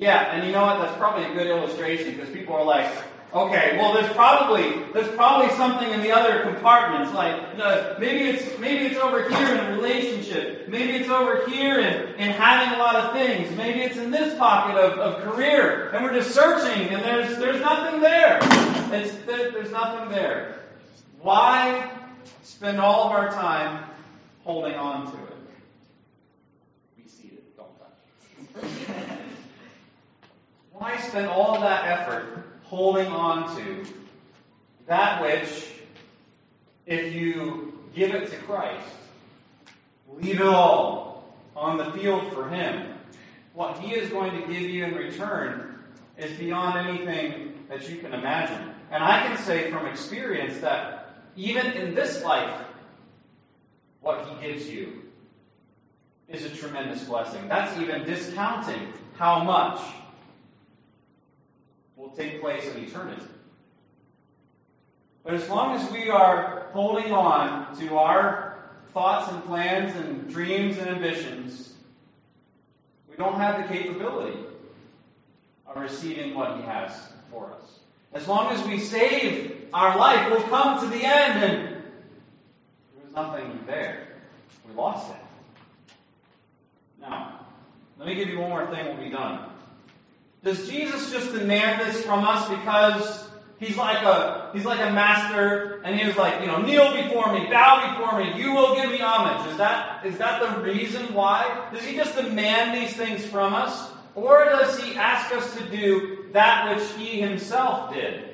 Yeah, 0.00 0.34
and 0.34 0.46
you 0.46 0.52
know 0.52 0.62
what? 0.62 0.80
That's 0.80 0.96
probably 0.96 1.30
a 1.30 1.34
good 1.34 1.46
illustration 1.46 2.16
because 2.16 2.30
people 2.30 2.56
are 2.56 2.64
like, 2.64 2.90
Okay, 3.32 3.76
well, 3.76 3.94
there's 3.94 4.12
probably 4.12 4.82
there's 4.92 5.14
probably 5.14 5.54
something 5.54 5.88
in 5.88 6.00
the 6.00 6.10
other 6.10 6.42
compartments. 6.42 7.14
Like 7.14 7.40
uh, 7.60 7.94
maybe 8.00 8.28
it's 8.28 8.58
maybe 8.58 8.86
it's 8.86 8.98
over 8.98 9.28
here 9.28 9.54
in 9.54 9.66
a 9.66 9.76
relationship. 9.76 10.68
Maybe 10.68 10.94
it's 10.94 11.08
over 11.08 11.46
here 11.48 11.78
in, 11.78 12.14
in 12.16 12.32
having 12.32 12.74
a 12.74 12.78
lot 12.78 12.96
of 12.96 13.12
things. 13.12 13.56
Maybe 13.56 13.82
it's 13.82 13.96
in 13.96 14.10
this 14.10 14.36
pocket 14.36 14.76
of, 14.76 14.98
of 14.98 15.22
career, 15.22 15.90
and 15.90 16.02
we're 16.04 16.14
just 16.14 16.34
searching, 16.34 16.88
and 16.88 17.04
there's 17.04 17.38
there's 17.38 17.60
nothing 17.60 18.00
there. 18.00 18.40
It's 18.92 19.14
there's 19.26 19.70
nothing 19.70 20.08
there. 20.10 20.64
Why 21.20 21.88
spend 22.42 22.80
all 22.80 23.06
of 23.06 23.12
our 23.12 23.30
time 23.30 23.84
holding 24.42 24.74
on 24.74 25.12
to 25.12 25.16
it? 25.16 25.36
Be 26.96 27.08
seated. 27.08 27.44
Don't 27.56 27.70
touch. 27.78 29.08
Why 30.80 30.96
spend 30.96 31.26
all 31.28 31.60
that 31.60 31.84
effort? 31.84 32.40
holding 32.70 33.08
on 33.08 33.56
to 33.56 33.84
that 34.86 35.20
which, 35.20 35.72
if 36.86 37.12
you 37.12 37.76
give 37.96 38.14
it 38.14 38.30
to 38.30 38.36
Christ, 38.36 38.94
leave 40.08 40.40
it 40.40 40.46
all 40.46 41.34
on 41.56 41.76
the 41.76 41.90
field 41.90 42.32
for 42.32 42.48
Him, 42.48 42.94
what 43.54 43.76
He 43.80 43.92
is 43.92 44.08
going 44.10 44.40
to 44.40 44.46
give 44.46 44.62
you 44.62 44.84
in 44.84 44.94
return 44.94 45.80
is 46.16 46.38
beyond 46.38 46.88
anything 46.88 47.58
that 47.68 47.90
you 47.90 47.96
can 47.96 48.14
imagine. 48.14 48.70
And 48.92 49.02
I 49.02 49.26
can 49.26 49.36
say 49.36 49.68
from 49.68 49.86
experience 49.86 50.58
that 50.60 51.16
even 51.34 51.72
in 51.72 51.92
this 51.92 52.22
life, 52.22 52.54
what 54.00 54.28
He 54.28 54.46
gives 54.46 54.68
you 54.68 55.02
is 56.28 56.44
a 56.44 56.50
tremendous 56.50 57.02
blessing. 57.02 57.48
That's 57.48 57.76
even 57.80 58.04
discounting 58.04 58.92
how 59.16 59.42
much 59.42 59.80
will 62.00 62.10
take 62.10 62.40
place 62.40 62.66
in 62.66 62.82
eternity. 62.82 63.22
But 65.22 65.34
as 65.34 65.48
long 65.48 65.76
as 65.76 65.92
we 65.92 66.08
are 66.08 66.68
holding 66.72 67.12
on 67.12 67.76
to 67.78 67.98
our 67.98 68.58
thoughts 68.94 69.30
and 69.30 69.44
plans 69.44 69.94
and 69.96 70.28
dreams 70.28 70.78
and 70.78 70.88
ambitions, 70.88 71.74
we 73.08 73.16
don't 73.16 73.34
have 73.34 73.62
the 73.62 73.74
capability 73.74 74.38
of 75.66 75.76
receiving 75.76 76.34
what 76.34 76.56
He 76.56 76.62
has 76.62 76.90
for 77.30 77.52
us. 77.52 77.80
As 78.14 78.26
long 78.26 78.52
as 78.52 78.66
we 78.66 78.78
save 78.78 79.68
our 79.74 79.96
life, 79.96 80.30
we'll 80.30 80.42
come 80.44 80.80
to 80.80 80.86
the 80.86 81.04
end 81.04 81.44
and 81.44 81.82
there's 82.96 83.14
nothing 83.14 83.60
there. 83.66 84.08
We 84.66 84.74
lost 84.74 85.10
it. 85.10 85.16
Now, 87.00 87.46
let 87.98 88.08
me 88.08 88.14
give 88.14 88.28
you 88.28 88.40
one 88.40 88.50
more 88.50 88.66
thing, 88.66 88.86
we'll 88.86 89.04
be 89.04 89.10
done. 89.10 89.49
Does 90.42 90.68
Jesus 90.68 91.12
just 91.12 91.32
demand 91.32 91.80
this 91.80 92.02
from 92.04 92.24
us 92.24 92.48
because 92.48 93.28
he's 93.58 93.76
like 93.76 94.02
a 94.02 94.50
he's 94.54 94.64
like 94.64 94.80
a 94.80 94.90
master 94.90 95.82
and 95.84 95.98
he 95.98 96.06
was 96.06 96.16
like, 96.16 96.40
you 96.40 96.46
know, 96.46 96.62
kneel 96.62 96.92
before 96.94 97.32
me, 97.32 97.46
bow 97.50 97.98
before 97.98 98.18
me, 98.18 98.42
you 98.42 98.52
will 98.52 98.74
give 98.74 98.90
me 98.90 98.98
homage. 99.00 99.50
Is 99.50 99.58
that 99.58 100.04
is 100.06 100.18
that 100.18 100.40
the 100.40 100.62
reason 100.62 101.12
why? 101.12 101.68
Does 101.72 101.84
he 101.84 101.94
just 101.94 102.16
demand 102.16 102.80
these 102.80 102.96
things 102.96 103.24
from 103.26 103.54
us? 103.54 103.90
Or 104.14 104.44
does 104.46 104.78
he 104.82 104.96
ask 104.96 105.32
us 105.34 105.56
to 105.56 105.70
do 105.70 106.26
that 106.32 106.74
which 106.74 106.88
he 106.92 107.20
himself 107.20 107.92
did? 107.92 108.30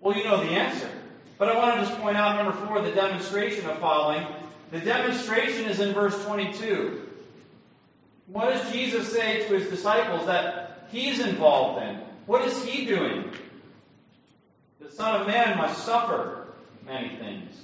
Well, 0.00 0.16
you 0.16 0.24
know 0.24 0.42
the 0.42 0.50
answer. 0.50 0.90
But 1.38 1.50
I 1.50 1.58
want 1.58 1.80
to 1.80 1.86
just 1.86 1.98
point 2.00 2.16
out 2.16 2.36
number 2.36 2.66
four, 2.66 2.82
the 2.82 2.90
demonstration 2.90 3.68
of 3.68 3.78
following. 3.78 4.26
The 4.70 4.80
demonstration 4.80 5.66
is 5.66 5.80
in 5.80 5.92
verse 5.94 6.24
22. 6.24 7.08
What 8.26 8.52
does 8.52 8.72
Jesus 8.72 9.12
say 9.12 9.46
to 9.46 9.58
his 9.58 9.68
disciples 9.68 10.26
that 10.26 10.59
he's 10.90 11.20
involved 11.20 11.82
in. 11.82 12.00
What 12.26 12.46
is 12.46 12.64
he 12.64 12.86
doing? 12.86 13.30
The 14.80 14.90
Son 14.90 15.20
of 15.20 15.26
Man 15.26 15.56
must 15.58 15.84
suffer 15.84 16.48
many 16.86 17.16
things 17.16 17.56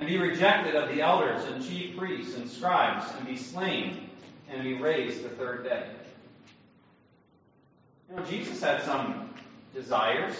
and 0.00 0.08
be 0.08 0.16
rejected 0.16 0.74
of 0.74 0.88
the 0.88 1.02
elders 1.02 1.44
and 1.44 1.64
chief 1.64 1.96
priests 1.96 2.34
and 2.34 2.48
scribes 2.48 3.04
and 3.18 3.26
be 3.26 3.36
slain 3.36 4.08
and 4.48 4.62
be 4.62 4.74
raised 4.74 5.22
the 5.22 5.28
third 5.28 5.62
day. 5.62 5.86
You 8.08 8.16
know, 8.16 8.24
Jesus 8.24 8.60
had 8.62 8.82
some 8.82 9.30
desires. 9.74 10.34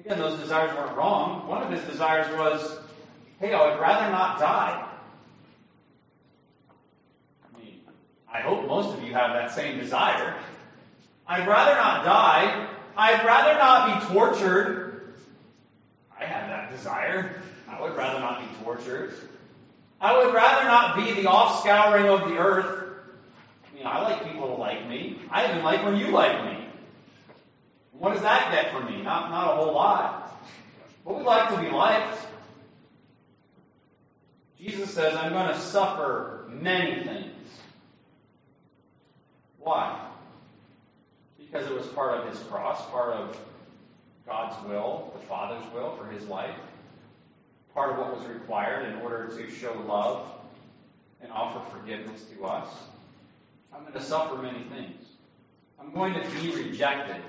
Again, 0.00 0.18
those 0.18 0.40
desires 0.40 0.74
weren't 0.74 0.96
wrong. 0.96 1.46
One 1.46 1.62
of 1.62 1.70
his 1.70 1.82
desires 1.84 2.26
was, 2.36 2.78
hey, 3.38 3.52
I 3.52 3.70
would 3.70 3.80
rather 3.80 4.10
not 4.10 4.40
die. 4.40 4.83
I 8.34 8.40
hope 8.40 8.66
most 8.66 8.94
of 8.94 9.02
you 9.02 9.14
have 9.14 9.32
that 9.32 9.52
same 9.52 9.78
desire. 9.78 10.36
I'd 11.26 11.48
rather 11.48 11.74
not 11.76 12.04
die. 12.04 12.68
I'd 12.96 13.24
rather 13.24 13.58
not 13.58 14.00
be 14.00 14.14
tortured. 14.14 15.14
I 16.20 16.24
have 16.24 16.48
that 16.48 16.76
desire. 16.76 17.40
I 17.68 17.80
would 17.80 17.96
rather 17.96 18.20
not 18.20 18.40
be 18.40 18.64
tortured. 18.64 19.14
I 20.00 20.18
would 20.18 20.34
rather 20.34 20.64
not 20.68 20.96
be 20.96 21.12
the 21.12 21.28
offscouring 21.28 22.06
of 22.06 22.28
the 22.28 22.36
earth. 22.36 22.84
I 23.84 24.02
like 24.02 24.24
people 24.24 24.48
to 24.48 24.54
like 24.54 24.88
me. 24.88 25.18
I 25.30 25.48
even 25.50 25.62
like 25.62 25.84
when 25.84 25.96
you 25.96 26.08
like 26.08 26.44
me. 26.46 26.64
What 27.92 28.14
does 28.14 28.22
that 28.22 28.50
get 28.50 28.72
for 28.72 28.80
me? 28.90 29.02
Not, 29.02 29.30
not 29.30 29.52
a 29.52 29.56
whole 29.56 29.74
lot. 29.74 30.42
But 31.04 31.18
we 31.18 31.24
like 31.24 31.50
to 31.50 31.60
be 31.60 31.70
liked. 31.70 32.18
Jesus 34.58 34.90
says, 34.90 35.14
I'm 35.14 35.32
going 35.32 35.48
to 35.48 35.60
suffer 35.60 36.46
many 36.48 37.04
things. 37.04 37.23
Why? 39.64 39.98
Because 41.38 41.66
it 41.66 41.74
was 41.74 41.86
part 41.88 42.20
of 42.20 42.28
his 42.28 42.38
cross, 42.44 42.84
part 42.90 43.14
of 43.14 43.36
God's 44.26 44.56
will, 44.68 45.12
the 45.18 45.26
Father's 45.26 45.64
will 45.72 45.96
for 45.96 46.06
his 46.06 46.26
life, 46.26 46.54
part 47.72 47.92
of 47.92 47.98
what 47.98 48.16
was 48.16 48.26
required 48.28 48.86
in 48.92 49.00
order 49.00 49.28
to 49.36 49.50
show 49.50 49.72
love 49.88 50.26
and 51.22 51.32
offer 51.32 51.60
forgiveness 51.76 52.24
to 52.36 52.44
us. 52.44 52.68
I'm 53.72 53.80
going 53.80 53.94
to 53.94 54.02
suffer 54.02 54.36
many 54.36 54.62
things. 54.64 55.06
I'm 55.80 55.92
going 55.92 56.14
to 56.14 56.40
be 56.40 56.54
rejected. 56.54 57.22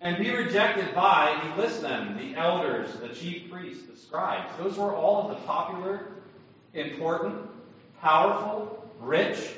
And 0.00 0.16
be 0.16 0.30
rejected 0.30 0.94
by, 0.94 1.38
he 1.42 1.60
lists 1.60 1.80
them, 1.80 2.16
the 2.16 2.38
elders, 2.38 2.94
the 3.00 3.08
chief 3.08 3.50
priests, 3.50 3.86
the 3.86 3.96
scribes. 3.96 4.50
Those 4.56 4.78
were 4.78 4.94
all 4.94 5.28
of 5.28 5.36
the 5.36 5.46
popular, 5.46 6.12
important, 6.74 7.36
powerful, 8.00 8.88
rich. 9.00 9.50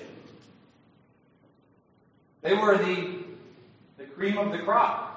They 2.42 2.54
were 2.54 2.76
the, 2.76 3.18
the 3.98 4.04
cream 4.04 4.36
of 4.36 4.52
the 4.52 4.58
crop. 4.58 5.08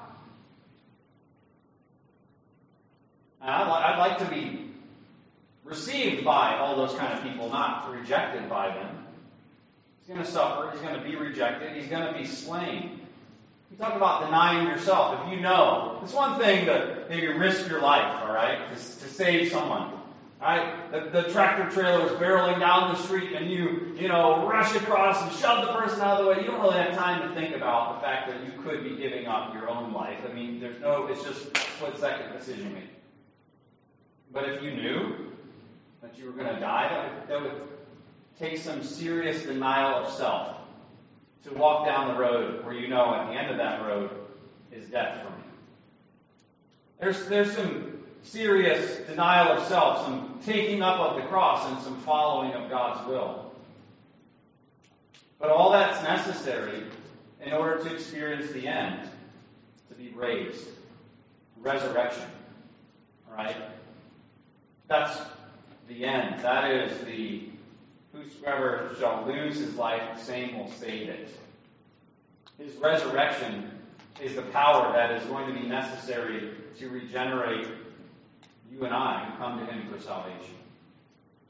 And 3.40 3.50
I'd, 3.50 3.68
I'd 3.68 3.98
like 3.98 4.18
to 4.18 4.24
be 4.26 4.70
received 5.64 6.24
by 6.24 6.56
all 6.56 6.76
those 6.76 6.96
kind 6.96 7.12
of 7.12 7.22
people, 7.24 7.48
not 7.50 7.92
rejected 7.92 8.48
by 8.48 8.68
them. 8.68 9.06
He's 10.00 10.14
going 10.14 10.24
to 10.24 10.30
suffer. 10.30 10.70
He's 10.70 10.80
going 10.80 10.94
to 10.94 11.04
be 11.04 11.16
rejected. 11.16 11.76
He's 11.76 11.88
going 11.90 12.06
to 12.06 12.18
be 12.18 12.24
slain. 12.24 13.00
You 13.70 13.76
talk 13.76 13.96
about 13.96 14.24
denying 14.24 14.68
yourself. 14.68 15.26
If 15.26 15.32
you 15.32 15.40
know, 15.40 15.98
it's 16.04 16.12
one 16.12 16.38
thing 16.38 16.66
to 16.66 17.04
maybe 17.08 17.26
risk 17.26 17.68
your 17.68 17.80
life, 17.80 18.22
all 18.22 18.32
right, 18.32 18.60
to, 18.68 18.74
to 18.74 19.08
save 19.08 19.50
someone. 19.50 19.95
Right, 20.40 20.92
the, 20.92 21.22
the 21.22 21.32
tractor 21.32 21.70
trailer 21.70 22.04
is 22.04 22.12
barreling 22.12 22.60
down 22.60 22.94
the 22.94 23.02
street, 23.02 23.32
and 23.32 23.50
you, 23.50 23.96
you 23.98 24.06
know, 24.06 24.46
rush 24.46 24.76
across 24.76 25.22
and 25.22 25.32
shove 25.32 25.66
the 25.66 25.72
person 25.72 26.02
out 26.02 26.20
of 26.20 26.24
the 26.26 26.30
way. 26.30 26.40
You 26.40 26.46
don't 26.50 26.60
really 26.60 26.76
have 26.76 26.94
time 26.94 27.26
to 27.26 27.34
think 27.34 27.56
about 27.56 27.94
the 27.94 28.06
fact 28.06 28.28
that 28.28 28.44
you 28.44 28.52
could 28.62 28.84
be 28.84 28.96
giving 28.96 29.26
up 29.26 29.54
your 29.54 29.70
own 29.70 29.94
life. 29.94 30.18
I 30.28 30.32
mean, 30.34 30.60
there's 30.60 30.78
no, 30.80 31.06
it's 31.06 31.24
just 31.24 31.56
split 31.56 31.96
second 31.96 32.36
decision 32.36 32.74
making. 32.74 32.90
But 34.30 34.50
if 34.50 34.62
you 34.62 34.72
knew 34.72 35.14
that 36.02 36.18
you 36.18 36.26
were 36.26 36.32
going 36.32 36.54
to 36.54 36.60
die, 36.60 36.88
that 36.90 37.42
would, 37.42 37.44
that 37.44 37.52
would 37.52 37.68
take 38.38 38.58
some 38.58 38.82
serious 38.82 39.44
denial 39.44 40.04
of 40.04 40.12
self 40.12 40.58
to 41.44 41.54
walk 41.54 41.86
down 41.86 42.08
the 42.08 42.20
road 42.20 42.62
where 42.62 42.74
you 42.74 42.88
know 42.88 43.14
at 43.14 43.28
the 43.28 43.32
end 43.32 43.50
of 43.50 43.56
that 43.56 43.80
road 43.86 44.10
is 44.70 44.86
death 44.90 45.22
for 45.22 45.30
me. 45.30 45.44
There's, 47.00 47.26
there's 47.26 47.56
some 47.56 47.95
serious 48.26 48.98
denial 49.08 49.56
of 49.56 49.66
self, 49.66 50.04
some 50.04 50.40
taking 50.44 50.82
up 50.82 50.98
of 51.00 51.16
the 51.16 51.28
cross, 51.28 51.70
and 51.70 51.80
some 51.82 51.98
following 52.00 52.52
of 52.52 52.68
God's 52.68 53.06
will. 53.08 53.52
But 55.38 55.50
all 55.50 55.70
that's 55.70 56.02
necessary 56.02 56.82
in 57.44 57.52
order 57.52 57.82
to 57.84 57.94
experience 57.94 58.50
the 58.52 58.66
end, 58.66 59.08
to 59.88 59.94
be 59.94 60.10
raised, 60.14 60.66
resurrection. 61.60 62.28
Right? 63.30 63.56
That's 64.88 65.18
the 65.88 66.04
end. 66.04 66.42
That 66.42 66.70
is 66.70 66.98
the 67.04 67.42
whosoever 68.12 68.94
shall 68.98 69.24
lose 69.26 69.58
his 69.58 69.74
life, 69.74 70.02
the 70.16 70.24
same 70.24 70.58
will 70.58 70.70
save 70.70 71.08
it. 71.08 71.28
His 72.58 72.74
resurrection 72.76 73.70
is 74.22 74.34
the 74.34 74.42
power 74.42 74.92
that 74.94 75.12
is 75.12 75.22
going 75.28 75.52
to 75.52 75.60
be 75.60 75.66
necessary 75.66 76.50
to 76.78 76.88
regenerate 76.88 77.66
you 78.70 78.84
and 78.84 78.94
I 78.94 79.24
who 79.24 79.38
come 79.38 79.58
to 79.58 79.72
him 79.72 79.88
for 79.90 80.00
salvation. 80.00 80.54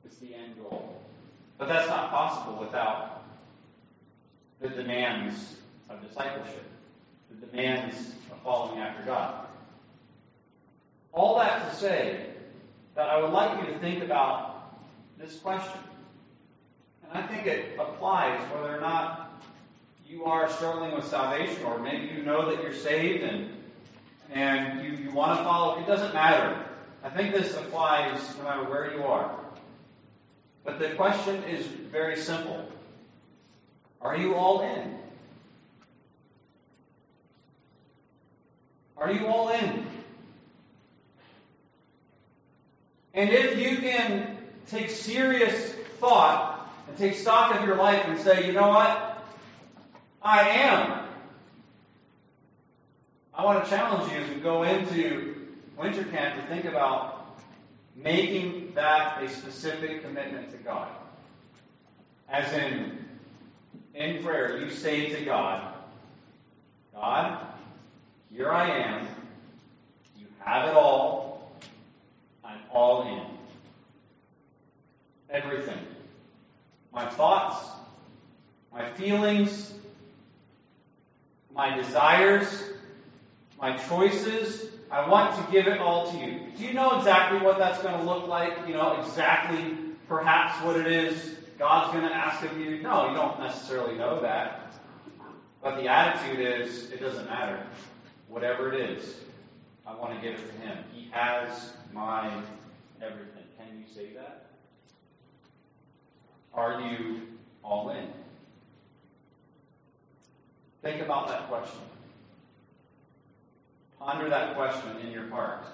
It's 0.04 0.16
the 0.16 0.34
end 0.34 0.54
goal. 0.62 1.00
But 1.58 1.68
that's 1.68 1.88
not 1.88 2.10
possible 2.10 2.58
without 2.60 3.24
the 4.60 4.68
demands 4.68 5.56
of 5.88 6.06
discipleship, 6.06 6.64
the 7.30 7.46
demands 7.46 8.12
of 8.30 8.40
following 8.42 8.80
after 8.80 9.04
God. 9.04 9.46
All 11.12 11.38
that 11.38 11.70
to 11.70 11.76
say 11.76 12.26
that 12.94 13.08
I 13.08 13.20
would 13.20 13.32
like 13.32 13.60
you 13.60 13.72
to 13.72 13.78
think 13.78 14.02
about 14.02 14.78
this 15.18 15.36
question. 15.38 15.80
And 17.02 17.24
I 17.24 17.26
think 17.26 17.46
it 17.46 17.78
applies 17.78 18.40
whether 18.52 18.76
or 18.76 18.80
not 18.80 19.42
you 20.08 20.24
are 20.24 20.50
struggling 20.50 20.92
with 20.94 21.06
salvation, 21.06 21.62
or 21.64 21.78
maybe 21.78 22.06
you 22.14 22.22
know 22.22 22.50
that 22.50 22.62
you're 22.62 22.74
saved 22.74 23.24
and 23.24 23.50
and 24.32 24.84
you, 24.84 25.04
you 25.04 25.10
want 25.12 25.38
to 25.38 25.44
follow. 25.44 25.80
It 25.80 25.86
doesn't 25.86 26.12
matter. 26.12 26.65
I 27.06 27.10
think 27.10 27.32
this 27.32 27.54
applies 27.54 28.18
no 28.36 28.42
matter 28.42 28.64
where 28.64 28.92
you 28.92 29.04
are. 29.04 29.38
But 30.64 30.80
the 30.80 30.88
question 30.96 31.40
is 31.44 31.64
very 31.64 32.16
simple. 32.16 32.66
Are 34.00 34.16
you 34.16 34.34
all 34.34 34.62
in? 34.62 34.98
Are 38.96 39.12
you 39.12 39.28
all 39.28 39.50
in? 39.50 39.86
And 43.14 43.30
if 43.30 43.56
you 43.56 43.76
can 43.76 44.36
take 44.66 44.90
serious 44.90 45.74
thought 46.00 46.68
and 46.88 46.98
take 46.98 47.14
stock 47.14 47.54
of 47.54 47.64
your 47.64 47.76
life 47.76 48.02
and 48.08 48.18
say, 48.18 48.48
you 48.48 48.52
know 48.52 48.70
what? 48.70 49.24
I 50.22 50.40
am. 50.48 51.04
I 53.32 53.44
want 53.44 53.62
to 53.62 53.70
challenge 53.70 54.10
you 54.10 54.18
as 54.18 54.28
we 54.28 54.40
go 54.40 54.64
into 54.64 55.35
winter 55.76 56.04
camp 56.04 56.40
to 56.40 56.46
think 56.48 56.64
about 56.64 57.38
making 57.94 58.72
that 58.74 59.22
a 59.22 59.28
specific 59.28 60.02
commitment 60.02 60.50
to 60.50 60.56
God. 60.58 60.88
As 62.28 62.52
in, 62.52 63.04
in 63.94 64.22
prayer, 64.22 64.58
you 64.58 64.70
say 64.70 65.10
to 65.10 65.24
God, 65.24 65.74
God, 66.94 67.46
here 68.32 68.50
I 68.50 68.68
am. 68.68 69.06
You 70.18 70.26
have 70.40 70.68
it 70.68 70.74
all. 70.74 71.52
I'm 72.44 72.58
all 72.70 73.02
in. 73.02 73.22
Everything. 75.30 75.78
My 76.92 77.08
thoughts, 77.08 77.66
my 78.72 78.90
feelings, 78.92 79.74
my 81.54 81.74
desires, 81.74 82.62
my 83.60 83.76
choices, 83.76 84.70
I 84.96 85.06
want 85.10 85.36
to 85.36 85.52
give 85.52 85.66
it 85.66 85.78
all 85.78 86.10
to 86.10 86.16
you. 86.16 86.40
Do 86.56 86.64
you 86.64 86.72
know 86.72 86.96
exactly 86.96 87.38
what 87.40 87.58
that's 87.58 87.82
going 87.82 87.94
to 87.98 88.02
look 88.02 88.28
like? 88.28 88.66
You 88.66 88.72
know, 88.72 88.98
exactly 88.98 89.76
perhaps 90.08 90.64
what 90.64 90.76
it 90.76 90.86
is 90.86 91.36
God's 91.58 91.92
going 91.92 92.08
to 92.08 92.14
ask 92.14 92.42
of 92.44 92.58
you? 92.58 92.82
No, 92.82 93.10
you 93.10 93.14
don't 93.14 93.38
necessarily 93.38 93.96
know 93.96 94.20
that. 94.20 94.72
But 95.62 95.76
the 95.76 95.88
attitude 95.88 96.40
is, 96.40 96.90
it 96.90 97.00
doesn't 97.00 97.26
matter. 97.26 97.62
Whatever 98.28 98.72
it 98.72 98.90
is, 98.90 99.16
I 99.86 99.94
want 99.94 100.14
to 100.14 100.20
give 100.20 100.38
it 100.38 100.46
to 100.46 100.66
Him. 100.66 100.78
He 100.92 101.08
has 101.10 101.72
my 101.92 102.30
everything. 103.02 103.44
Can 103.58 103.78
you 103.78 103.94
say 103.94 104.14
that? 104.14 104.46
Are 106.54 106.80
you 106.80 107.20
all 107.62 107.90
in? 107.90 108.06
Think 110.82 111.02
about 111.02 111.28
that 111.28 111.48
question. 111.48 111.80
Ponder 113.98 114.28
that 114.28 114.54
question 114.54 114.96
in 115.04 115.10
your 115.10 115.28
heart. 115.28 115.64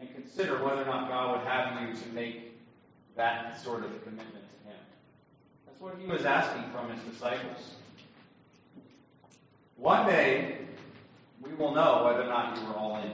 And 0.00 0.12
consider 0.14 0.62
whether 0.62 0.82
or 0.82 0.86
not 0.86 1.08
God 1.08 1.38
would 1.38 1.46
have 1.46 1.80
you 1.80 1.94
to 1.94 2.08
make 2.10 2.58
that 3.16 3.62
sort 3.62 3.84
of 3.84 3.90
commitment 4.04 4.28
to 4.32 4.68
Him. 4.68 4.78
That's 5.66 5.80
what 5.80 5.94
He 5.98 6.06
was 6.06 6.24
asking 6.24 6.64
from 6.70 6.90
His 6.90 7.02
disciples. 7.12 7.74
One 9.76 10.06
day, 10.06 10.58
we 11.42 11.54
will 11.54 11.74
know 11.74 12.04
whether 12.04 12.22
or 12.22 12.28
not 12.28 12.58
you 12.58 12.66
were 12.66 12.74
all 12.74 12.96
in. 12.96 13.12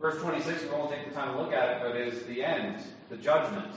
Verse 0.00 0.20
26, 0.20 0.64
we 0.64 0.70
won't 0.70 0.90
take 0.90 1.08
the 1.08 1.14
time 1.14 1.34
to 1.34 1.42
look 1.42 1.52
at 1.52 1.76
it, 1.76 1.82
but 1.82 1.96
is 1.96 2.24
the 2.24 2.44
end, 2.44 2.82
the 3.08 3.16
judgment. 3.16 3.72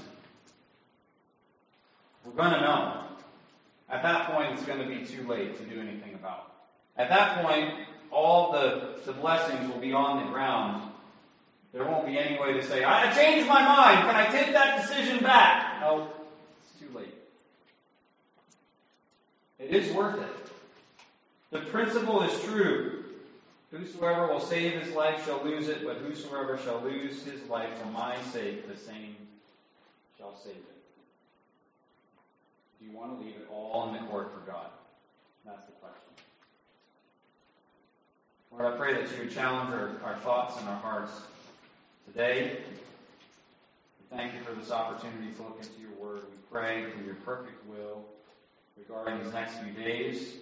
We're 2.26 2.32
going 2.32 2.54
to 2.54 2.62
know. 2.62 3.04
At 3.90 4.02
that 4.04 4.32
point, 4.32 4.54
it's 4.54 4.64
going 4.64 4.80
to 4.80 4.88
be 4.88 5.06
too 5.06 5.28
late 5.28 5.58
to 5.58 5.64
do 5.64 5.82
anything 5.82 6.14
about 6.14 6.48
it. 6.48 6.63
At 6.98 7.10
that 7.10 7.44
point, 7.44 7.74
all 8.12 8.52
the, 8.52 9.00
the 9.06 9.14
blessings 9.14 9.72
will 9.72 9.80
be 9.80 9.94
on 9.94 10.26
the 10.26 10.32
ground. 10.32 10.82
There 11.74 11.84
won't 11.84 12.06
be 12.06 12.20
any 12.20 12.40
way 12.40 12.54
to 12.54 12.64
say, 12.64 12.84
I 12.84 13.12
changed 13.14 13.48
my 13.48 13.62
mind. 13.62 14.02
Can 14.02 14.16
I 14.16 14.26
take 14.32 14.54
that 14.54 14.82
decision 14.82 15.24
back? 15.24 15.82
No, 15.82 16.08
it's 16.62 16.80
too 16.80 16.96
late. 16.96 17.16
It 19.58 19.72
is 19.72 19.92
worth 19.94 20.22
it. 20.22 20.52
The 21.50 21.60
principle 21.60 22.22
is 22.22 22.40
true. 22.44 23.04
Whosoever 23.72 24.28
will 24.28 24.40
save 24.40 24.80
his 24.80 24.94
life 24.94 25.26
shall 25.26 25.44
lose 25.44 25.68
it, 25.68 25.84
but 25.84 25.98
whosoever 25.98 26.60
shall 26.60 26.80
lose 26.82 27.24
his 27.24 27.42
life 27.50 27.76
for 27.80 27.88
my 27.88 28.16
sake, 28.32 28.68
the 28.72 28.78
same 28.78 29.16
shall 30.16 30.36
save 30.44 30.54
it. 30.54 30.84
Do 32.80 32.86
you 32.86 32.96
want 32.96 33.18
to 33.18 33.26
leave 33.26 33.36
it 33.36 33.48
all 33.52 33.88
in 33.88 33.94
the 33.94 34.10
court 34.10 34.32
for 34.32 34.52
God? 34.52 34.68
That's 35.44 35.66
the 35.66 35.72
question. 35.74 36.03
Lord, 38.58 38.72
I 38.72 38.78
pray 38.78 38.94
that 38.94 39.12
you 39.12 39.24
would 39.24 39.32
challenge 39.34 39.72
our, 39.72 39.92
our 40.06 40.16
thoughts 40.18 40.60
and 40.60 40.70
our 40.70 40.76
hearts 40.76 41.12
today. 42.06 42.58
We 44.00 44.16
thank 44.16 44.36
you 44.36 44.42
for 44.42 44.54
this 44.54 44.70
opportunity 44.70 45.32
to 45.32 45.42
look 45.42 45.58
into 45.58 45.82
your 45.82 45.90
word. 46.00 46.22
We 46.30 46.38
pray 46.52 46.86
for 46.92 47.04
your 47.04 47.16
perfect 47.16 47.66
will 47.68 48.06
regarding 48.78 49.24
these 49.24 49.34
next 49.34 49.56
few 49.56 49.72
days, 49.72 50.36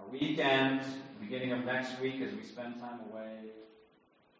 our 0.00 0.08
weekend, 0.08 0.80
beginning 1.20 1.52
of 1.52 1.64
next 1.64 2.00
week 2.00 2.20
as 2.20 2.34
we 2.34 2.42
spend 2.42 2.80
time 2.80 2.98
away. 3.12 3.52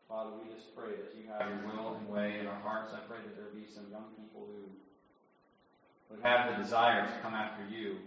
Father, 0.08 0.30
we 0.42 0.52
just 0.52 0.74
pray 0.74 0.90
that 0.90 1.14
you 1.16 1.30
have 1.30 1.48
your 1.48 1.72
will 1.72 1.94
and 1.94 2.08
way 2.08 2.38
in 2.40 2.48
our 2.48 2.58
hearts. 2.58 2.92
I 2.92 2.98
pray 3.06 3.18
that 3.18 3.36
there 3.36 3.46
be 3.54 3.70
some 3.72 3.84
young 3.92 4.06
people 4.18 4.48
who 4.48 4.66
would 6.10 6.24
have 6.24 6.56
the 6.56 6.60
desire 6.60 7.06
to 7.06 7.12
come 7.22 7.34
after 7.34 7.62
you, 7.72 7.98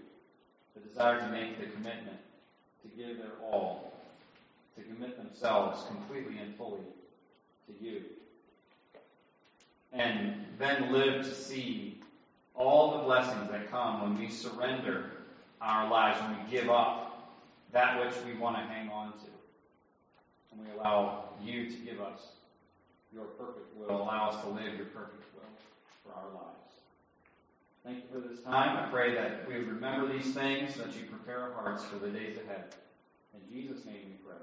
the 0.74 0.82
desire 0.82 1.22
to 1.22 1.28
make 1.30 1.58
the 1.58 1.68
commitment, 1.68 2.20
to 2.82 2.90
give 2.98 3.18
their 3.18 3.32
all, 3.42 3.93
to 4.76 4.84
commit 4.84 5.18
themselves 5.18 5.84
completely 5.88 6.38
and 6.38 6.56
fully 6.56 6.82
to 7.68 7.86
you. 7.86 8.02
And 9.92 10.46
then 10.58 10.92
live 10.92 11.24
to 11.24 11.34
see 11.34 12.00
all 12.56 12.98
the 12.98 13.04
blessings 13.04 13.50
that 13.52 13.70
come 13.70 14.02
when 14.02 14.20
we 14.20 14.30
surrender 14.30 15.12
our 15.62 15.90
lives, 15.90 16.20
when 16.22 16.32
we 16.32 16.52
give 16.52 16.70
up 16.70 17.32
that 17.72 18.00
which 18.00 18.14
we 18.26 18.40
want 18.40 18.58
to 18.58 18.64
hang 18.64 18.90
on 18.90 19.14
to. 19.14 19.28
And 20.52 20.62
we 20.66 20.80
allow 20.80 21.30
you 21.44 21.70
to 21.70 21.78
give 21.78 22.00
us 22.00 22.28
your 23.14 23.26
perfect 23.26 23.76
will, 23.78 24.02
allow 24.02 24.30
us 24.30 24.44
to 24.44 24.50
live 24.50 24.76
your 24.76 24.88
perfect 24.88 25.24
will 25.36 25.50
for 26.04 26.14
our 26.14 26.34
lives. 26.34 26.54
Thank 27.84 27.98
you 27.98 28.04
for 28.22 28.28
this 28.28 28.42
time. 28.44 28.78
I 28.78 28.90
pray 28.90 29.14
that 29.14 29.48
we 29.48 29.56
remember 29.56 30.12
these 30.12 30.34
things, 30.34 30.76
that 30.76 30.96
you 30.96 31.06
prepare 31.10 31.42
our 31.42 31.52
hearts 31.52 31.84
for 31.84 31.98
the 31.98 32.08
days 32.08 32.38
ahead. 32.38 32.76
In 33.34 33.42
Jesus' 33.54 33.86
name 33.86 33.96
we 34.06 34.18
pray. 34.26 34.38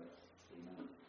Amen. 0.53 0.99